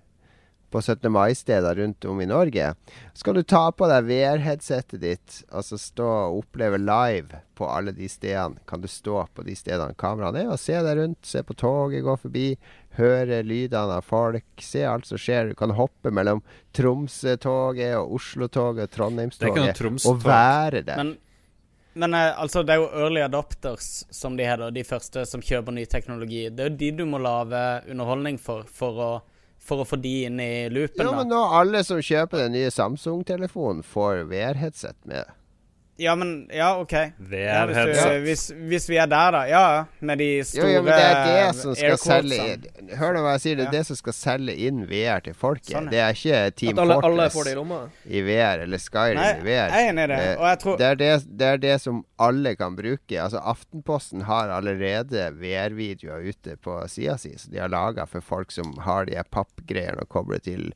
[0.70, 1.12] på 17.
[1.12, 2.74] mai-steder rundt om i Norge.
[3.14, 7.68] Så kan du ta på deg VR-headsetet ditt og så stå og oppleve live på
[7.68, 8.60] alle de stedene.
[8.68, 12.04] Kan du stå på de stedene kameraene er, og se deg rundt, se på toget
[12.04, 12.48] gå forbi,
[12.98, 15.52] høre lydene av folk, se alt som skjer.
[15.52, 16.42] Du kan hoppe mellom
[16.76, 21.00] Tromsø-toget og Oslo-toget og Trondheimstoget og være der.
[21.00, 21.16] Men,
[21.98, 25.74] men eh, altså, det er jo early adopters, som de heter, de første som kjøper
[25.74, 26.44] ny teknologi.
[26.50, 29.08] Det er jo de du må lage underholdning for, for å,
[29.58, 31.02] for å få de inn i loopen.
[31.02, 31.16] Ja, da.
[31.18, 35.34] men nå alle som kjøper den nye Samsung-telefonen, får VR-headset med.
[35.98, 36.92] Ja, men Ja, OK.
[36.92, 39.40] Ja, hvis, du, hvis, hvis vi er der, da.
[39.50, 39.62] Ja.
[39.98, 42.44] Med de store jo, men det er det som skal selge.
[43.00, 43.72] Hør nå hva jeg sier, det er Ja.
[43.74, 45.72] det som skal selge inn VR til folket.
[45.74, 45.94] Sånn, ja.
[45.96, 47.56] Det er ikke Team alle, alle Fortress får det
[48.14, 49.74] i i VR eller Skyrim Nei, i VR.
[49.74, 50.20] jeg er enig i det.
[50.38, 51.10] Og jeg tror det, er det,
[51.42, 53.18] det er det som alle kan bruke.
[53.24, 58.54] Altså Aftenposten har allerede VR-videoer ute på sida si, som de har laga for folk
[58.54, 60.70] som har de pappgreiene og kobler til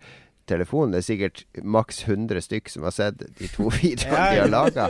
[0.53, 0.95] telefonen.
[0.95, 4.89] Det er sikkert maks 100 stykk som har sett de to videoene de har laga.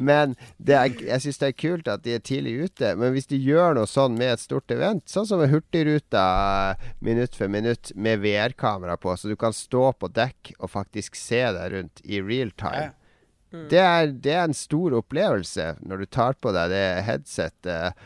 [0.00, 2.94] Men det er, jeg syns det er kult at de er tidlig ute.
[2.98, 6.24] Men hvis de gjør noe sånn med et stort event, sånn som med Hurtigruta
[7.04, 11.44] minutt for minutt med VR-kamera på, så du kan stå på dekk og faktisk se
[11.54, 12.92] deg rundt i real time.
[13.52, 17.98] Det er, det er en stor opplevelse når du tar på deg det headsetet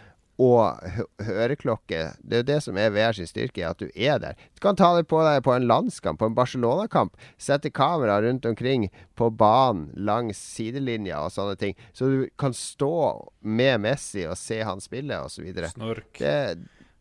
[0.43, 0.77] og
[1.25, 2.01] høreklokke.
[2.21, 4.37] Det er jo det som er VR sin styrke, at du er der.
[4.57, 7.17] Du kan ta det på deg på en landskamp, på en Barcelona-kamp.
[7.41, 11.77] Sette kamera rundt omkring på banen langs sidelinja og sånne ting.
[11.97, 12.93] Så du kan stå
[13.41, 15.49] med Messi og se han spille, osv.
[15.73, 16.19] Snork.
[16.21, 16.59] Det,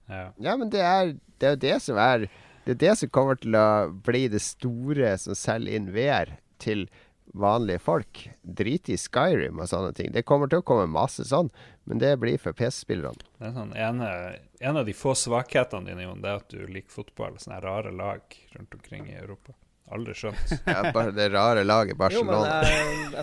[0.08, 0.28] Ja.
[0.38, 2.28] ja, men det er, det er jo det som er
[2.66, 6.32] Det er det som kommer til å bli det store som selger inn VR
[6.62, 6.88] til
[7.34, 8.30] vanlige folk.
[8.42, 10.12] Drit i Skyrim og sånne ting.
[10.14, 11.50] Det kommer til å komme masse sånn,
[11.84, 13.26] men det blir for PC-spillerne.
[13.40, 14.10] Det er sånn ene,
[14.60, 17.38] en av de få svakhetene dine, Jon, det er at du liker fotball.
[17.42, 18.22] Sånne rare lag
[18.56, 19.56] rundt omkring i Europa.
[19.94, 20.54] Aldri skjønt.
[20.66, 22.64] Ja, bare det rare laget Barcelona.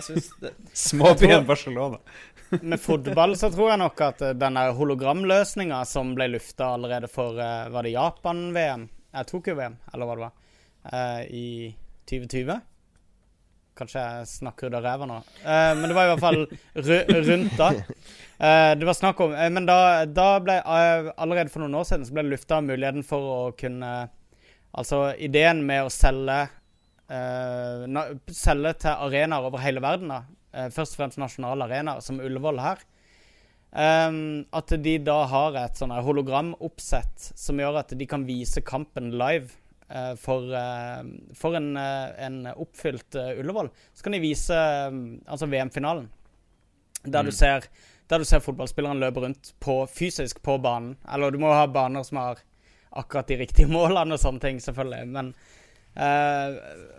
[0.01, 0.53] syns det
[0.85, 1.99] Småbyen Barcelona.
[2.61, 7.39] Med fotball så tror jeg nok at den denne hologramløsninga som ble lufta allerede for
[7.41, 8.85] eh, Var det Japan-VM?
[9.13, 10.35] Jeg tok jo VM, eller hva det var.
[10.93, 11.47] eh, I
[12.09, 12.61] 2020.
[13.77, 15.19] Kanskje jeg snakker ut av ræva nå.
[15.41, 16.41] Uh, men det var i hvert fall
[17.29, 17.69] rundt da.
[18.37, 19.77] Uh, det var snakk om uh, Men da,
[20.09, 23.93] da ble Allerede for noen år siden så ble det lufta muligheten for å kunne
[24.73, 26.39] Altså ideen med å selge
[27.13, 30.69] na, Selge til arenaer over hele verden, da.
[30.73, 32.81] Først og fremst nasjonale arenaer, som Ullevål her.
[33.73, 39.11] Um, at de da har et sånn hologramoppsett som gjør at de kan vise kampen
[39.19, 39.53] live
[40.19, 41.01] for, eh,
[41.37, 43.69] for en, eh, en oppfylt eh, Ullevål.
[43.93, 44.95] Så kan de vise eh,
[45.27, 46.09] altså VM-finalen,
[47.03, 47.25] der, Mm.
[47.25, 47.67] du ser,
[48.09, 50.95] der du ser fotballspilleren løpe rundt på, fysisk på banen.
[51.13, 52.39] Eller du må ha baner som har
[52.91, 55.07] akkurat de riktige målene og sånne ting, selvfølgelig.
[55.11, 55.33] Men,
[55.97, 56.57] uh,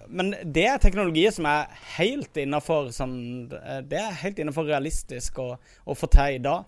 [0.08, 5.38] men det er teknologi som er helt innafor sånn, eh, Det er helt innafor realistisk
[5.38, 5.54] å,
[5.86, 6.64] å få til i dag.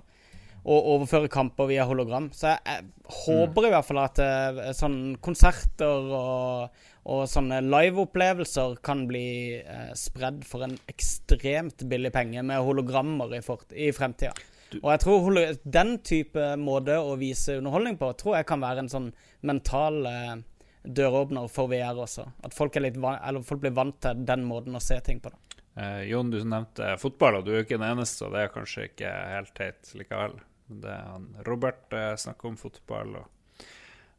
[0.67, 2.31] Å overføre kamper via hologram.
[2.35, 8.81] Så jeg, jeg håper i hvert fall at sånne sånn konserter og, og sånne liveopplevelser
[8.87, 9.29] kan bli
[9.61, 14.35] eh, spredd for en ekstremt billig penge med hologrammer i, fort, i fremtida.
[14.81, 18.91] Og jeg tror den type måte å vise underholdning på, tror jeg kan være en
[18.91, 19.09] sånn
[19.47, 20.35] mental eh,
[20.83, 22.27] døråpner for VR også.
[22.47, 25.31] At folk, van eller folk blir vant til den måten å se ting på.
[25.31, 25.63] Da.
[25.77, 28.91] Eh, Jon, du nevnte fotball, og du er ikke den eneste, og det er kanskje
[28.91, 30.39] ikke helt teit likevel.
[30.67, 33.33] Men Det er han Robert eh, snakker om fotball, og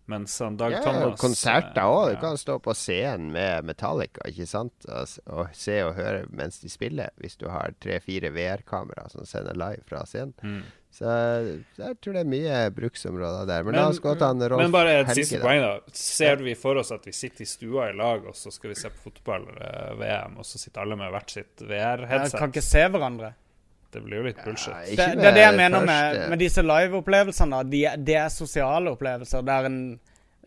[0.08, 2.10] mens han Dag Ja, Thomas konserter eh, Ja.
[2.10, 4.88] Du kan stå på scenen med Metallica ikke sant?
[4.88, 9.58] Og, og se og høre mens de spiller, hvis du har tre-fire VR-kameraer som sender
[9.60, 10.32] live fra scenen.
[10.40, 10.62] Mm.
[10.98, 11.06] Så
[11.78, 13.66] jeg tror det er mye bruksområder der.
[13.68, 15.44] Men, la oss gå til han Rolf Men bare et Helge, siste da.
[15.44, 15.98] poeng, da.
[16.00, 18.80] Ser vi for oss at vi sitter i stua i lag, og så skal vi
[18.80, 22.40] se på fotball-VM, og så sitter alle med hvert sitt VR-headset?
[22.40, 23.36] kan ikke se hverandre.
[23.92, 24.74] Det blir jo litt bullshit.
[24.98, 27.62] Ja, Det, det er det jeg mener med, med disse live-opplevelsene.
[27.72, 27.72] Det
[28.06, 29.46] De, er- er sosiale opplevelser.
[29.48, 29.80] Det er en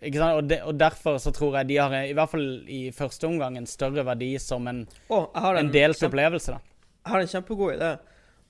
[0.01, 0.37] ikke sant?
[0.41, 3.57] Og, de, og derfor så tror jeg de har, i hvert fall i første omgang,
[3.61, 6.53] en større verdi som en, oh, en, en delt kjempe- opplevelse.
[6.53, 6.61] da.
[7.05, 7.91] Jeg har en kjempegod idé.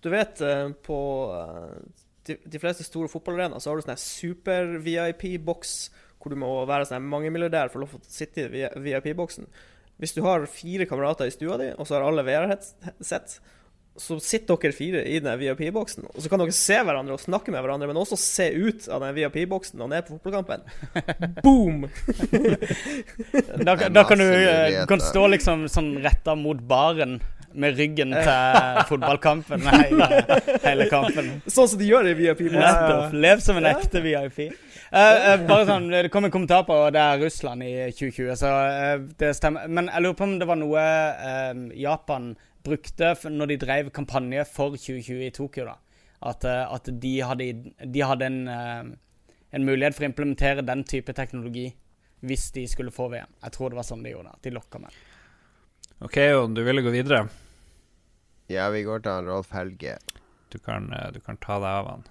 [0.03, 0.99] Du vet, eh, på
[1.39, 3.99] eh, de, de fleste store fotballarenaer så har du sånn
[4.71, 5.75] super-VIP-boks
[6.21, 9.47] hvor du må være sånn mangemilliardær for å få sitte i VIP-boksen.
[10.01, 13.39] Hvis du har fire kamerater i stua di, og så har alle VR-sett,
[13.97, 17.53] så sitter dere fire i den VIP-boksen, og så kan dere se hverandre og snakke
[17.53, 20.65] med hverandre, men også se ut av den VIP-boksen og ned på fotballkampen.
[21.45, 21.87] Boom!
[23.61, 27.19] Da, da kan du eh, kan stå liksom sånn retta mot baren
[27.53, 28.59] med ryggen til
[28.91, 30.09] fotballkampen hele,
[30.65, 31.31] hele kampen.
[31.51, 32.59] Sånn som de gjør i VIP-boksen.
[32.63, 33.17] Nettopp.
[33.21, 34.43] Lev som en ekte VIP.
[34.91, 38.49] Uh, uh, bare sånn, Det kom en kommentar på det er Russland i 2020, så
[38.51, 39.69] uh, det stemmer.
[39.71, 42.33] Men jeg lurer på om det var noe eh, Japan
[42.65, 45.65] brukte når de drev kampanje for 2020 i Tokyo.
[45.65, 45.77] da.
[46.23, 48.97] At, eh, at de hadde, de hadde en, eh,
[49.53, 51.71] en mulighet for å implementere den type teknologi
[52.23, 53.31] hvis de skulle få VM.
[53.43, 54.35] Jeg tror det var sånn de gjorde det.
[54.35, 54.91] at De lokka med.
[56.01, 57.29] OK, Jon, du ville gå videre?
[58.49, 59.99] Ja, vi går til han Rolf Helge.
[60.51, 62.05] Du kan, eh, du kan ta deg av han.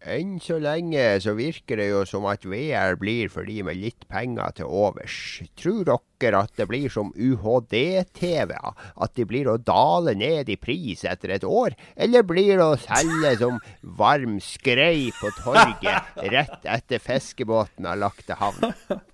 [0.00, 4.06] Enn så lenge så virker det jo som at VR blir for de med litt
[4.08, 5.42] penger til overs.
[5.60, 8.54] Tror dere at det blir som UHD-TV?
[8.96, 11.76] At de blir å dale ned i pris etter et år?
[12.00, 18.24] Eller blir det å selge som varm skrei på torget rett etter fiskebåten har lagt
[18.30, 18.72] til havn?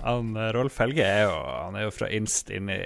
[0.00, 2.78] Han, eh, Rolf Helge er jo, han er jo fra innst inn i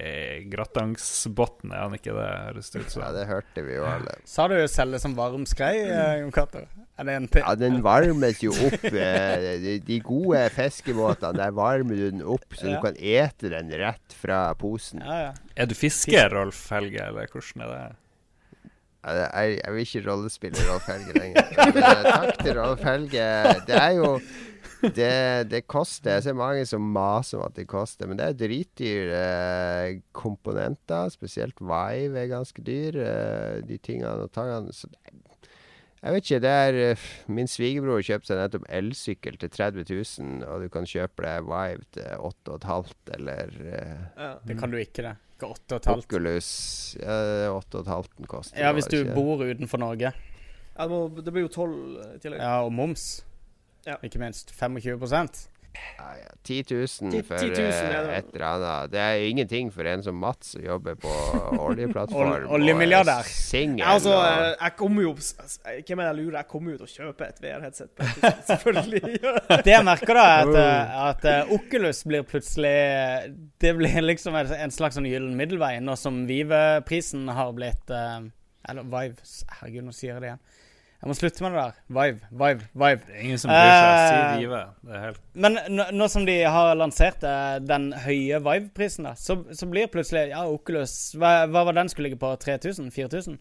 [0.51, 2.25] Grattangsbotn, er han ikke det?
[2.49, 3.05] Høres det ut som.
[3.05, 4.17] Ja, det hørte vi jo alle.
[4.27, 6.65] Sa du selge som varm skrei, eh, Jon Cato?
[6.99, 7.25] Er det en?
[7.35, 8.85] Ja, den varmes jo opp.
[8.85, 12.77] eh, de- De gode fiskebåtene, der varmer du den opp, så Ja.
[12.77, 15.01] du kan ete den rett fra posen.
[15.03, 15.33] Ja, ja.
[15.57, 17.97] Er du fisker, Rolf Helge, eller hvordan er det?
[19.05, 21.51] Jeg, jeg, vil ikke rollespille Rolf Helge lenger.
[21.59, 23.27] Men, eh, takk til Rolf Helge.
[23.67, 24.21] Det er jo
[24.85, 26.15] det, det koster.
[26.19, 29.21] Jeg ser mange som maser om at det koster, men det er dritdyre
[29.91, 31.11] eh, komponenter.
[31.13, 32.97] Spesielt Vive er ganske dyr.
[33.03, 34.73] eh, de tingene og tangene.
[34.73, 35.21] Så det,
[36.05, 36.41] jeg vet ikke.
[36.45, 40.89] det er eh, Min svigerbror kjøpte seg nettopp elsykkel til 30 000, og du kan
[40.89, 44.33] kjøpe deg Vive til 8,5 eller eh, Ja.
[44.45, 45.15] Det kan du ikke, det.
[45.35, 46.07] Ikke åtte og et halvt.
[46.11, 46.51] Oculus
[47.01, 47.17] ja,
[47.57, 48.61] 8,5 koster.
[48.61, 49.17] Ja, hvis du ikke?
[49.17, 50.13] bor utenfor Norge.
[50.75, 52.43] Ja, det, må, det blir jo tolv i tillegg.
[52.43, 53.25] Ja, og moms.
[53.87, 53.97] Ja.
[54.05, 54.53] Ikke minst.
[54.57, 55.01] 25
[55.75, 56.31] Ja, ja.
[56.45, 58.91] 10 000 for 10 000 er eh, et eller annet.
[58.93, 61.13] Det er ingenting for en som Mats som jobber på
[61.67, 62.31] oljeplattform.
[62.35, 63.25] Ol- oljemilliardær.
[63.27, 63.83] Singel.
[63.89, 66.37] Altså, og- eh, jeg kommer jo Hvem er det jeg lurer?
[66.43, 68.05] Jeg kommer jo til å kjøpe et VR-headset.
[68.51, 69.03] Selvfølgelig.
[69.65, 72.75] Det jeg merker, da, er at, eh, at eh, Oculus blir plutselig
[73.61, 79.25] Det blir liksom en, slags sånn gyllen middelvei, nå som Vive-prisen har blitt Eller Vive
[79.59, 80.45] Herregud, nå sier jeg det igjen.
[81.05, 81.73] Jeg må slutte med det der.
[81.93, 83.01] Vive, Vive, Vive.
[83.05, 83.89] Det er ingen som bryr seg.
[83.93, 84.61] Eh, Si Vive.
[84.81, 89.13] Det er helt Men nå, nå som de har lansert eh, den høye Vive-prisen, da,
[89.21, 92.31] så, så blir plutselig Ja, Oculus hva, hva var den skulle ligge på?
[92.41, 92.89] 3000?
[92.95, 93.37] 4000?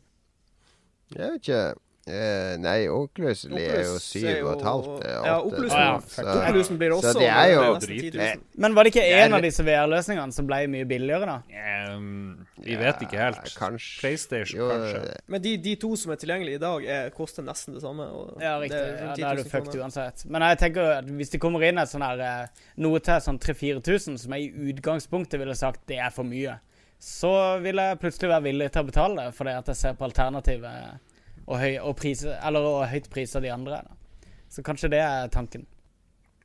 [1.15, 1.61] Jeg vet ikke.
[2.05, 5.05] Eh, nei, Oculus er jo syv og et halvt.
[5.05, 8.41] eh, Ja, så- Oculusen blir så også det er jo- det 10 000.
[8.57, 11.41] Men var det ikke Det en av disse VR-løsningene som ble mye billigere, da?
[11.53, 13.55] Ehm, Vi vet ikke helt.
[13.55, 13.99] Kanskje.
[14.01, 15.15] PlayStation, Jo, kanskje.
[15.27, 18.03] Men de, de to som er tilgjengelige i dag, er, koster nesten det samme.
[18.03, 18.69] Og Ja, riktig.
[18.71, 20.25] det Ja, da er 10 du 000 fucked uansett.
[20.29, 22.47] Men jeg tenker at hvis det kommer inn et sånn her eh,
[22.77, 26.59] noe til sånn 3000-4000, som jeg i utgangspunktet ville sagt det er for mye,
[26.99, 30.03] så vil jeg plutselig være villig til å betale det, fordi at jeg ser på
[30.11, 30.99] alternativet
[31.47, 33.81] og, høy, og, priser, eller, og høyt priser de andre.
[33.83, 34.29] Da.
[34.53, 35.65] Så kanskje det er tanken.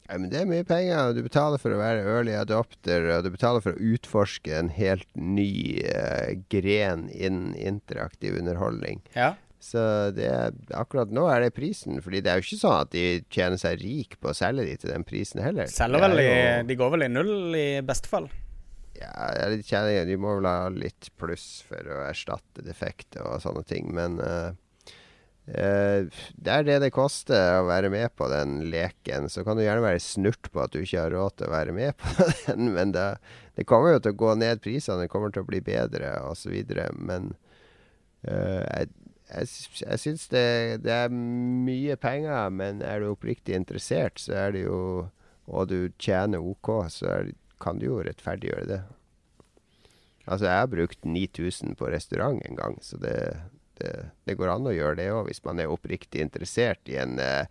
[0.09, 1.13] Ja, men det er mye penger.
[1.13, 5.09] Du betaler for å være early adopter, og du betaler for å utforske en helt
[5.15, 9.03] ny uh, gren innen interaktiv underholdning.
[9.13, 9.35] Ja.
[9.61, 9.83] Så
[10.15, 11.99] det er, akkurat nå er det prisen.
[12.01, 14.77] Fordi det er jo ikke sånn at de tjener seg rik på å selge de
[14.81, 15.69] til den prisen heller.
[15.69, 18.31] Er vel jo- De går vel i null i beste fall.
[18.99, 23.63] Ja, de, tjener, de må vel ha litt pluss for å erstatte defekter og sånne
[23.69, 24.57] ting, men eh,
[25.49, 29.31] det er det det koster å være med på den leken.
[29.33, 31.75] Så kan du gjerne være snurt på at du ikke har råd til å være
[31.77, 33.07] med på den, men det,
[33.57, 36.53] det kommer jo til å gå ned prisene, det kommer til å bli bedre osv.
[37.01, 37.33] Men
[38.29, 38.91] uh, jeg,
[39.31, 39.51] jeg,
[39.87, 40.47] jeg syns det,
[40.85, 44.83] det er mye penger, men er du oppriktig interessert, så er det jo
[45.49, 48.83] Og du tjener OK, så er, kan du jo rettferdiggjøre det.
[50.29, 53.15] Altså, jeg har brukt 9000 på restaurant en gang, så det,
[53.79, 53.93] det,
[54.27, 57.47] det går an å gjøre det òg, hvis man er oppriktig interessert i en, eh,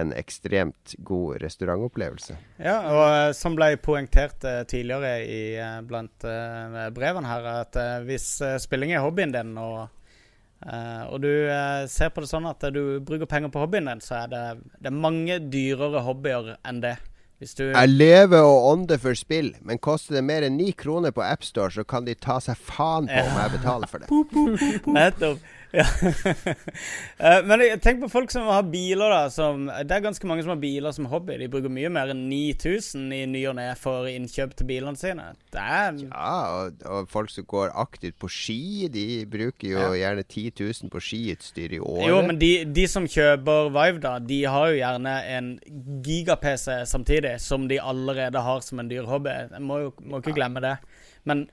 [0.00, 2.36] en ekstremt god restaurantopplevelse.
[2.62, 7.80] Ja, og eh, som ble poengtert eh, tidligere i, eh, blant eh, brevene her, at
[7.80, 9.88] eh, hvis eh, spilling er hobbyen din, og,
[10.66, 13.90] eh, og du eh, ser på det sånn at eh, du bruker penger på hobbyen
[13.92, 14.44] din, så er det,
[14.78, 16.98] det er mange dyrere hobbyer enn det.
[17.40, 21.14] Hvis du Jeg lever og ånder for spill, men koster det mer enn ni kroner
[21.16, 24.10] på AppStore, så kan de ta seg faen på om jeg betaler for det.
[24.98, 25.40] Nettopp.
[25.72, 25.86] Ja.
[27.20, 29.26] Eh, Men tenk på folk som har biler, da.
[29.30, 31.34] Som, det er ganske mange som har biler som hobby.
[31.36, 35.26] De bruker mye mer enn 9000 i ny og ne for innkjøp til bilene sine.
[35.52, 36.30] Det er Ja,
[36.62, 41.02] og, og folk som går aktivt på ski, de bruker jo gjerne 10 000 på
[41.04, 42.08] skiutstyr i året.
[42.08, 45.52] Jo, men de, de som kjøper Vive, da, de har jo gjerne en
[46.06, 49.36] giga-PC samtidig, som de allerede har som en dyr hobby.
[49.52, 50.78] Jeg må jo må ikke glemme det.
[51.28, 51.50] Men,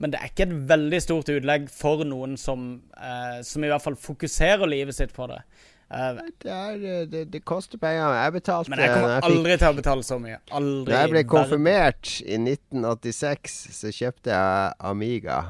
[0.00, 3.84] men det er ikke et veldig stort utlegg for noen som, eh, som i hvert
[3.84, 5.42] fall fokuserer livet sitt på det.
[5.90, 8.14] Uh, det, er, eh, det, det koster penger.
[8.14, 10.36] Jeg betalte men jeg kommer jeg fikk aldri til å betale så mye.
[10.54, 10.92] Aldri.
[10.92, 15.40] Da jeg ble konfirmert i 1986, så kjøpte jeg Amiga.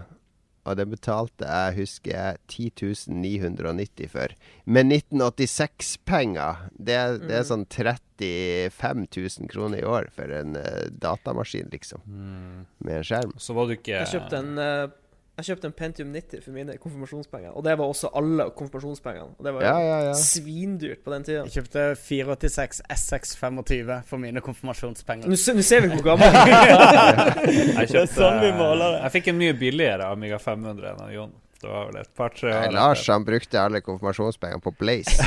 [0.69, 2.41] Og det betalte jeg, husker jeg,
[2.77, 4.35] 10.990 for.
[4.69, 6.67] Med 1986-penger.
[6.77, 12.05] Det, det er sånn 35 000 kroner i år for en uh, datamaskin, liksom.
[12.85, 13.33] Med en skjerm.
[13.41, 14.93] Så var du ikke Jeg kjøpte en eh,
[15.41, 17.51] jeg kjøpte en Pentium 90 for mine konfirmasjonspenger.
[17.57, 19.35] Og det var også alle konfirmasjonspengene.
[19.39, 20.15] Og det var Ja, ja, ja.
[20.21, 21.43] svindyrt på den tida.
[21.49, 25.29] Jeg kjøpte 486 SX25 for mine konfirmasjonspenger.
[25.31, 29.03] Nå se- nå ser vi hvor gammel Jeg Det er kjøpte sånn vi måler det.
[29.07, 31.33] Jeg fikk en mye billigere Amiga 500 enn av Jon.
[31.61, 32.71] Det var vel et par-tre år.
[32.73, 35.21] Lars han brukte alle konfirmasjonspengene på Blaze.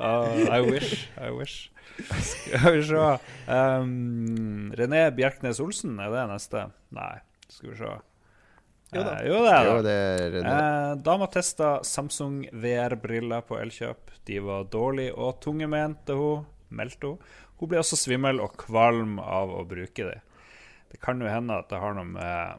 [0.00, 1.08] uh, I wish.
[1.20, 1.70] I wish.
[1.96, 2.96] Skal vi se
[3.48, 6.66] um, René Bjerknes Olsen, er det neste?
[6.96, 7.14] Nei,
[7.48, 7.94] skal vi se.
[8.94, 9.14] Jo da.
[9.18, 9.94] Eh, jo, det er Jo, det.
[9.96, 10.36] er.
[10.46, 14.12] Eh, dama testa Samsung VR-briller på Elkjøp.
[14.26, 16.46] De var dårlige og tunge, mente hun.
[16.70, 17.18] Meldte hun.
[17.58, 20.20] Hun ble også svimmel og kvalm av å bruke dem.
[20.90, 22.58] Det kan jo hende at det har noe med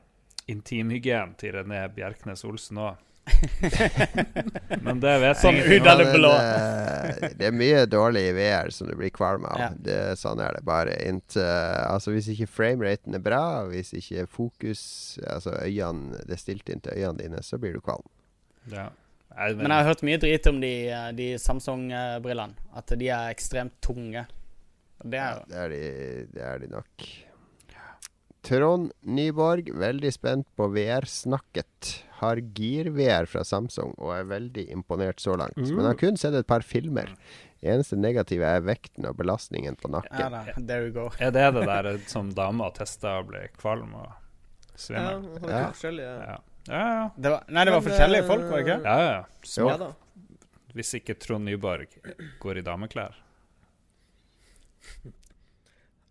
[0.51, 2.97] intimhygienen til René Bjerknes Olsen òg.
[4.85, 6.31] Men det vet Sånn ut av det blå.
[6.31, 9.59] det, det er mye dårlig i VR som du blir kvalm av.
[9.61, 9.69] Ja.
[9.87, 10.95] Det, sånn er det bare.
[11.07, 13.41] Inntil, altså Hvis ikke frameraten er bra,
[13.71, 14.81] hvis ikke fokus
[15.27, 18.05] Altså øynene Det er stilt inn til øynene dine, så blir du kvalm.
[18.71, 18.89] Ja.
[19.37, 22.57] Men jeg har hørt mye drit om de, eh, de Samsung-brillene.
[22.73, 24.25] At de er ekstremt tunge.
[25.03, 25.81] Det er ja, Det er de,
[26.33, 27.07] det er de nok.
[28.47, 31.93] Trond Nyborg, veldig spent på VR-snakket.
[32.17, 35.57] Har Gear-VR fra Samsung og er veldig imponert så langt.
[35.59, 37.11] Men har kun sett et par filmer.
[37.61, 40.33] Eneste negative er vekten og belastningen på ja, nakken.
[40.33, 41.07] da, There you go.
[41.23, 45.29] Er det det der som dama testa og ble kvalm og Ja, svimmel?
[45.49, 45.61] Ja,
[45.97, 46.11] Ja.
[46.27, 46.37] Ja.
[46.67, 47.03] Ja, ja.
[47.15, 48.79] Det var, nei, det var Men, forskjellige eh, folk, var det ikke?
[48.83, 49.21] ja, ja.
[49.47, 49.87] Så Ja da.
[50.75, 51.93] hvis ikke Trond Nyborg
[52.43, 53.15] går i dameklær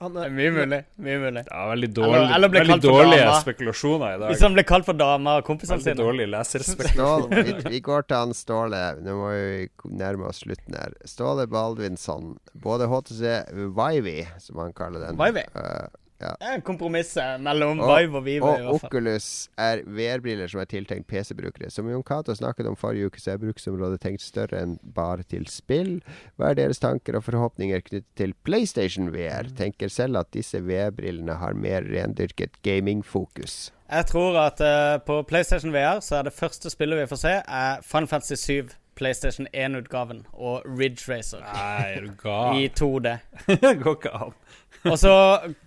[0.03, 0.79] Han, Det eh, er mye mulig.
[1.01, 1.43] Mye mulig.
[1.47, 4.33] Det er veldig, dårlig, eller eller veldig dårlige spekulasjoner i dag.
[4.33, 6.03] Hvis han ble kalt for dame av kompisene Veldig sine.
[6.05, 7.29] dårlig leserspekulasjon.
[7.31, 8.83] Ståle, vi, vi går til han Ståle.
[9.07, 10.97] Nå må vi nærme oss slutten her.
[11.09, 12.35] Ståle Baldvinsson.
[12.67, 13.39] Både HTC
[13.79, 15.47] Vivi, som han kaller den, Vivi?
[16.21, 18.43] Eh, Det er en kompromiss eh, mellom Og- Vive og Vive.
[18.71, 18.75] og.
[18.85, 21.71] Oculus er VR-briller som er tiltenkt PC-brukere.
[21.71, 25.47] Som Jon Cato snakket om forrige uke, så er bruksområdet tenkt større enn bare til
[25.47, 26.01] spill.
[26.39, 29.49] Hva er deres tanker og forhåpninger knyttet til PlayStation VR?
[29.57, 33.73] Tenker selv at disse VR-brillene har mer rendyrket gamingfokus.
[33.91, 37.35] Jeg tror at uh, på PlayStation VR så er det første spillet vi får se,
[37.47, 42.57] er Fun Fantasy 7, PlayStation 1-utgaven, og Ridge Racer Nei, er du gal?
[42.57, 43.13] i 2D.
[43.63, 44.33] Det går ikke an.
[44.87, 45.13] Og så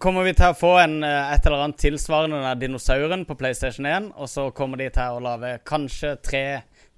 [0.01, 3.85] kommer vi til å få en, eh, et eller annet tilsvarende den dinosauren på PlayStation
[3.85, 6.45] 1, og så kommer de til å lage kanskje tre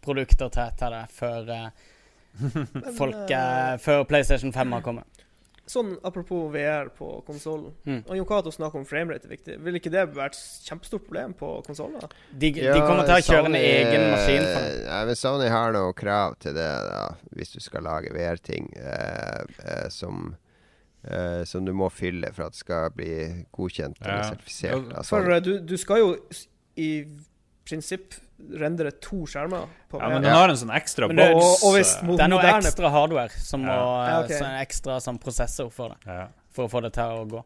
[0.01, 1.69] produkter til til det før, eh,
[2.99, 5.21] folk, uh, før PlayStation 5 har kommet.
[5.71, 7.71] Sånn apropos VR på konsollen.
[7.85, 8.01] Mm.
[8.09, 9.57] Og Jon Cato snakker om framerate er viktig.
[9.63, 12.11] Vil ikke det være et kjempestort problem på konsoller?
[12.31, 14.97] De, de kommer til å kjøre en egen maskin for det.
[15.07, 17.03] Men Sony har noe krav til det, da,
[17.37, 20.33] hvis du skal lage VR-ting eh, eh, som
[21.03, 23.11] eh, som du må fylle for at det skal bli
[23.55, 24.91] godkjent eller sertifisert.
[24.93, 25.09] Altså.
[25.15, 26.11] For eh, du, du skal jo
[26.81, 26.89] i
[27.67, 28.15] prinsipp
[28.57, 31.45] rendre to skjermer på Ja, men den har en sånn ekstra Men det- boks.
[31.61, 34.07] og, og hvis eh, Det er noe ekstra hardware som må Ja.
[34.09, 34.31] Ja, ok.
[34.33, 35.97] så en ekstra sånn prosessor for det.
[36.07, 36.27] ja.
[36.51, 37.43] For å få det til å gå.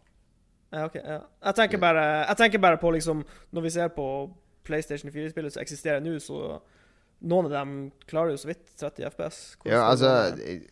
[0.73, 1.19] Ja, ok, ja.
[1.45, 3.19] Jeg, tenker bare, jeg tenker bare på liksom
[3.53, 4.06] Når vi ser på
[4.65, 6.60] PlayStation 4-spillet som eksisterer nå, så
[7.24, 7.76] Noen av dem
[8.10, 9.38] klarer jo så vidt 30 FPS.
[9.62, 10.10] Hvordan Ja, altså,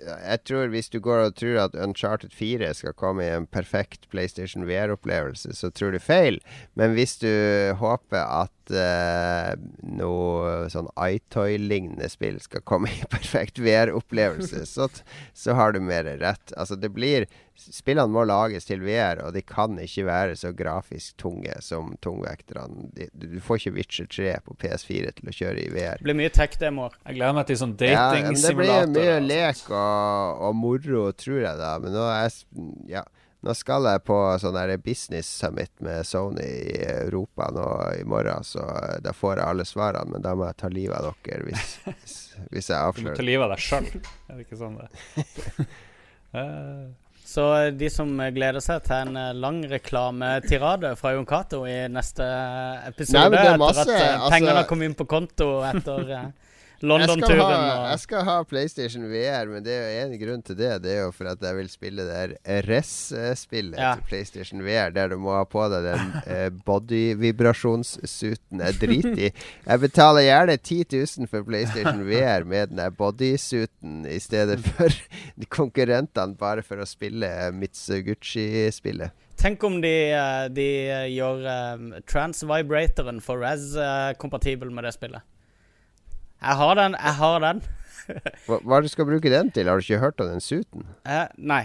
[0.03, 4.10] jeg tror hvis du går og tror at Uncharted 4 skal komme i en perfekt
[4.11, 6.41] PlayStation VR-opplevelse, så tror du feil.
[6.76, 7.32] Men hvis du
[7.80, 9.53] håper at eh,
[9.98, 14.90] noe sånn iToy-lignende spill skal komme i perfekt VR-opplevelse, så,
[15.34, 16.53] så har du mer rett.
[16.56, 21.19] Altså, det blir Spillene må lages til VR, og de kan ikke være så grafisk
[21.22, 22.90] tunge som tungvekterne.
[23.14, 26.02] Du får ikke Witcher 3 på PS4 til å kjøre i VR.
[26.02, 26.98] Det blir mye tech-demoer.
[27.06, 31.61] Jeg gleder meg til sånn Ja, det blir mye lek og, og moro, tror jeg
[31.61, 31.76] da.
[31.84, 32.41] Men nå, er,
[32.90, 33.06] jeg ja,
[33.44, 37.65] nå skal jeg på sånn der business summit med Sony i Europa nå
[37.99, 40.15] i morgen, så eh, da får jeg alle svarene.
[40.15, 42.18] Men da må jeg ta livet av dere hvis, hvis,
[42.56, 43.90] hvis jeg Du må ta livet av deg sjøl.
[44.32, 45.68] Er det ikke sånn det
[46.34, 46.86] Eh,
[47.30, 47.44] Så
[47.78, 52.26] de som gleder seg til en eh, lang reklametirade fra Jon Cato i neste
[52.90, 56.10] episode, Nei, masse, etter at altså- pengene kommet inn på konto etter
[56.84, 60.57] jeg London-turen ha, jeg skal ha PlayStation VR, men det er jo en grunn til
[60.60, 60.72] det.
[60.84, 63.93] Det er jo for at jeg vil spille det der RES-spillet Ja.
[63.95, 68.60] til PlayStation VR, der du må ha på deg den eh, body-vibrasjonssuiten.
[68.60, 69.31] Jeg driter i.
[69.31, 74.91] Jeg betaler gjerne 10 000 for PlayStation VR med den der bodysuiten i stedet for
[75.55, 79.15] konkurrentene bare for å spille Mitsuguchi-spillet.
[79.39, 80.68] Tenk om de, eh, de
[81.15, 85.23] gjør um, trans-vibratoren for Res uh, kompatibel med det spillet.
[86.44, 86.98] Jeg har den.
[86.99, 87.64] Jeg har den.
[88.48, 89.70] Hva, hva du skal bruke den til?
[89.72, 90.84] Har du ikke hørt om den suiten?
[91.07, 91.64] Eh, nei.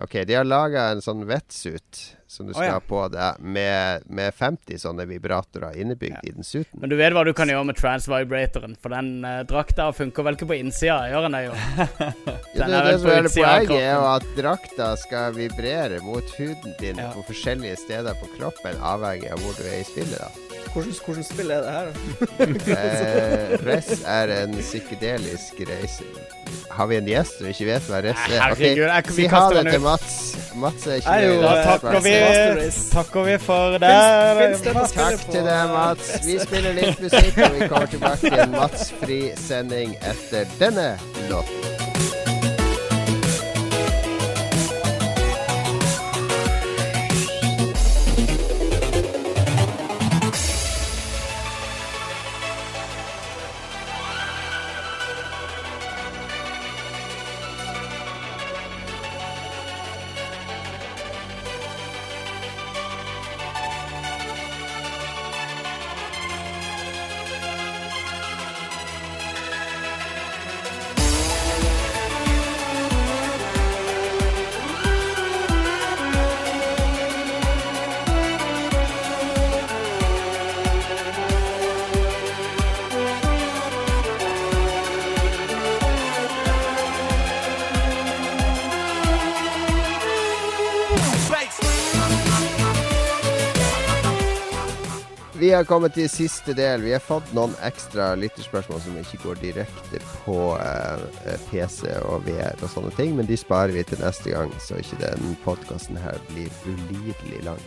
[0.00, 1.98] Ok, de har laga en sånn wetsuit
[2.30, 2.74] som du skal skal ja.
[2.76, 6.20] ha på deg, med, med 50 sånne vibratorer innebygd Ja.
[6.30, 6.78] i den suiten.
[6.80, 10.38] Men du vet hva du kan gjøre med trans-vibratoren, for den eh, drakta funker vel
[10.38, 11.56] ikke på innsida, gjør den det jo?
[12.54, 16.78] Ja, det, er det som er poenget, er jo at drakta skal vibrere mot huden
[16.80, 17.10] din Ja.
[17.16, 20.22] på forskjellige steder på kroppen, avhengig av hvor du er i spillet.
[20.22, 21.88] da Hvordan, hvordan spill er det her?
[22.70, 26.04] Eh, Ress er en psykedelisk reise
[26.70, 28.36] Har vi en gjest som ikke vet hva Ress er?
[28.44, 29.80] Herregud, jeg- vi Si ha det til.
[29.80, 30.14] Mats.
[30.54, 31.42] Mats er ikke Jeg jo, med.
[31.42, 32.14] Da takker vi,
[32.92, 33.92] takker vi for det.
[34.40, 36.10] Finns det Takk til deg, Mats.
[36.26, 40.92] Vi spiller litt musikk, og vi kommer tilbake til en Mats-fri sending etter denne
[41.30, 41.89] låten.
[95.60, 96.80] Har kommet til siste del.
[96.86, 102.56] Vi har fått noen ekstra lytterspørsmål som ikke går direkte på eh, PC og VR
[102.64, 106.16] og sånne ting, men de sparer vi til neste gang, så ikke den podkasten her
[106.30, 107.60] blir ulidelig lang.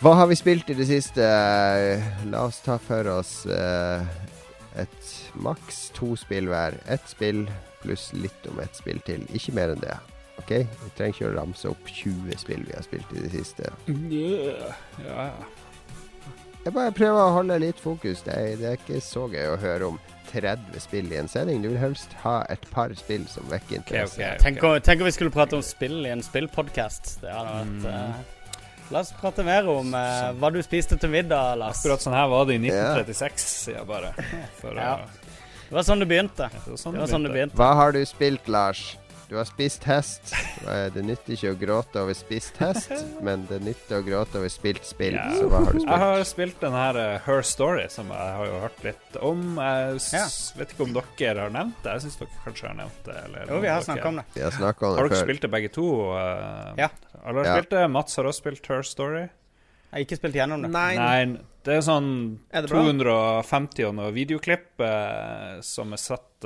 [0.00, 1.28] Hva har vi spilt i det siste?
[2.32, 4.08] La oss ta for oss eh,
[4.80, 6.80] et maks to spill hver.
[6.88, 7.44] Ett spill
[7.82, 9.28] pluss litt om ett spill til.
[9.36, 10.00] Ikke mer enn det.
[10.38, 10.50] Ok?
[10.64, 13.72] Vi trenger ikke å ramse opp 20 spill vi har spilt i det siste.
[14.08, 14.72] Ja,
[15.04, 15.57] ja.
[16.64, 18.22] Jeg bare prøver å holde litt fokus.
[18.26, 19.98] Det er, det er ikke så gøy å høre om
[20.28, 21.62] 30 spill i en sending.
[21.64, 24.18] Du vil helst ha et par spill som vekker interesse.
[24.20, 24.42] ok.
[24.42, 27.20] Tenk om, tenk om vi skulle prate om spill i en spillpodkast.
[27.22, 27.86] Det hadde vært Mm.
[27.94, 28.34] eh,
[28.90, 31.82] La oss prate mer om eh, hva du spiste til middag, Lars.
[31.82, 34.12] Akkurat sånn her var det i 1936, sier jeg bare.
[34.60, 34.94] For, Ja.
[35.68, 36.48] Det var sånn det begynte.
[36.48, 37.56] det var sånn Det var sånn det begynte.
[37.60, 38.96] Hva har du spilt, Lars?
[39.28, 40.30] Du har spist hest.
[40.64, 42.88] Eh, Det nytter ikke å gråte over spist hest,
[43.20, 45.18] men det nytter å gråte over spilt spill.
[45.18, 45.26] Ja.
[45.36, 45.90] Så hva har du spilt?
[45.90, 49.42] Jeg har spilt den her uh, Her Story, som jeg har jo hørt litt om.
[49.60, 50.24] Jeg Ja.
[50.56, 51.92] vet ikke om dere har nevnt det.
[51.98, 53.16] Jeg syns dere kanskje har nevnt det.
[53.26, 54.24] Eller Jo, vi har snakket om det.
[54.34, 55.26] Vi har om om Har det dere før.
[55.28, 55.86] spilt det begge to?
[56.16, 56.88] Uh, Ja.
[57.24, 57.56] Alle har Ja.
[57.58, 57.90] spilt det.
[57.90, 59.28] Mats har også spilt Her Story.
[59.28, 60.70] Jeg har ikke spilt gjennom det.
[60.70, 60.94] Nei.
[60.96, 61.24] Nei,
[61.64, 66.44] det er sånn Er det 250 og noe videoklipp uh, som er satt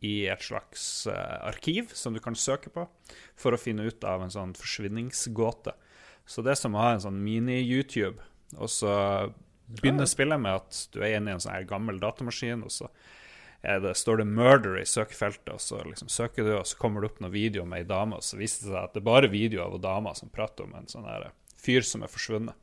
[0.00, 2.86] i et slags eh, arkiv som du kan søke på
[3.38, 5.74] for å finne ut av en sånn forsvinningsgåte.
[6.24, 8.22] Så det er som å ha en sånn mini-YouTube,
[8.56, 8.92] og så
[9.80, 12.88] begynner spillet med at du er inne i en sånn her gammel datamaskin, og så
[13.60, 17.10] det, står det 'murder' i søkefeltet, og så liksom søker du, og så kommer det
[17.10, 19.28] opp noen video med ei dame, og så viser det seg at det er bare
[19.28, 21.28] video av en dame som prater om en sånn her
[21.60, 22.56] fyr som er forsvunnet.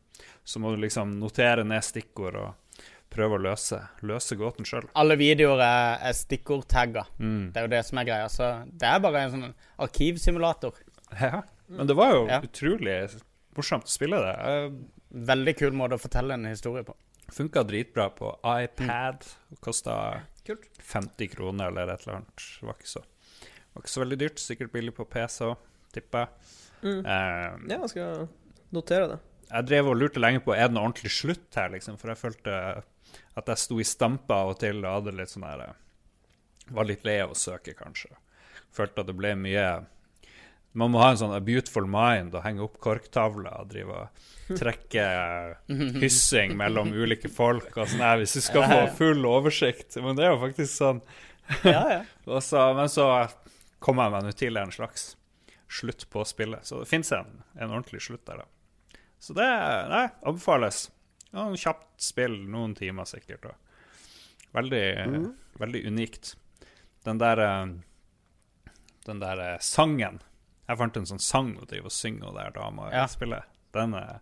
[0.43, 2.66] Så må du liksom notere ned stikkord og
[3.13, 4.87] prøve å løse, løse gåten sjøl.
[4.99, 7.05] Alle videoer er, er stikkordtagga.
[7.19, 7.51] Mm.
[7.53, 8.27] Det er jo det som er greia.
[8.29, 9.53] Så det er bare en sånn
[9.87, 10.73] arkivsimulator.
[11.21, 11.41] Ja.
[11.67, 12.41] Men det var jo Ja.
[12.43, 13.21] utrolig
[13.55, 14.35] morsomt å spille det.
[14.43, 14.71] Jeg
[15.27, 16.93] Veldig kul måte å fortelle en historie på.
[17.31, 19.23] Funka dritbra på iPad.
[19.63, 22.35] Kosta 50 kroner eller et eller annet.
[22.59, 23.01] Det var ikke så,
[23.73, 24.39] var ikke så veldig dyrt.
[24.43, 25.57] Sikkert billig på PC òg,
[25.95, 26.29] tipper jeg.
[26.83, 26.99] Mm.
[27.05, 28.27] Eh, Ja, jeg skal
[28.75, 29.19] notere det.
[29.49, 31.97] Jeg drev og lurte lenge på er det noe ordentlig slutt her, liksom.
[31.97, 32.83] For jeg følte
[33.37, 35.67] at jeg sto i stampe av og til og hadde litt sånn her
[36.73, 38.09] Var litt lei av å søke, kanskje.
[38.73, 39.67] Følte at det ble mye
[40.77, 44.57] Man må ha en sånn a beautiful mind og henge opp korktavler og drive og
[44.57, 45.05] trekke
[46.01, 49.97] hyssing mellom ulike folk og sånn her hvis du skal få full oversikt.
[50.03, 51.01] Men det er jo faktisk sånn.
[51.65, 52.01] Ja, ja.
[52.43, 53.07] Så, men så
[53.83, 55.15] kom jeg meg nå til en slags
[55.67, 56.65] slutt på spillet.
[56.67, 59.01] Så det fins en, en ordentlig slutt der, da.
[59.19, 59.47] Så det
[59.89, 60.87] nei, anbefales.
[61.37, 63.45] Ja, kjapt spill, noen timer sikkert.
[63.45, 64.83] Og veldig,
[65.61, 66.33] veldig unikt.
[67.05, 67.67] Den der eh,
[69.07, 70.17] Den der eh, sangen
[70.67, 73.05] Jeg fant en sånn sang å drive og synge og der dama Ja.
[73.07, 73.45] spiller.
[73.77, 74.17] Den er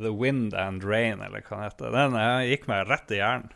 [0.00, 1.92] The Wind and Rain, eller hva den heter.
[1.94, 3.52] Den eh, gikk meg rett i hjernen.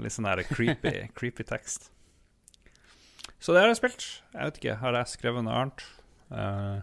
[0.00, 1.90] Litt sånn der creepy, creepy tekst.
[3.40, 4.06] Så det har jeg spilt.
[4.34, 5.84] Jeg vet ikke, har jeg skrevet noe annet?
[6.32, 6.80] Eh,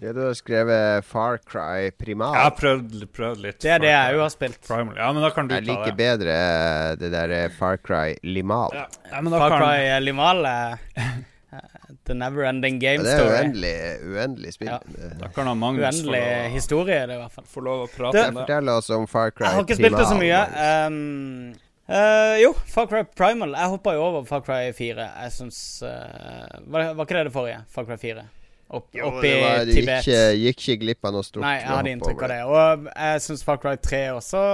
[0.00, 2.32] Ja, du har skrevet Far Cry Primal.
[2.34, 3.58] jeg har prøvd, prøvd litt.
[3.60, 4.60] Det er det jeg òg har spilt.
[4.64, 4.94] Primal.
[4.96, 5.96] Ja, men da kan du Jeg ta liker det.
[5.98, 8.72] bedre eh, det der eh, Far Cry Limal.
[8.78, 8.86] Ja.
[9.10, 10.78] ja, men da Far kan Cry eh, Limal er
[12.08, 13.36] The Never Ending Ja, Game det er Story.
[13.36, 13.74] uendelig,
[14.16, 14.68] uendelig spill.
[14.72, 15.10] Ja.
[15.20, 16.48] Da kan han Magnus Uendelig å...
[16.54, 17.44] historie, det i hvert fall.
[17.52, 18.46] få lov å prate Det- om det.
[18.46, 20.44] Fortell oss om Far Cry Jeg har ikke spilt det så mye.
[20.86, 21.58] Um,
[21.90, 23.50] Uh, jo, Far Cry Primal.
[23.58, 24.94] Jeg hoppa jo over Far Cry 4.
[25.24, 27.64] Jeg syns uh, var, var ikke det det forrige?
[27.74, 28.22] Far Cry 4?
[28.70, 30.04] Opp, Jo, opp i var, du Tibet.
[30.06, 31.42] gikk, gikk ikke glipp av noe stort.
[31.42, 32.38] Nei, jeg hadde inntrykk av det.
[32.46, 34.44] Og jeg syns Far Cry 3 også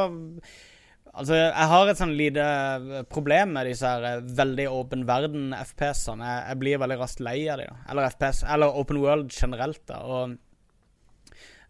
[1.16, 6.26] Altså, jeg har et sånn lite eh, problem med disse her eh, veldig åpen verden-FPS-ene.
[6.28, 7.78] Jeg, jeg blir veldig raskt lei av dem.
[7.88, 10.02] Eller FPS, eller Open World generelt, da.
[10.04, 10.34] Og,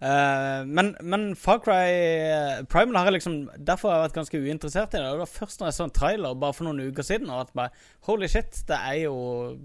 [0.00, 4.40] eh, men, men Far Cry eh, Primal har jeg liksom Derfor har jeg vært ganske
[4.40, 5.10] uinteressert i det.
[5.10, 7.52] Det var først når jeg så en trailer bare for noen uker siden, og at
[7.56, 9.18] bare Holy shit, det er jo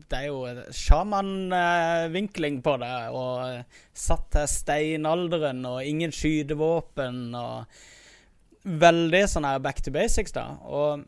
[0.09, 0.43] Det er jo
[0.81, 7.81] sjamanvinkling på det, og eh, satt til steinalderen, og ingen skytevåpen, og
[8.81, 10.45] veldig sånn her back to basics, da.
[10.69, 11.05] Og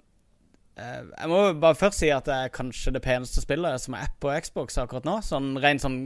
[0.76, 4.16] jeg må bare først si at det er kanskje det peneste spillet som er app
[4.24, 5.20] på Xbox akkurat nå.
[5.26, 6.00] Sånn rent sånn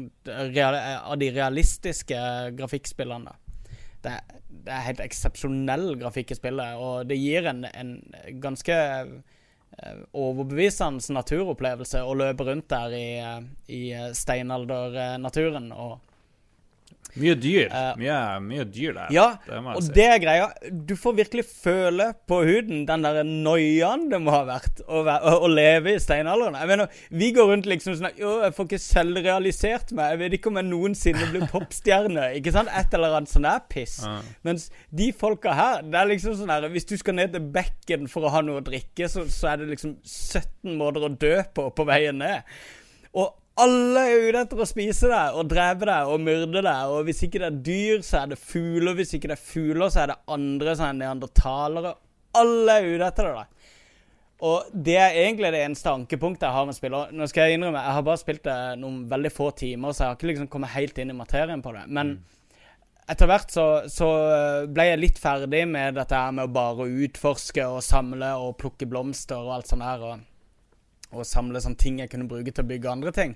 [0.51, 2.19] real, av de realistiske
[2.57, 3.31] grafikkspillene.
[4.03, 4.17] Det,
[4.67, 7.93] det er helt eksepsjonell grafikk i spillet, og det gir en, en
[8.43, 13.39] ganske eh, overbevisende naturopplevelse å løpe rundt der i, eh,
[13.73, 15.97] i eh, steinaldernaturen og
[17.17, 17.71] Mye dyr.
[17.73, 19.11] Eh, mye, mye dyr der.
[19.13, 19.93] Ja, det og si.
[19.95, 20.47] det er greia.
[20.69, 25.31] Du får virkelig føle på huden den der noiaen det må ha vært å, være,
[25.31, 26.57] å, å leve i steinalderen.
[26.61, 30.13] Jeg mener, Vi går rundt liksom sånn Jo, jeg får ikke selvrealisert meg.
[30.13, 32.29] Jeg vet ikke om jeg noensinne blir popstjerne.
[32.37, 32.71] Ikke sant?
[32.77, 33.97] Et eller annet sånn der piss.
[34.05, 34.19] Ja.
[34.47, 34.69] Mens
[35.01, 38.27] de folka her, det er liksom sånn her Hvis du skal ned til bekken for
[38.27, 41.69] å ha noe å drikke, så, så er det liksom 17 måter å dø på
[41.77, 42.45] på veien ned.
[43.17, 46.93] Og alle er ute etter å spise deg og drepe deg og myrde deg.
[46.93, 48.97] Og hvis ikke det er dyr, så er det fugler.
[48.97, 51.95] Hvis ikke det er fugler, så er det andre som er neandertalere.
[52.37, 53.35] Alle er ute etter det.
[53.41, 53.73] da.
[54.47, 57.13] Og det er egentlig det eneste ankepunktet jeg har med spillet.
[57.17, 60.11] Nå skal jeg innrømme, jeg har bare spilt det noen veldig få timer, så jeg
[60.11, 61.87] har ikke liksom kommet helt inn i materien på det.
[61.89, 62.19] Men
[63.09, 64.07] etter hvert så, så
[64.69, 68.85] ble jeg litt ferdig med dette her med å bare utforske og samle og plukke
[68.89, 70.05] blomster og alt sånt der.
[70.05, 70.25] Og,
[71.13, 73.35] og samle sånne ting jeg kunne bruke til å bygge andre ting.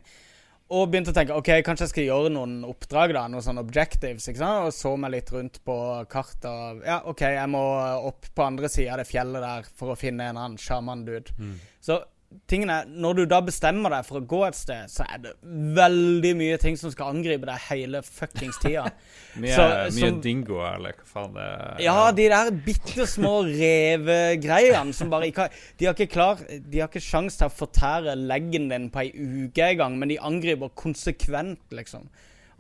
[0.72, 4.28] Og begynte å tenke ok, kanskje jeg skal gjøre noen oppdrag, da, noen sånne objectives.
[4.32, 4.70] ikke sant?
[4.70, 5.76] Og så meg litt rundt på
[6.12, 6.48] kartet.
[6.48, 7.64] og Ja, OK, jeg må
[8.08, 11.36] opp på andre sida av det fjellet der for å finne en annen sjaman-dude.
[11.84, 12.00] Så
[12.48, 15.32] tingen er, når du da bestemmer deg for å gå et sted, så er det
[15.78, 18.86] veldig mye ting som skal angripe deg hele fuckings tida.
[19.42, 21.78] Mye, så- mye dingoer, eller hva faen det er.
[21.86, 26.82] Ja, de der bitte små revegreiene som bare ikke har De har ikke klar De
[26.82, 29.12] har ikke sjans til å fortære leggen din på ei
[29.46, 32.10] uke engang, men de angriper konsekvent, liksom.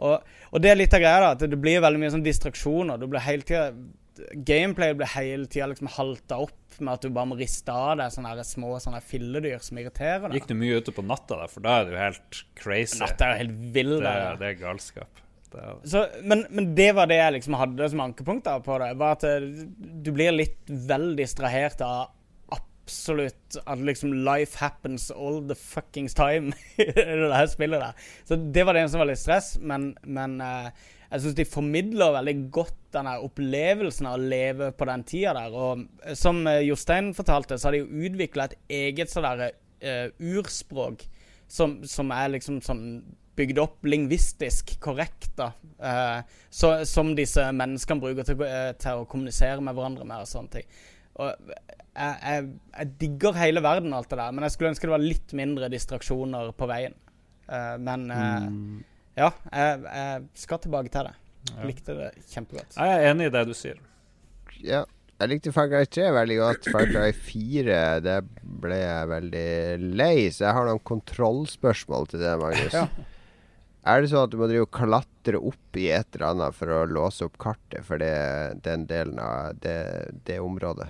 [0.02, 2.98] Og, og det er litt av greia, da, at det blir veldig mye sånn distraksjoner.
[2.98, 3.68] Du blir hele tida
[4.48, 8.14] Gameplay blir hele tida liksom halta opp med at du bare må riste av deg
[8.14, 10.38] sånne her små sånne filledyr som irriterer deg.
[10.40, 11.50] Gikk du mye ute på natta, da?
[11.52, 13.02] for da er jo helt crazy.
[13.02, 13.98] Natta er jo helt vill.
[14.00, 14.40] det, der.
[14.40, 15.22] det er galskap.
[15.52, 18.94] Det er, Så, men, men det var det jeg liksom hadde som ankepunkter på det.
[19.02, 22.14] Var at eh, du blir litt vel distrahert av
[22.92, 28.10] absolutt at liksom life happens all the fuckings time i det her spillet der.
[28.26, 32.14] Så det var det som var litt stress, men, men eh, jeg syns de formidler
[32.16, 35.56] veldig godt den opplevelsen av å leve på den tida der.
[35.56, 39.52] Og eh, som eh, Jostein fortalte, så har de jo utvikla et eget sånn derre
[39.82, 41.04] uh, urspråk
[41.52, 42.86] som, som er liksom sånn
[43.36, 45.52] bygd opp lingvistisk korrekt, da.
[45.82, 50.30] Uh, så, som disse menneskene bruker til, eh, til å kommunisere med hverandre med og
[50.30, 50.68] sånne ting.
[51.20, 54.96] Og jeg, jeg, jeg digger hele verden, alt det der, men jeg skulle ønske det
[54.96, 56.96] var litt mindre distraksjoner på veien.
[57.84, 58.46] Men eh,
[59.18, 61.14] ja, jeg, jeg skal tilbake til det.
[61.52, 61.62] Ja.
[61.66, 62.76] Likte det kjempegodt.
[62.78, 63.80] jeg er enig i det du sier.
[64.62, 64.84] Ja.
[65.22, 66.68] Jeg likte Far Cry 3 veldig godt.
[66.74, 68.16] Far Cry 4 det
[68.64, 69.50] ble jeg veldig
[70.00, 72.74] lei, så jeg har noen kontrollspørsmål til det, Magnus.
[72.74, 72.88] Ja.
[73.92, 76.74] Er det sånn at du må drive og klatre opp i et eller annet for
[76.74, 78.14] å låse opp kartet for det,
[78.66, 79.78] den delen av det,
[80.26, 80.90] det området?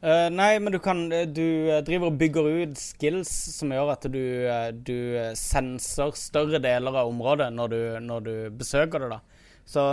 [0.00, 4.06] Eh, nei, men du kan Du eh, driver og bygger ut skills som gjør at
[4.08, 8.32] du, eh, du eh, senser større deler av området når du, når du
[8.62, 9.20] besøker det, da.
[9.68, 9.84] Så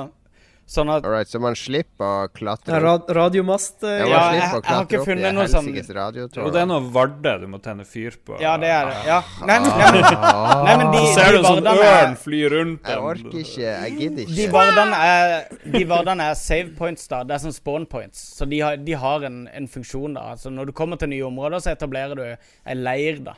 [0.67, 4.17] sånn at Alright, så man slipper å klatre Ja, rad radiomast eh, Ja, man Ja,
[4.19, 6.65] slipper jeg- å jeg har ikke klatre opp i funnet noe sånn- Og det er
[6.67, 8.39] noe varde du må tenne fyr på.
[8.41, 8.97] Ja, det er det.
[9.07, 9.21] Ja.
[9.47, 12.17] Nei, men, nei, men, Ah, nei, men de, Så ser de du en sånn ørn
[12.17, 13.63] fly rundt Jeg orker ikke.
[13.63, 14.51] Jeg gidder De ikke.
[14.51, 17.23] vardene er, de vardene er save points, da.
[17.23, 18.19] Det er sånn spawn points.
[18.37, 20.31] Så de har, de har en, en funksjon, da.
[20.35, 22.23] Altså når du kommer til nye områder, så etablerer du
[22.65, 23.33] ei leir, da.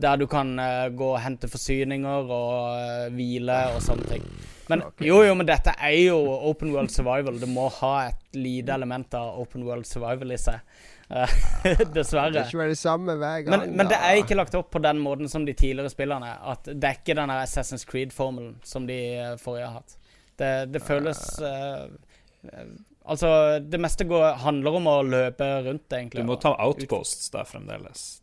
[0.00, 4.22] Der du kan uh, gå og hente forsyninger og uh, hvile og sånne ting.
[4.70, 6.16] Men jo, jo, men dette er jo
[6.50, 7.38] open world survival.
[7.40, 10.60] Det må ha et lite element av open world survival i seg.
[11.96, 12.30] Dessverre.
[12.30, 13.50] Det er ikke det samme hver gang.
[13.56, 16.36] Men, men det er ikke lagt opp på den måten som de tidligere spillerne.
[16.52, 19.96] At det er ikke den Assassin's Creed-formelen som de eh, forrige har hatt.
[20.38, 21.82] Det, det føles eh,
[22.52, 22.70] eh,
[23.10, 26.20] Altså, det meste går, handler om å løpe rundt, egentlig.
[26.20, 28.20] Du må ta outposts der fremdeles.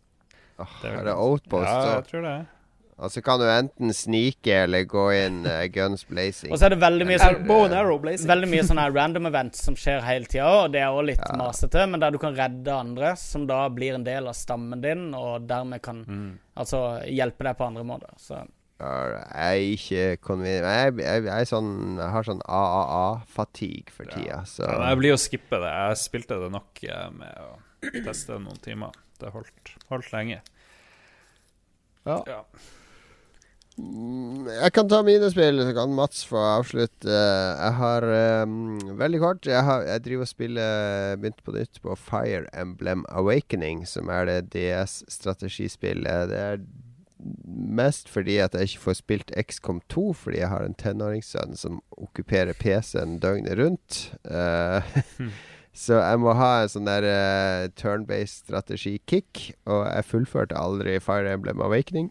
[0.61, 1.74] Åh, Det er er det outposts?
[1.74, 2.36] Ja, jeg tror det.
[2.98, 6.49] Og så kan du enten snike eller gå inn uh, guns blazing.
[6.49, 7.44] Og så er det veldig mye sånn.
[8.32, 11.36] Veldig mye sånne random events som skjer hele tida, og det er også litt Ja.
[11.38, 15.11] masete, men der du kan redde andre, som da blir en del av stammen din,
[15.14, 16.02] og dermed kan
[16.57, 18.10] altså hjelpe deg på andre måter.
[18.18, 18.41] Så
[18.80, 20.61] Jeg er ikke konvin...
[20.65, 25.22] Jeg, jeg, jeg, sånn, jeg har sånn AAA-fatigue for tida, så Ja, jeg blir å
[25.22, 25.72] skippe det.
[25.74, 28.94] Jeg spilte det nok eh, med å teste noen timer.
[29.18, 30.41] Det holdt, holdt lenge.
[32.06, 32.19] Ja.
[32.30, 32.41] Ja.
[33.78, 37.14] Jeg kan ta mine spill, så kan Mats få avslutte.
[37.14, 38.06] Jeg har
[38.41, 39.45] um, Veldig kort.
[39.45, 44.26] Jeg, har, jeg driver og spiller Begynte på nytt på Fire Emblem Awakening, som er
[44.26, 46.32] det DS-strategispillet.
[46.32, 46.66] Det er
[47.48, 51.82] mest fordi at jeg ikke får spilt XCOM 2, fordi jeg har en tenåringssønn som
[51.98, 54.02] okkuperer PC-en døgnet rundt.
[54.26, 54.82] Uh,
[55.86, 61.38] så jeg må ha en sånn der uh, turn-based strategi-kick, og jeg fullførte aldri Fire
[61.38, 62.10] Emblem Awakening.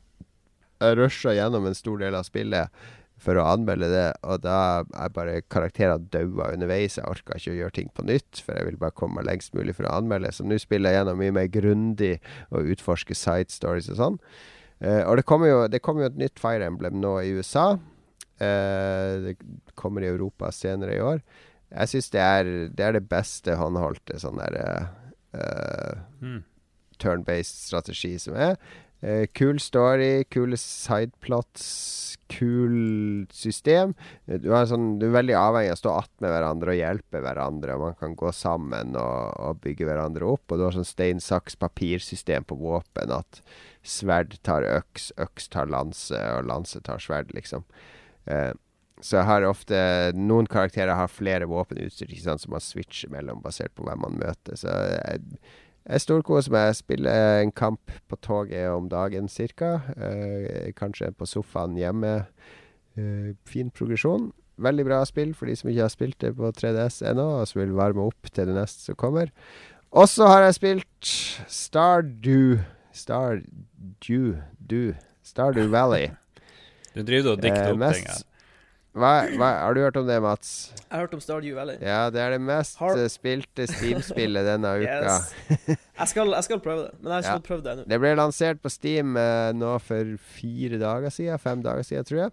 [0.81, 2.69] Rusha gjennom en stor del av spillet
[3.17, 6.99] for å anmelde det, og da er bare karakterer daua underveis.
[6.99, 9.55] Jeg orka ikke å gjøre ting på nytt, for jeg vil bare komme meg lengst
[9.57, 10.35] mulig for å anmelde.
[10.37, 12.13] Så nå spiller jeg gjennom mye mer grundig
[12.51, 14.19] og utforsker side stories og sånn.
[14.85, 17.79] Eh, og det kommer, jo, det kommer jo et nytt Fire Emblem nå i USA.
[18.37, 19.37] Eh, det
[19.81, 21.25] kommer i Europa senere i år.
[21.73, 22.27] Jeg syns det,
[22.77, 24.85] det er det beste håndholdte sånn der eh,
[26.23, 26.45] Mm.
[27.01, 28.55] turn-based strategi som er.
[29.05, 33.95] Eh, kul story, kule sideplots, kul system.
[34.27, 37.23] Eh, Du, er sånn, du er veldig avhengig av å stå attmed hverandre og hjelpe
[37.23, 37.77] hverandre.
[37.77, 40.49] Og man kan gå sammen og, og bygge hverandre opp.
[40.49, 43.13] Og du har sånn stein, saks, papir-system på våpen.
[43.13, 43.43] At
[43.87, 47.69] sverd tar øks, øks tar lanse, og lanse tar sverd, liksom.
[48.27, 48.53] Eh,
[49.05, 49.79] så jeg har ofte
[50.17, 54.17] Noen karakterer har flere våpenutstyr ikke sant, som man switcher mellom basert på hvem man
[54.23, 54.57] møter.
[54.57, 55.41] Så jeg,
[55.89, 56.67] jeg storkoser meg.
[56.71, 59.71] Jeg spiller en kamp på toget om dagen ca.
[59.97, 62.27] Eh, kanskje på sofaen hjemme.
[62.97, 64.33] Eh, fin progresjon.
[64.59, 67.61] Veldig bra spill for de som ikke har spilt det på 3DS ennå, og som
[67.61, 69.29] vil varme opp til det neste som kommer.
[69.93, 71.11] Og så har jeg spilt
[71.49, 72.59] Stardew
[72.93, 74.37] Stardew
[74.67, 76.09] Du Stardew Valley.
[76.95, 78.23] Du driver og dikter Eh, opp mest- ting her.
[78.97, 80.51] Hva, hva, har du hørt om det, Mats?
[80.79, 81.77] Jeg har hørt om Stardew Valley.
[81.85, 85.01] Ja, det er det mest Har- eh, spilte Steam-spillet denne uka.
[85.05, 85.33] Yes.
[86.01, 87.49] Jeg skal, jeg skal prøve det, men jeg har ikke Ja.
[87.49, 87.85] prøvd det ennå.
[87.89, 91.39] Det ble lansert på Steam eh, nå for fire dager siden.
[91.41, 92.33] Fem dager siden, tror jeg.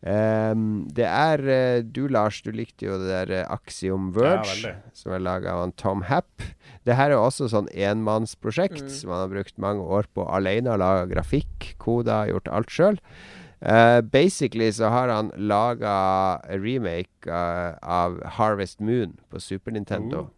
[0.00, 4.70] Um, det er uh, Du, Lars, du likte jo det der uh, Axiom Verge, veldig.
[4.96, 6.46] som er laga av Tom Happ.
[6.88, 8.88] Det her er også sånn enmannsprosjekt Mm.
[8.94, 10.78] som han har brukt mange år på alene.
[10.80, 12.96] Laga grafikk, koda, gjort alt sjøl.
[13.60, 15.92] Eh, basically så har han laga
[16.48, 20.28] remake uh, av Harvest Moon på Super Nintendo.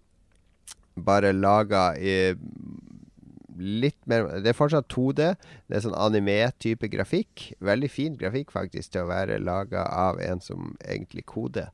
[0.94, 2.34] Bare laga i
[3.62, 5.34] litt mer Det er fortsatt 2D.
[5.68, 7.52] Det er sånn anime-type grafikk.
[7.62, 11.70] Veldig fin grafikk, faktisk, til å være laga av en som egentlig koder.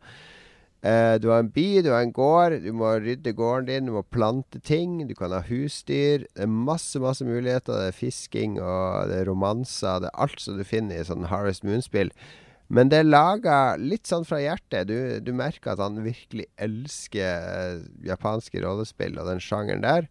[0.78, 2.60] Eh, du har en by, du har en gård.
[2.62, 5.00] Du må rydde gården din, du må plante ting.
[5.08, 6.26] Du kan ha husdyr.
[6.28, 7.72] Det er masse masse muligheter.
[7.74, 10.04] Det er fisking og det er romanser.
[10.04, 12.12] Det er alt som du finner i sånn Harvest Moon-spill.
[12.68, 14.90] Men det er laga litt sånn fra hjertet.
[14.90, 20.10] Du, du merker at han virkelig elsker eh, japanske rollespill og den sjangeren der.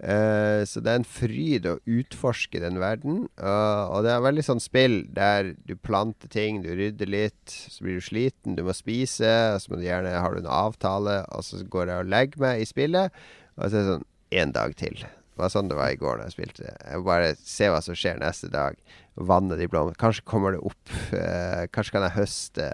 [0.00, 3.26] Eh, så det er en fryd å utforske den verden.
[3.36, 7.84] Uh, og det er veldig sånn spill der du planter ting, du rydder litt, så
[7.84, 11.20] blir du sliten, du må spise, og så må du gjerne har du en avtale,
[11.36, 13.20] og så går jeg og legger meg i spillet,
[13.58, 14.08] og så er det sånn
[14.42, 14.96] én dag til.
[15.02, 16.72] Det var sånn det var i går da jeg spilte.
[16.72, 18.76] Jeg må bare se hva som skjer neste dag.
[19.16, 20.00] Vanne de blomstene.
[20.00, 20.92] Kanskje kommer det opp.
[21.16, 22.66] eh, kanskje kan jeg høste.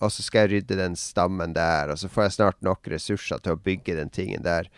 [0.00, 3.44] Og så skal jeg rydde den stammen der, og så får jeg snart nok ressurser
[3.44, 4.70] til å bygge den tingen der.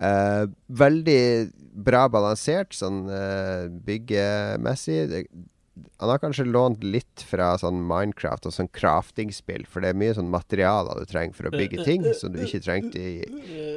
[0.00, 1.22] Eh, veldig
[1.80, 5.26] bra balansert, sånn uh, byggemessig.
[6.00, 10.16] Han har kanskje lånt litt fra sånn Minecraft og sånn craftingspill, for det er mye
[10.16, 13.12] sånn materialer du trenger for å bygge ting som du ikke trengte i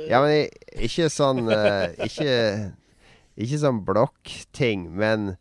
[0.10, 2.72] Ja, men ikke sånn uh, Ikke,
[3.36, 5.36] ikke sånn blokkting, men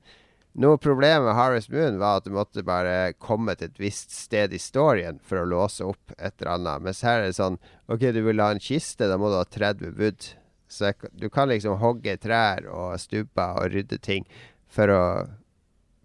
[0.52, 4.52] noe problem med Harvest Moon var at du måtte bare komme til et visst sted
[4.52, 6.84] i storyen for å låse opp et eller annet.
[6.90, 7.56] Mens her er det sånn
[7.88, 10.34] OK, du vil ha en kiste, da må du ha 30 wood.
[10.73, 14.27] Så jeg, du kan liksom hogge trær og stuper og rydde ting
[14.73, 15.05] for å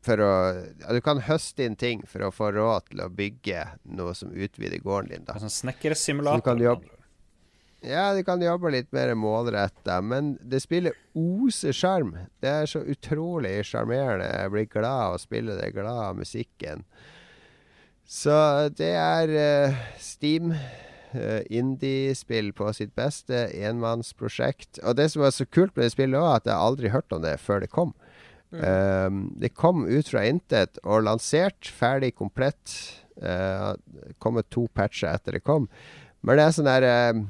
[0.08, 3.66] for å ja, Du kan høste inn ting for å få råd til å bygge
[3.98, 5.26] noe som utvider gården din.
[5.28, 6.94] da En Så du snekkersimulator.
[7.86, 12.16] Ja, du kan jobbe litt mer målretta, men det spillet oser sjarm.
[12.42, 14.26] Det er så utrolig sjarmerende.
[14.26, 16.84] Jeg blir glad av å spille det, glad av musikken.
[18.08, 18.34] Så
[18.80, 19.34] det er
[19.70, 20.56] uh, Steam.
[21.18, 23.48] Eh, Indie-spill på sitt beste.
[23.54, 24.82] Enmannsprosjekt.
[24.84, 27.26] Og det som var så kult med det spillet var at jeg aldri hørte om
[27.26, 27.96] det før det kom.
[28.48, 32.76] Um, det kom ut fra intet og lansert, ferdig, komplett.
[33.20, 33.74] Uh,
[34.24, 35.68] kommet to patcher etter det kom.
[36.24, 37.24] Men det er sånn der uh,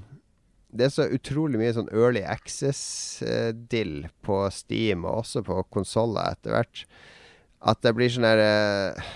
[0.77, 6.35] Det er så utrolig mye sånn early access-dill uh, på Steam, og også på konsoller
[6.35, 6.83] etter hvert,
[7.65, 9.07] at det blir sånn der uh,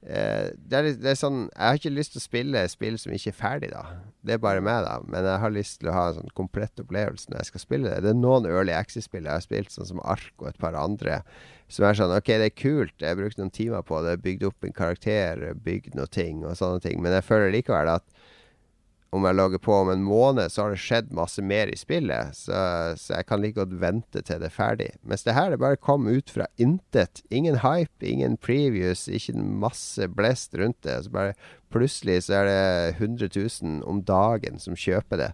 [0.00, 3.12] Eh, det, er, det, er, sånn Jeg har ikke lyst til å spille spill som
[3.12, 3.82] ikke er ferdig, da.
[4.24, 4.96] Det er bare meg, da.
[5.04, 7.92] Men jeg har lyst til å ha en sånn komplett opplevelse når jeg skal spille
[7.92, 8.00] det.
[8.06, 11.20] Det er noen Early Access-spill jeg har spilt, sånn som Ark og et par andre,
[11.70, 14.48] som er sånn OK, det er kult, jeg har brukt noen timer på det, bygd
[14.48, 18.08] opp en karakter, bygd noen ting og sånne ting, men jeg føler likevel at
[19.10, 22.30] om jeg logger på om en måned, så har det skjedd masse mer i spillet.
[22.38, 22.54] Så,
[23.00, 24.90] så jeg kan like godt vente til det er ferdig.
[25.02, 27.24] Mens det her det bare kom ut fra intet.
[27.34, 31.00] Ingen hype, ingen previews, ikke masse blest rundt det.
[31.04, 31.34] Så bare
[31.74, 35.30] plutselig så er det 100 000 om dagen som kjøper det.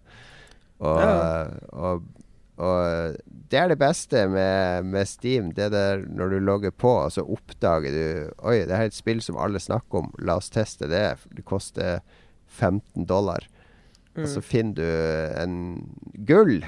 [0.81, 1.19] Og, ja.
[1.77, 2.07] og,
[2.57, 3.19] og
[3.53, 5.51] det er det beste med, med Steam.
[5.57, 9.21] Det der når du logger på, og så oppdager du Oi, det er et spill
[9.21, 10.09] som alle snakker om.
[10.25, 11.11] La oss teste det.
[11.37, 12.01] Det koster
[12.49, 13.45] 15 dollar.
[14.17, 14.25] Mm.
[14.25, 14.87] Og så finner du
[15.43, 15.57] en
[16.29, 16.59] gull.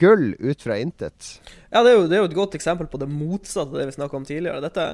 [0.00, 1.36] Gull ut fra intet.
[1.70, 3.90] Ja, det er, jo, det er jo et godt eksempel på det motsatte av det
[3.90, 4.64] vi snakka om tidligere.
[4.64, 4.86] Dette,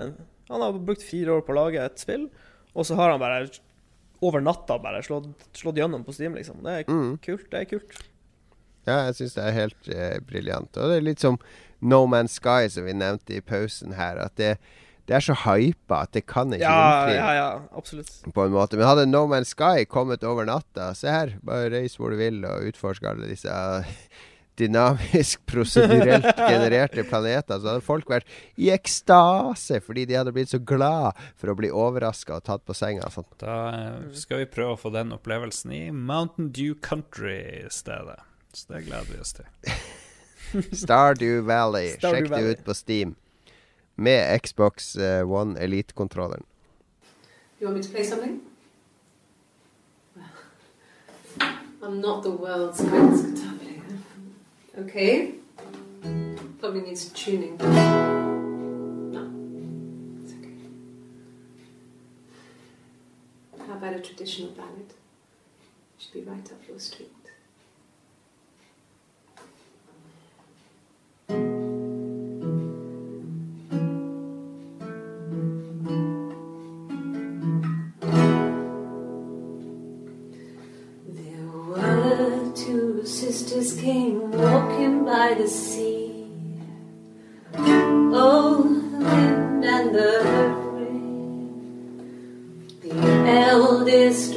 [0.50, 2.26] han har brukt fire år på å lage et spill,
[2.74, 3.46] og så har han bare
[4.22, 6.62] over natta bare slått, slått gjennom på Steam, liksom.
[6.62, 7.16] Det er mm.
[7.24, 7.48] kult.
[7.50, 7.96] Det er kult.
[8.86, 10.76] Ja, jeg syns det er helt eh, briljant.
[10.78, 11.38] Og det er litt som
[11.82, 14.18] No Man's Sky, som vi nevnte i pausen her.
[14.22, 14.56] At det,
[15.12, 17.16] det er så hypa at det kan ikke ja, innfri.
[17.18, 18.12] Ja, ja, absolutt.
[18.32, 18.78] På en måte.
[18.80, 22.40] Men hadde No Man's Sky kommet over natta Se her, bare reis hvor du vil
[22.48, 23.52] og utforsk alle disse
[24.56, 27.60] dynamisk, prosedurelt genererte planeter.
[27.60, 31.68] Så hadde folk vært i ekstase fordi de hadde blitt så glad for å bli
[31.68, 33.12] overraska og tatt på senga.
[33.12, 33.28] Sånn.
[33.42, 38.22] Da eh, skal vi prøve å få den opplevelsen i Mountain Dew Country i stedet.
[38.56, 39.76] Så det gleder vi oss til.
[40.86, 41.98] Stardew Valley.
[41.98, 43.18] Stardew Sjekk det ut på Steam.
[43.94, 46.44] Med Xbox uh, One Elite-kontrolleren.
[47.60, 48.40] You want me to play something?
[51.82, 53.82] I'm not the world's greatest guitar player.
[54.78, 55.34] Okay.
[56.60, 57.56] Probably needs tuning.
[59.12, 59.30] No.
[60.22, 60.56] It's okay.
[63.66, 64.94] How about a traditional ballad?
[65.98, 67.21] Should be right up your street.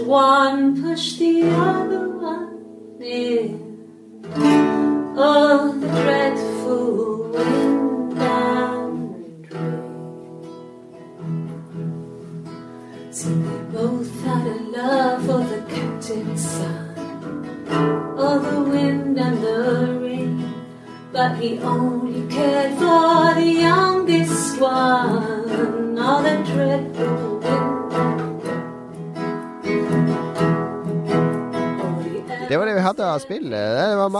[0.05, 3.59] One pushed the other one in.
[5.17, 10.71] Oh, the dreadful wind and rain.
[13.11, 17.65] So they both had a love for the captain's son
[18.17, 20.53] of the wind and the rain.
[21.11, 21.94] But he only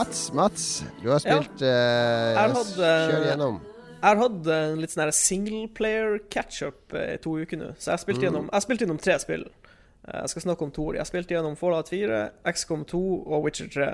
[0.05, 0.33] Mats.
[0.33, 2.45] Mats, du har spilt ja.
[2.45, 3.55] uh, Kjør gjennom.
[3.95, 7.71] Jeg har hatt en litt sånn singleplayer catch-up i eh, to uker nå.
[7.79, 8.25] Så jeg har spilt, mm.
[8.27, 9.47] gjennom, jeg har spilt gjennom tre spill.
[10.05, 10.85] Eh, jeg skal snakke om to.
[10.93, 12.21] Jeg har spilt gjennom Fallout 4,
[12.53, 13.89] XCOM 2 og Witcher 3.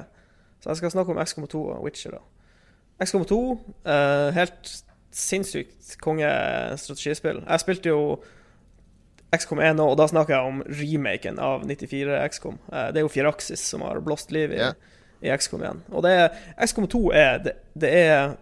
[0.60, 2.20] Så jeg skal snakke om XCOM 2 og Witcher.
[2.20, 4.76] da XCOM 2, uh, eh, helt
[5.16, 7.46] sinnssykt kongestrategispill.
[7.48, 8.02] Jeg spilte jo
[9.32, 12.60] XCOM 1 nå, og da snakker jeg om remaken av 94 XCOM.
[12.68, 14.76] Det er jo Firaxis som har blåst liv i, yeah.
[15.22, 15.81] I XCOM igjen.
[15.93, 18.35] Og det er, XCOM 2 er det, det er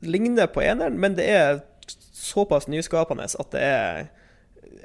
[0.00, 1.60] ligner på eneren, men det er
[2.16, 4.08] såpass nyskapende at det er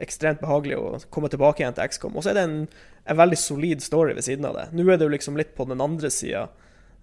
[0.01, 2.17] ekstremt behagelig å komme tilbake igjen til XCOM.
[2.17, 2.59] Og så er det en,
[3.05, 4.67] en, veldig solid story ved siden av det.
[4.75, 6.47] Nå er det jo liksom litt på den andre sida.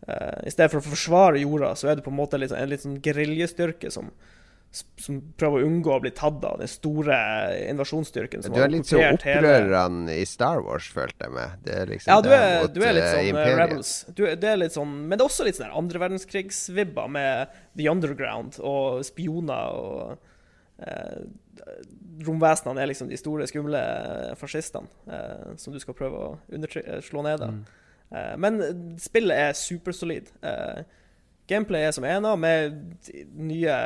[0.09, 2.73] Uh, I stedet for å forsvare jorda, så er det på en måte litt, en
[2.73, 4.11] litt sånn geriljestyrke som,
[4.73, 7.17] som prøver å unngå å bli tatt av den store
[7.69, 8.45] invasjonsstyrken.
[8.47, 11.59] du er litt så opprørerne i Star Wars, følte jeg med.
[11.67, 13.93] Det er liksom ja, du er, du er litt eh, sånn uh, Rebels.
[14.17, 17.91] Du, det er litt sånn, men det er også litt sånn andre verdenskrigsvibber med The
[17.93, 21.21] Underground og spioner og eh,
[22.27, 23.83] romvesenene er liksom de store, skumle
[24.41, 27.45] fascistene eh, som du skal prøve å eh, slå ned.
[27.45, 27.63] Mm.
[28.13, 28.61] Eh, men
[29.01, 30.33] spillet er supersolid.
[30.45, 30.83] Eh,
[31.51, 32.79] gameplay er som ena, med
[33.35, 33.77] nye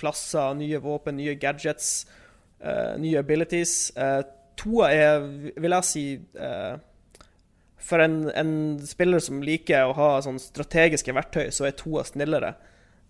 [0.00, 2.06] klasser, nye våpen, nye gadgets,
[2.64, 3.92] uh, nye abilities.
[3.96, 4.22] Uh,
[4.58, 6.04] toa er, vil jeg si
[7.88, 8.50] For en, en,
[8.84, 12.56] spiller som liker å ha sånn strategiske verktøy, så er toa snillere.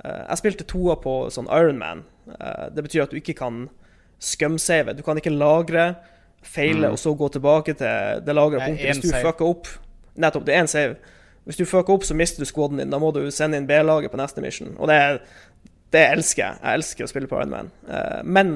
[0.04, 2.04] Uh, jeg spilte toa på sånn Ironman.
[2.28, 3.64] Uh, det betyr at du ikke kan
[4.22, 4.94] scum-save.
[4.94, 5.94] Du kan ikke lagre,
[6.42, 6.92] feile Mm.
[6.92, 8.86] og så gå tilbake til det lagra er punktet.
[8.96, 9.66] Hvis du fucker opp
[10.18, 10.96] Nettopp, det er én save.
[11.48, 12.90] Hvis du fucker opp, så mister du squaden din.
[12.92, 14.74] Da må du sende inn B-laget på neste mission.
[14.76, 14.98] Og det,
[15.94, 16.60] det elsker jeg.
[16.60, 17.70] Jeg elsker å spille på Ironman.
[17.88, 18.52] Uh, men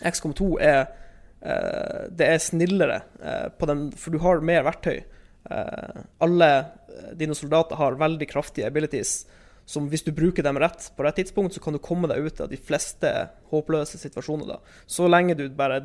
[0.00, 5.02] XCOM 2 er uh, Det er snillere uh, den, for du har mer verktøy.
[5.48, 9.22] Uh, alle eh, dine soldater har veldig kraftige abilities
[9.68, 12.40] som hvis du bruker dem rett på rett tidspunkt, så kan du komme deg ut
[12.40, 13.10] av de fleste
[13.52, 14.48] håpløse situasjoner.
[14.48, 14.58] da.
[14.88, 15.82] Så lenge du bare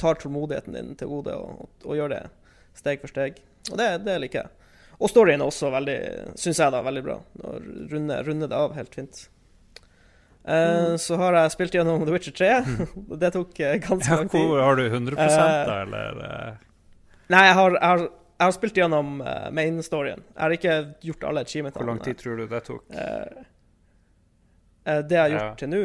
[0.00, 2.22] tar tålmodigheten din til gode og, og, og gjør det
[2.76, 3.42] steg for steg.
[3.68, 4.65] Og det, det liker jeg.
[5.00, 5.96] Og storyen er også veldig,
[6.40, 7.16] syns jeg, da, veldig bra.
[7.92, 9.26] Runde, runde det av helt fint.
[10.46, 12.52] Eh, Så har jeg spilt gjennom The Witcher 3.
[13.22, 14.40] det tok eh, ganske Ja, lang tid.
[14.46, 16.22] hvor, har du 100% da, eller?
[16.22, 16.54] eh?
[17.34, 20.20] Nei, jeg har, jeg har, jeg har spilt gjennom uh, main-storyen.
[20.30, 20.74] Jeg har ikke
[21.08, 21.82] gjort alle achievementene.
[21.82, 22.84] Hvor lang tid tror du det tok?
[22.94, 23.44] Uh,
[24.86, 25.54] eh, det jeg har gjort Ja.
[25.64, 25.80] til nå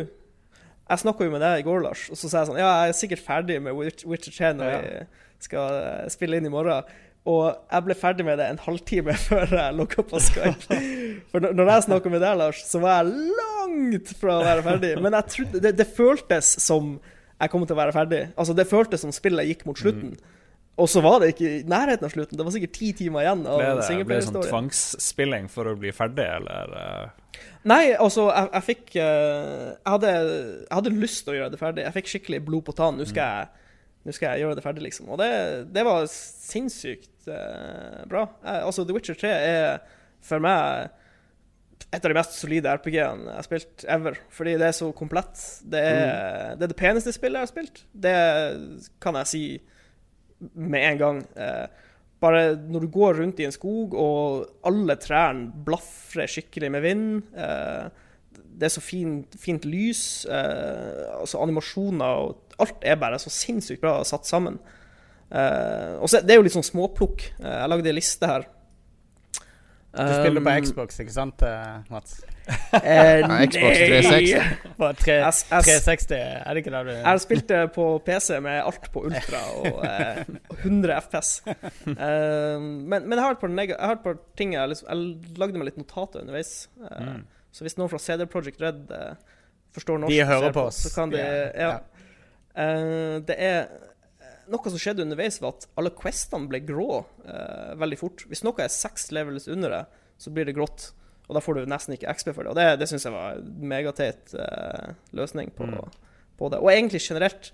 [0.92, 2.92] Jeg snakka jo med deg i går, Lars, og så sa jeg sånn Ja, jeg
[2.94, 4.82] er sikkert ferdig med Witch- Witcher 3 når Ja.
[4.82, 5.08] jeg
[5.48, 6.84] skal eh, spille inn i morgen.
[7.30, 10.82] Og jeg ble ferdig med det en halvtime før jeg lukka på Skype.
[11.30, 14.94] For når jeg snakka med deg, Lars, så var jeg langt fra å være ferdig.
[15.04, 16.96] Men jeg trodde, det, det føltes som
[17.42, 18.22] jeg kom til å være ferdig.
[18.40, 20.16] Altså, det føltes som spillet gikk mot slutten.
[20.82, 22.38] Og så var det ikke i nærheten av slutten.
[22.40, 23.42] Det var sikkert ti timer igjen.
[23.46, 26.76] av Ble det, ble det sånn tvangsspilling for å bli ferdig, eller?
[26.82, 27.42] eh?
[27.70, 31.60] Nei, altså, jeg, jeg fikk eh, jeg, hadde, jeg hadde lyst til å gjøre det
[31.62, 31.86] ferdig.
[31.86, 32.98] Jeg fikk skikkelig blod på tann.
[32.98, 33.68] Nå skal jeg,
[34.08, 35.12] nå skal jeg gjøre det ferdig, liksom.
[35.14, 35.30] Og det,
[35.76, 38.26] det var sinnssykt bra.
[38.44, 40.90] Jeg, altså, The Witcher 3 er for meg
[41.92, 44.18] et av de mest solide RPG-ene jeg har spilt ever.
[44.32, 45.40] Fordi det er så komplett.
[45.68, 47.82] Det er, det er det peneste spillet jeg har spilt.
[47.92, 48.18] Det
[49.04, 49.44] kan jeg si
[50.54, 51.24] med en gang.
[51.36, 51.90] Eh,
[52.22, 57.06] bare når du går rundt i en skog, og alle trærne blafrer skikkelig med vind
[57.34, 57.90] eh,
[58.32, 60.26] Det er så fint, fint lys.
[60.30, 64.60] Eh, altså animasjoner og Alt er bare så sinnssykt bra satt sammen.
[65.32, 67.30] Eh, og så Det er jo litt sånn småplukk.
[67.40, 68.48] Eh, jeg lagde en liste her.
[69.92, 72.22] Du spiller på Um, Xbox, ikke sant, eh, Mats?
[72.80, 74.76] Eh, Ja, Xbox 360.
[74.80, 78.62] På tre- Jeg, jeg, 360, er det ikke det du Jeg spilte på PC med
[78.64, 80.24] alt på ultra og eh,
[80.64, 81.42] 100 FPS.
[81.46, 84.88] Eh, men, men jeg har et par, neg jeg har et par ting jeg, liksom,
[84.88, 86.68] jeg lagde meg litt notater underveis.
[86.90, 87.24] Eh, Mm.
[87.52, 89.16] Så hvis noen fra CD Project Red eh,
[89.76, 90.78] forstår norsk, De hører på oss.
[90.88, 91.52] så kan de ja.
[91.60, 91.80] Ja.
[92.56, 93.66] Eh, det er
[94.52, 98.26] noe som skjedde underveis, var at alle questene ble grå eh, veldig fort.
[98.30, 99.84] Hvis noe er seks levels under det,
[100.22, 100.92] så blir det grått.
[101.30, 102.52] Og da får du nesten ikke XP for det.
[102.52, 105.92] Og det, det syns jeg var en megateit eh, løsning på, Mm.
[106.38, 106.60] på det.
[106.60, 107.52] Og egentlig generelt,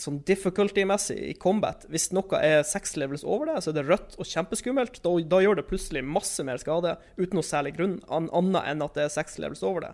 [0.00, 4.16] sånn difficulty-messig i combat, hvis noe er seks levels over det, så er det rødt
[4.18, 4.98] og kjempeskummelt.
[5.04, 8.82] Da, da gjør det plutselig masse mer skade uten noe særlig grunn, an, annet enn
[8.82, 9.92] at det er seks levels over det.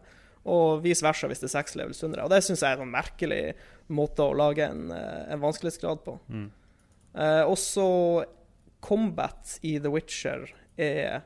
[0.49, 2.25] Og vice versa hvis det er seks levels under det.
[2.25, 3.43] Og det syns jeg er sånn merkelig
[3.91, 6.19] måte å lage en, eh, en vanskelighetsgrad på.
[6.31, 6.51] Mm.
[7.15, 8.25] Eh, også
[8.81, 10.49] combat i The Witcher
[10.79, 11.23] er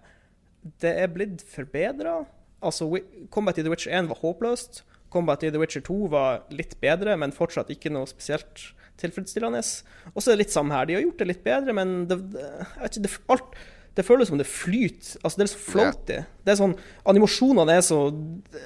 [0.81, 2.25] Det er blitt forbedra.
[2.63, 2.89] Altså,
[3.31, 4.81] combat i The Witcher 1 var håpløst.
[5.13, 9.61] Combat i The Witcher 2 var litt bedre, men fortsatt ikke noe spesielt tilfredsstillende.
[10.15, 10.87] Og så er det litt samme her.
[10.89, 13.53] De har gjort det litt bedre, men det, det, alt,
[13.95, 15.21] det føles som det flyter.
[15.23, 16.19] Altså, det er så floaty.
[16.45, 16.75] Det er sånn,
[17.11, 18.01] animasjonene er så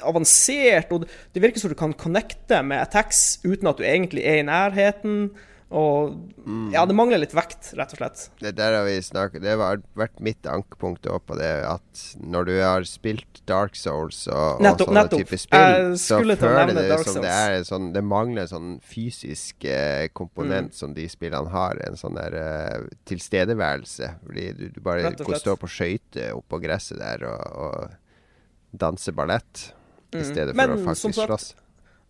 [0.08, 4.40] avansert, og det virker som du kan connecte med attacks uten at du egentlig er
[4.40, 5.28] i nærheten.
[5.70, 6.14] Og
[6.72, 8.22] ja, det mangler litt vekt, rett og slett.
[8.40, 12.46] Det der har vi snakket Det har vært mitt ankepunkt òg på det at når
[12.48, 15.20] du har spilt Dark Souls og, Nettopp, og sånne nettopp.
[15.26, 18.70] type spill, så føler du det som det er en sånn Det mangler en sånn
[18.80, 20.78] fysisk eh, komponent Mm.
[20.80, 21.76] som de spillene har.
[21.84, 24.08] En sånn der eh, tilstedeværelse.
[24.24, 29.72] Fordi du, du bare og står på skøyter oppå gresset der og, og danser ballett.
[30.14, 30.24] I Mm.
[30.24, 31.50] stedet for Men å faktisk slåss.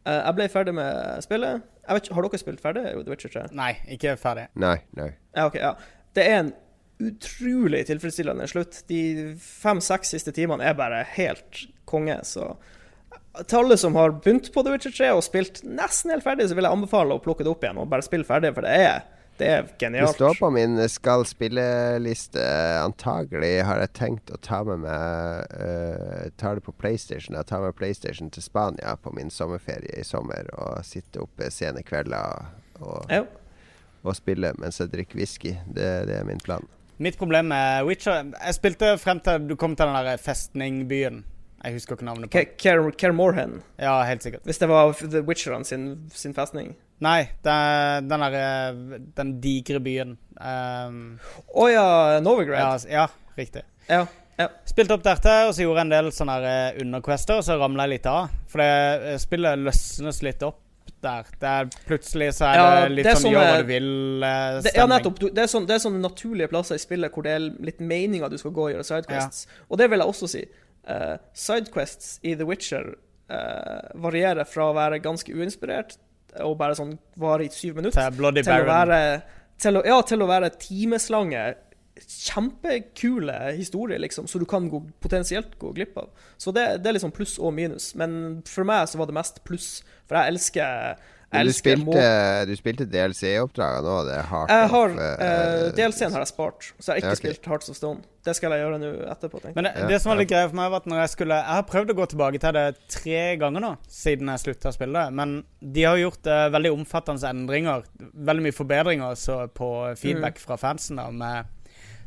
[0.06, 1.62] Eh, jeg ble ferdig med spillet.
[1.88, 3.44] Jeg vet ikke, Har dere spilt ferdig The Witcher 3?
[3.56, 4.48] Nei, ikke ferdig.
[4.60, 5.12] Nei, nei.
[5.32, 5.74] Ja, ok, ja.
[6.16, 6.50] Det er en
[6.98, 8.82] utrolig tilfredsstillende slutt.
[8.90, 9.00] De
[9.40, 12.52] fem-seks siste timene er bare helt konge, så
[13.46, 16.56] til alle som har begynt på The Witcher 3 og spilt nesten helt ferdig, så
[16.58, 19.04] vil jeg anbefale å plukke det opp igjen og bare spille ferdig, for det er,
[19.38, 22.42] det er Det står på min skal spille-liste.
[22.82, 27.36] Antagelig har jeg tenkt å ta med meg uh, Tar det på PlayStation.
[27.38, 31.84] Jeg tar med PlayStation til Spania på min sommerferie i sommer og sitte oppe sene
[31.86, 32.48] kvelder
[32.80, 33.30] og, og,
[34.02, 35.54] og spille mens jeg drikker whisky.
[35.66, 36.66] Det, det er min plan.
[36.98, 41.22] Mitt problem med Witcher Jeg spilte frem til du kom til den der festningbyen.
[41.64, 42.52] Jeg husker ikke navnet på den.
[42.58, 44.44] Ker Ker Morhen, Ja, helt sikkert.
[44.46, 46.76] hvis det var The Witcherne sin, sin festning.
[47.04, 47.56] Nei, det,
[48.10, 48.46] den derre
[49.18, 50.16] Den digre byen.
[50.38, 51.18] Um,
[51.54, 51.84] oh, ja,
[52.14, 52.80] ja, Novigrad.
[52.80, 53.06] s- ja,
[53.38, 53.62] riktig.
[53.88, 54.04] Ja.
[54.38, 54.46] Ja.
[54.70, 57.88] Spilte opp dette, og så gjorde jeg en del sånne eh, underquester, og så ramla
[57.88, 58.28] jeg litt av.
[58.50, 58.68] For det
[59.12, 60.60] eh, spillet løsnes litt opp
[61.02, 61.26] der.
[61.38, 64.78] Det er plutselig så er Ja, det litt det er sånn gjør hva du vil-stemning.
[64.78, 65.20] Ja, nettopp.
[65.30, 68.38] Er sånn, det er sånne naturlige plasser i spillet hvor det er litt meninga du
[68.38, 69.46] skal gå og gjøre sidequests.
[69.68, 70.44] Og det vil jeg også si.
[70.88, 75.98] Uh, sidequests i The Witcher uh, varierer fra å være ganske uinspirert
[76.44, 79.00] og bare sånn vare i syv minutter, Bloody til å være
[79.58, 81.46] til å, Ja, til å være timeslange
[81.98, 86.12] kjempekule historier, liksom, så du kan gå, potensielt gå glipp av.
[86.38, 87.90] Så det, det er liksom pluss og minus.
[87.98, 92.04] Men for meg så var det mest pluss, for jeg elsker du spilte,
[92.48, 93.96] du spilte DLC-oppdragene nå?
[94.08, 97.00] det er Heart jeg har, uh, eh, eh, DLC-en har jeg spart, så jeg har
[97.02, 97.20] ikke okay.
[97.20, 98.00] spilt Hearts of Stone.
[98.24, 99.42] Det skal jeg gjøre nå etterpå.
[99.54, 100.38] Men det, Ja, det som var litt ja.
[100.38, 102.56] greia for meg, var at når jeg skulle Jeg har prøvd å gå tilbake til
[102.56, 105.14] det tre ganger nå, siden jeg slutta å spille det.
[105.20, 107.84] Men de har gjort uh, veldig omfattende endringer.
[108.32, 110.44] Veldig mye forbedringer så på feedback Mm.
[110.48, 110.96] fra fansen.
[110.96, 111.54] da Med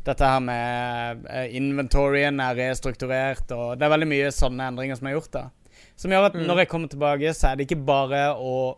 [0.03, 5.07] dette her med eh, inventoryen er restrukturert, og det er veldig mye sånne endringer som
[5.07, 5.31] er gjort.
[5.31, 5.49] da
[5.95, 6.47] Som gjør at Mm.
[6.47, 8.77] når jeg kommer tilbake, så er det ikke bare å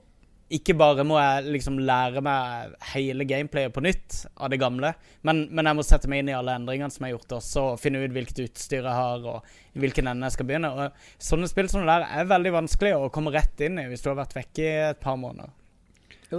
[0.53, 4.93] ikke bare må jeg liksom lære meg hele gameplayet på nytt av det gamle,
[5.25, 7.81] men, men jeg må sette meg inn i alle endringene som er gjort også, og
[7.81, 10.71] finne ut hvilket utstyr jeg har, og i hvilken ende jeg skal begynne.
[10.73, 14.05] Og sånne spill som det der er veldig vanskelig å komme rett inn i hvis
[14.05, 15.51] du har vært vekke i et par måneder.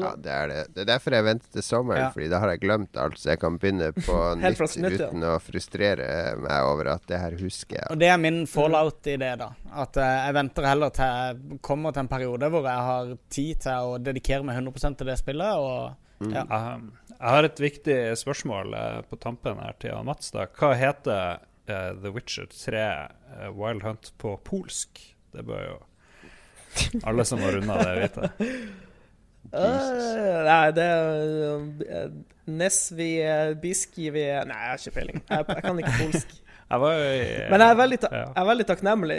[0.02, 0.58] Ja, det er det.
[0.74, 2.10] Det er derfor jeg venter til sommeren, Ja.
[2.14, 5.08] Fordi da har jeg glemt alt, så jeg kan begynne på nytt nytt, ja.
[5.08, 6.08] uten å frustrere
[6.42, 7.90] meg over at det her husker jeg.
[7.94, 9.50] Og det er min fallout i det, da.
[9.72, 13.60] At uh, jeg venter heller til jeg kommer til en periode hvor jeg har tid
[13.66, 16.00] til å dedikere meg 100% til det spillet, og
[16.32, 16.44] ja.
[16.48, 20.30] Um, jeg har et viktig spørsmål uh, på tampen her til Mats.
[20.34, 20.46] da.
[20.58, 21.40] Hva heter
[21.70, 25.00] uh, The Witcher 3 eh, Wild Hunt på polsk?
[25.34, 25.76] Det bør jo
[27.06, 28.30] alle som har runda det, vite.
[29.52, 32.14] Øh, nei, det er uh,
[32.50, 33.10] Nesvi
[33.62, 35.20] Biski vi Nei, jeg har ikke peiling.
[35.28, 36.34] Jeg, jeg kan ikke polsk.
[36.64, 37.08] Jeg var jo
[37.52, 39.18] Men jeg er veldig, ta jeg er veldig takknemlig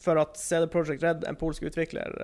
[0.00, 2.14] for at CD Projekt Red, en polsk utvikler,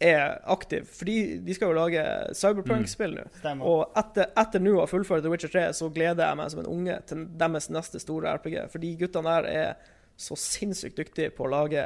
[0.00, 0.84] er aktiv.
[0.98, 2.02] Fordi de skal jo lage
[2.34, 3.26] Cyberpunk-spill nå.
[3.40, 3.66] Stemmer.
[3.68, 6.62] Og etter, etter nå å ha fullført The Witcher 3, så gleder jeg meg som
[6.62, 8.58] en unge til deres neste store RPG.
[8.72, 11.82] For de guttene der er så sinnssykt dyktige på å lage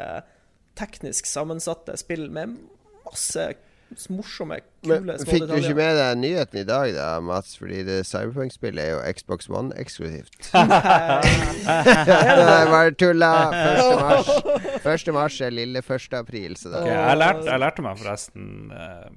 [0.79, 2.55] teknisk sammensatte spill med
[3.05, 3.49] masse
[4.11, 7.57] morsomme, Men kule små fikk du ikke med deg nyheten i dag, da, Mats?
[7.59, 10.51] Fordi det Cyberpunk-spillet er jo Xbox One-eksklusivt.
[11.67, 13.33] Nei, bare tulla!
[13.51, 14.01] 1.
[14.01, 14.31] mars.
[14.85, 15.13] 1.
[15.17, 16.15] mars er lille 1.
[16.21, 19.09] april, så da okay, jeg, lærte, jeg lærte meg forresten uh,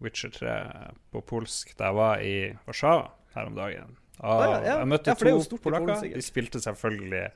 [0.00, 0.58] Witcher 3
[1.12, 2.34] på polsk da jeg var i
[2.68, 3.96] Warszawa her om dagen.
[4.20, 4.74] Ah, ja, ja.
[4.82, 6.08] Jeg møtte Ja, to Polen, polakker.
[6.16, 7.30] De spilte selvfølgelig eh,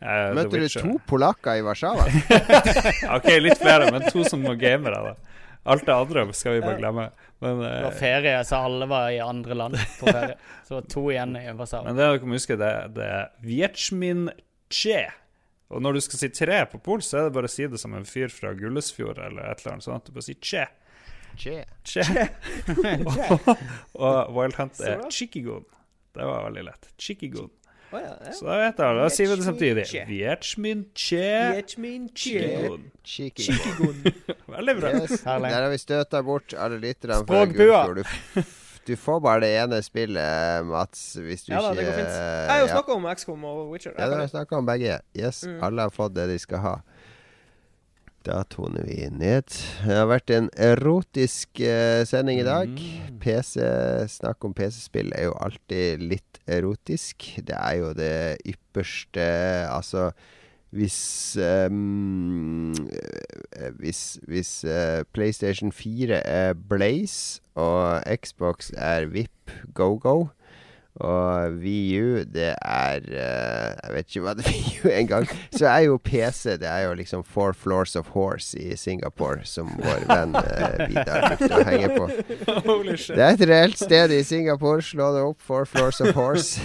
[0.00, 2.06] The Møtte du to polakker i Warszawa?
[3.16, 5.00] Ok, litt flere, men to som var gamere.
[5.10, 5.27] da
[5.64, 7.08] Alt det andre skal vi bare glemme.
[7.42, 10.36] Men, Det var eh, ferie, så alle var i andre land på ferie.
[10.64, 11.84] Så det var to igjen i Warszawa.
[11.86, 14.28] men det dere må huske, det, det er Vietsjmin
[14.70, 15.06] Che.
[15.68, 17.78] Og når du skal si tre på polsk, så er det bare å si det
[17.80, 20.08] som en fyr fra Gullesfjord eller et eller annet sånt.
[20.08, 20.64] Du bare sier che.
[21.38, 21.58] Che.
[21.84, 22.28] che.
[23.14, 23.50] og,
[23.94, 25.64] og Wild Hunt er chikigun.
[26.16, 26.88] Det var veldig lett.
[26.98, 27.50] Chikigun.
[27.88, 28.32] Å, ja, ja.
[28.36, 29.84] Så da vet jeg, da sier vi det samtidig.
[29.88, 30.02] Che.
[30.10, 31.22] Vietsjmin Che
[31.56, 32.42] Vietmin Che.
[33.08, 34.02] Chikigun.
[34.56, 34.90] Veldig bra.
[34.98, 35.22] Yes.
[35.24, 37.80] Der har vi støta bort alle lytterne fra Språkbua.
[37.88, 38.04] Gullfjord.
[38.34, 38.42] Du,
[38.90, 42.12] du får bare det ene spillet, Mats, hvis du Ja da, ikke det går fint.
[42.18, 43.96] Jeg har jo snakka om XCOM og Witcher.
[43.98, 45.00] Ja, du har snakka om begge.
[45.16, 45.58] Yes, Mm.
[45.64, 46.74] alle har fått det de skal ha.
[48.28, 49.48] Da toner vi ned.
[49.80, 52.68] Det har vært en erotisk eh, sending i dag.
[52.68, 53.20] Mm.
[53.22, 53.54] PC,
[54.12, 57.24] Snakk om PC-spill er jo alltid litt erotisk.
[57.40, 59.24] Det er jo det ypperste
[59.68, 60.10] Altså
[60.76, 61.70] hvis eh,
[63.80, 70.28] Hvis, hvis uh, PlayStation 4 er Blaze og Xbox er VIP go-go
[70.98, 75.28] og VU, det er eh, Jeg vet ikke hva det er VU engang.
[75.54, 79.70] Så er jo PC Det er jo liksom Four Floors of Horse i Singapore, som
[79.78, 82.08] vår venn uh, Vidar likte å henge på.
[83.14, 84.82] Det er et reelt sted i Singapore.
[84.82, 85.38] Slå det opp.
[85.44, 86.60] Four Floors of Horse.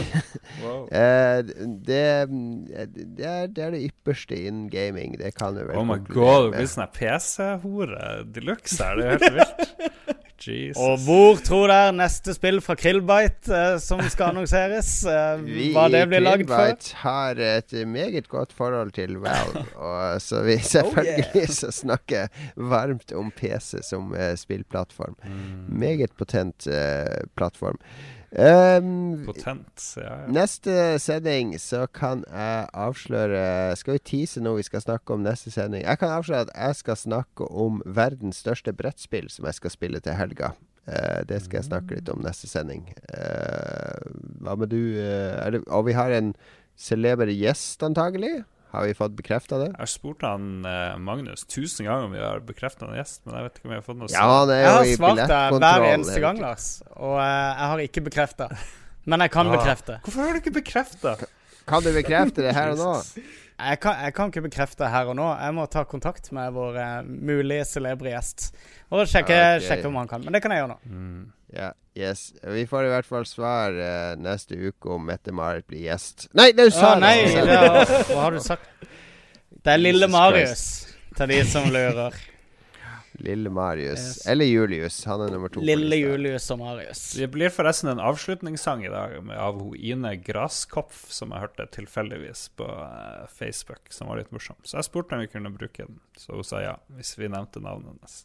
[0.64, 0.88] Wow.
[0.94, 5.16] Eh, det, det, er, det er det ypperste innen gaming.
[5.20, 9.00] Det kan du vel Oh my god, du blir sånn PC-hore de luxe her.
[9.00, 10.24] Det er helt vilt.
[10.52, 10.82] Jesus.
[10.82, 14.92] Og hvor tror dere neste spill fra Krillbite eh, som skal annonseres?
[15.08, 16.74] eh, Vi hva det blir lagd for?
[16.76, 23.16] Vi har et meget godt forhold til Valve, og så vi selvfølgelig så snakker varmt
[23.16, 25.16] om PC som eh, spillplattform.
[25.24, 25.78] Mm.
[25.80, 27.80] Meget potent eh, plattform.
[28.34, 29.94] Um, Potent.
[29.98, 30.30] Ja, ja.
[30.34, 35.54] Neste sending så kan jeg avsløre Skal vi tease noe vi skal snakke om neste
[35.54, 35.84] sending?
[35.86, 40.02] Jeg kan avsløre at jeg skal snakke om verdens største brettspill som jeg skal spille
[40.02, 40.56] til helga.
[40.90, 42.90] Uh, det skal jeg snakke litt om neste sending.
[43.14, 44.02] Uh,
[44.42, 44.82] hva med du?
[44.98, 46.34] Uh, det, og vi har en
[46.74, 48.40] celeber gjest, antagelig.
[48.74, 49.68] Har vi fått bekrefta det?
[49.70, 53.36] Jeg har spurt han eh, Magnus tusen ganger om vi har bekrefta en gjest, men
[53.38, 55.58] jeg vet ikke om vi har fått noe Ja, det er Jeg har svart deg
[55.62, 56.66] hver eneste gang, Lars.
[56.98, 58.50] Og eh, jeg har ikke bekrefta.
[59.06, 59.56] Men jeg kan Ah.
[59.60, 60.00] bekrefte.
[60.08, 61.16] Hvorfor har du ikke bekrefta?
[61.70, 62.92] Kan du bekrefte det her og nå?
[63.64, 65.28] Jeg kan, jeg kan ikke bekrefte her og nå.
[65.38, 68.50] Jeg må ta kontakt med vår eh, mulige celebre gjest.
[68.90, 69.62] Og sjekke, okay.
[69.68, 70.24] sjekke om han kan.
[70.26, 70.80] Men det kan jeg gjøre nå.
[70.90, 71.24] Mm.
[71.54, 72.34] Ja, yes.
[72.44, 76.28] Vi får i hvert fall svar eh, neste uke om Mette-Marit blir gjest.
[76.34, 77.18] Nei, det Å sa nei!
[77.30, 78.70] Det er, hva har du sagt?
[79.64, 80.64] Det er lille Jesus Marius,
[81.16, 82.18] til de som lurer.
[83.24, 84.00] Lille Marius.
[84.00, 84.28] Yes.
[84.28, 84.98] Eller Julius.
[85.06, 85.62] Han er nummer to.
[85.62, 85.96] Lille.
[85.96, 87.04] Julius og Marius.
[87.20, 92.68] Det blir forresten en avslutningssang i dag av Ine Graskopf, som jeg hørte tilfeldigvis på
[92.68, 94.58] eh, Facebook, som var litt morsom.
[94.66, 97.62] Så jeg spurte om vi kunne bruke den, så hun sa ja, hvis vi nevnte
[97.64, 98.24] navnet hennes.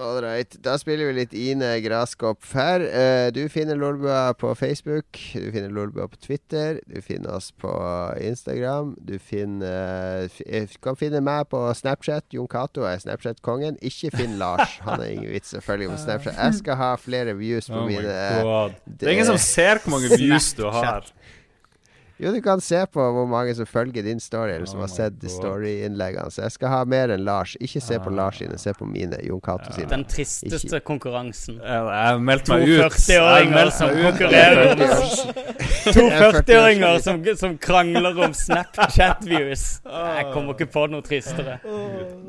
[0.00, 0.56] Ålreit.
[0.62, 2.80] Da spiller vi litt Ine Graskopp her.
[2.86, 5.18] Eh, du finner Lolbua på Facebook.
[5.34, 6.80] Du finner Lolbua på Twitter.
[6.86, 7.72] Du finner oss på
[8.20, 8.94] Instagram.
[9.00, 12.28] Du finner eh, f eh, kan finne meg på Snapchat.
[12.34, 13.80] Jon Cato er Snapchat-kongen.
[13.82, 14.78] Ikke finn Lars.
[14.86, 16.38] Han er ingen vits, selvfølgelig, på Snapchat.
[16.38, 18.78] Jeg skal ha flere views på Oh mine god.
[18.86, 21.10] Det er ingen som ser hvor mange views du har.
[22.18, 24.90] Jo, du kan se på hvor mange som følger din story, eller som Oh har
[24.90, 26.30] sett storyinnleggene.
[26.34, 27.54] Så jeg skal ha mer enn Lars.
[27.60, 28.16] Ikke se på Ah.
[28.18, 29.18] Lars sine, se på mine.
[29.22, 29.88] Jon Cato sine.
[29.90, 31.60] Den tristeste konkurransen.
[31.62, 32.80] Jeg meldte har meldt meg ut.
[32.82, 34.74] To 40-åringer som konkurrerer
[35.88, 39.64] To er 40-åringer som, som krangler om Snapchat-views.
[39.86, 41.58] Jeg kommer ikke på noe tristere.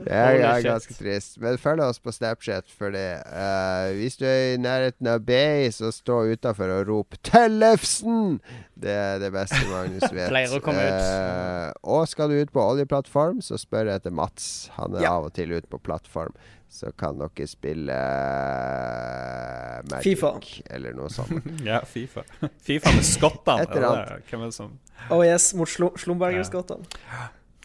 [0.06, 1.40] Jeg er, ganske trist.
[1.42, 3.08] Men følg oss på Snapchat for det.
[3.26, 8.40] Eh, hvis du er i nærheten av Bay, så stå utafor og rop 'Tellefsen!'
[8.80, 10.30] Det er det beste Magnus vet.
[10.32, 11.02] Pleier å komme ut.
[11.04, 14.70] Uh, og skal du ut på oljeplattform, så spør jeg etter Mats.
[14.78, 15.18] Han er Ja.
[15.20, 16.32] av og til ute på plattform.
[16.70, 20.32] Så kan dere spille uh, Magic FIFA.
[20.70, 21.44] eller noe sånt.
[21.68, 22.24] Ja, Fifa.
[22.62, 23.64] Fifa med skottene.
[23.66, 24.30] Et eller annet.
[24.30, 24.78] Hvem er det som
[25.10, 26.84] Oh yes, mot Slumbergerskottene.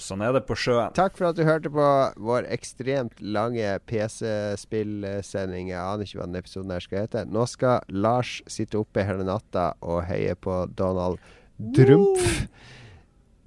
[0.04, 0.92] Sånn er det på sjøen.
[0.96, 1.84] Takk for at du hørte på
[2.20, 5.70] vår ekstremt lange PC-spillsending.
[5.72, 7.24] Jeg aner ikke hva denne episoden her skal hete.
[7.30, 11.18] Nå skal Lars sitte oppe hele natta og heie på Donald
[11.56, 12.44] Drumpf.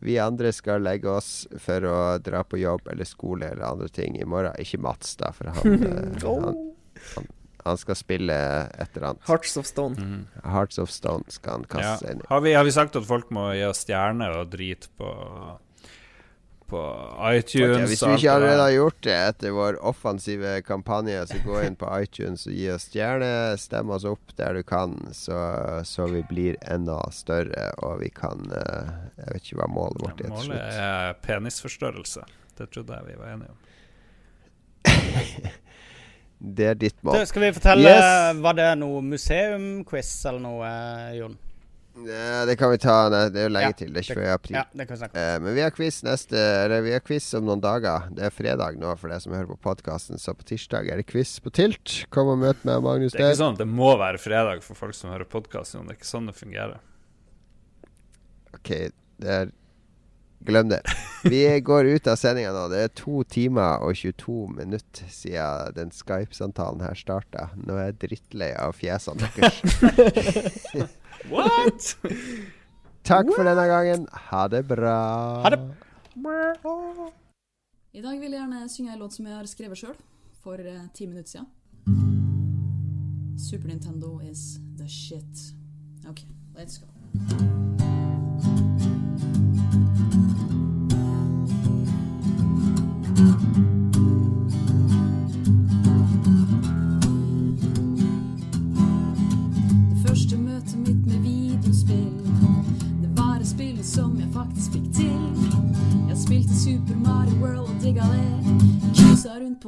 [0.05, 4.17] Vi andre skal legge oss for å dra på jobb eller skole eller andre ting
[4.21, 4.53] i morgen.
[4.61, 6.61] Ikke Mats, da, for han, eh, han,
[7.17, 7.23] Oh.
[7.65, 9.25] han skal spille et eller annet.
[9.27, 9.97] Hearts of Stone.
[9.97, 10.21] Mm.
[10.53, 11.95] Hearts of Stone skal han kaste Ja.
[12.01, 12.27] seg inn i.
[12.29, 15.09] Har, vi, har vi sagt at folk må gi oss stjerner og drit på
[16.67, 16.79] På
[17.31, 17.75] iTunes?
[17.77, 21.77] Okay, hvis du ikke allerede har gjort det etter vår offensive kampanje, så gå inn
[21.79, 23.29] på iTunes og gi oss stjerne.
[23.61, 25.37] Stem oss opp der du kan, så,
[25.87, 28.91] så vi blir enda større og vi kan eh,
[29.21, 32.25] Jeg vet ikke hva målet vårt er til Målet er penisforstørrelse.
[32.59, 33.63] Det trodde jeg vi var enige om.
[36.37, 37.23] Det er ditt Du, mål.
[37.25, 38.37] skal vi fortelle Yes.
[38.43, 40.67] Var det noe museumquiz eller noe,
[41.17, 41.37] Jon?
[42.05, 43.93] Ja, det kan vi ta nei, Det er jo lenge Ja, til.
[43.93, 44.27] Det er 21.
[44.33, 44.57] april.
[44.59, 44.97] Ja.
[45.07, 48.09] Eh, men vi har quiz neste Eller vi har quiz om noen dager.
[48.13, 51.07] Det er fredag nå for deg som hører på podkasten, så på tirsdag er det
[51.09, 52.03] quiz på Tilt.
[52.13, 54.77] Kom og møt meg, Magnus Det er ikke sånn at det må være fredag for
[54.77, 55.87] folk som hører podkasten.
[55.87, 56.83] Det er ikke sånn det fungerer.
[58.57, 58.75] Ok,
[59.23, 59.55] det er
[60.47, 60.83] Glem det.
[61.25, 62.67] Vi går ut av sendinga nå.
[62.69, 67.49] Det er to timer og 22 minutter siden den Skype-samtalen her starta.
[67.57, 69.57] Nå er jeg drittlei av fjesene deres.
[71.29, 71.97] What?!
[73.07, 74.07] Takk for denne gangen.
[74.11, 74.97] Ha det bra.
[75.43, 75.59] Ha det.
[77.93, 79.95] I dag vil jeg gjerne synge en låt som jeg har skrevet sjøl,
[80.43, 81.47] for eh, ti minutter siden.
[83.37, 85.53] Super Nintendo is the shit.
[86.09, 86.19] OK,
[86.55, 86.87] let's go.
[93.17, 93.76] Det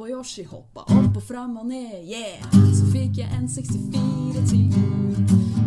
[0.00, 2.40] på Yoshi, hoppa opp og fram og ned, yeah.
[2.72, 5.18] Så fikk jeg en 64 til jul.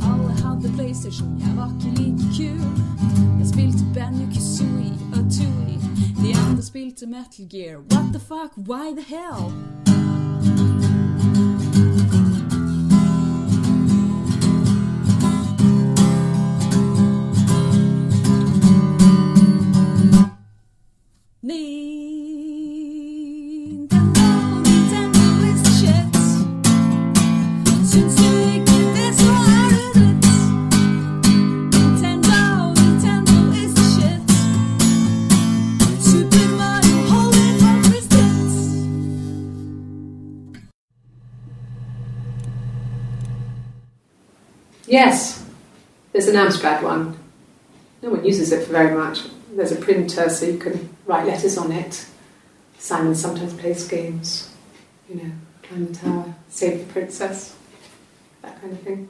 [0.10, 2.66] Alle hadde PlayStation, jeg var ikke like kul.
[3.40, 5.78] Jeg spilte Banjo Kazooie og Tui.
[6.24, 7.78] De andre spilte Metal Gear.
[7.94, 9.83] What the fuck, why the hell?
[44.94, 45.44] Yes,
[46.12, 47.18] there's an abstract one.
[48.04, 49.22] no one uses it for very much.
[49.52, 52.06] There's a printer, so you can write letters on it.
[52.78, 54.54] Simon sometimes plays games,
[55.10, 55.32] you know,
[55.64, 57.56] climb the tower, save the princess,
[58.44, 59.10] that kind of thing.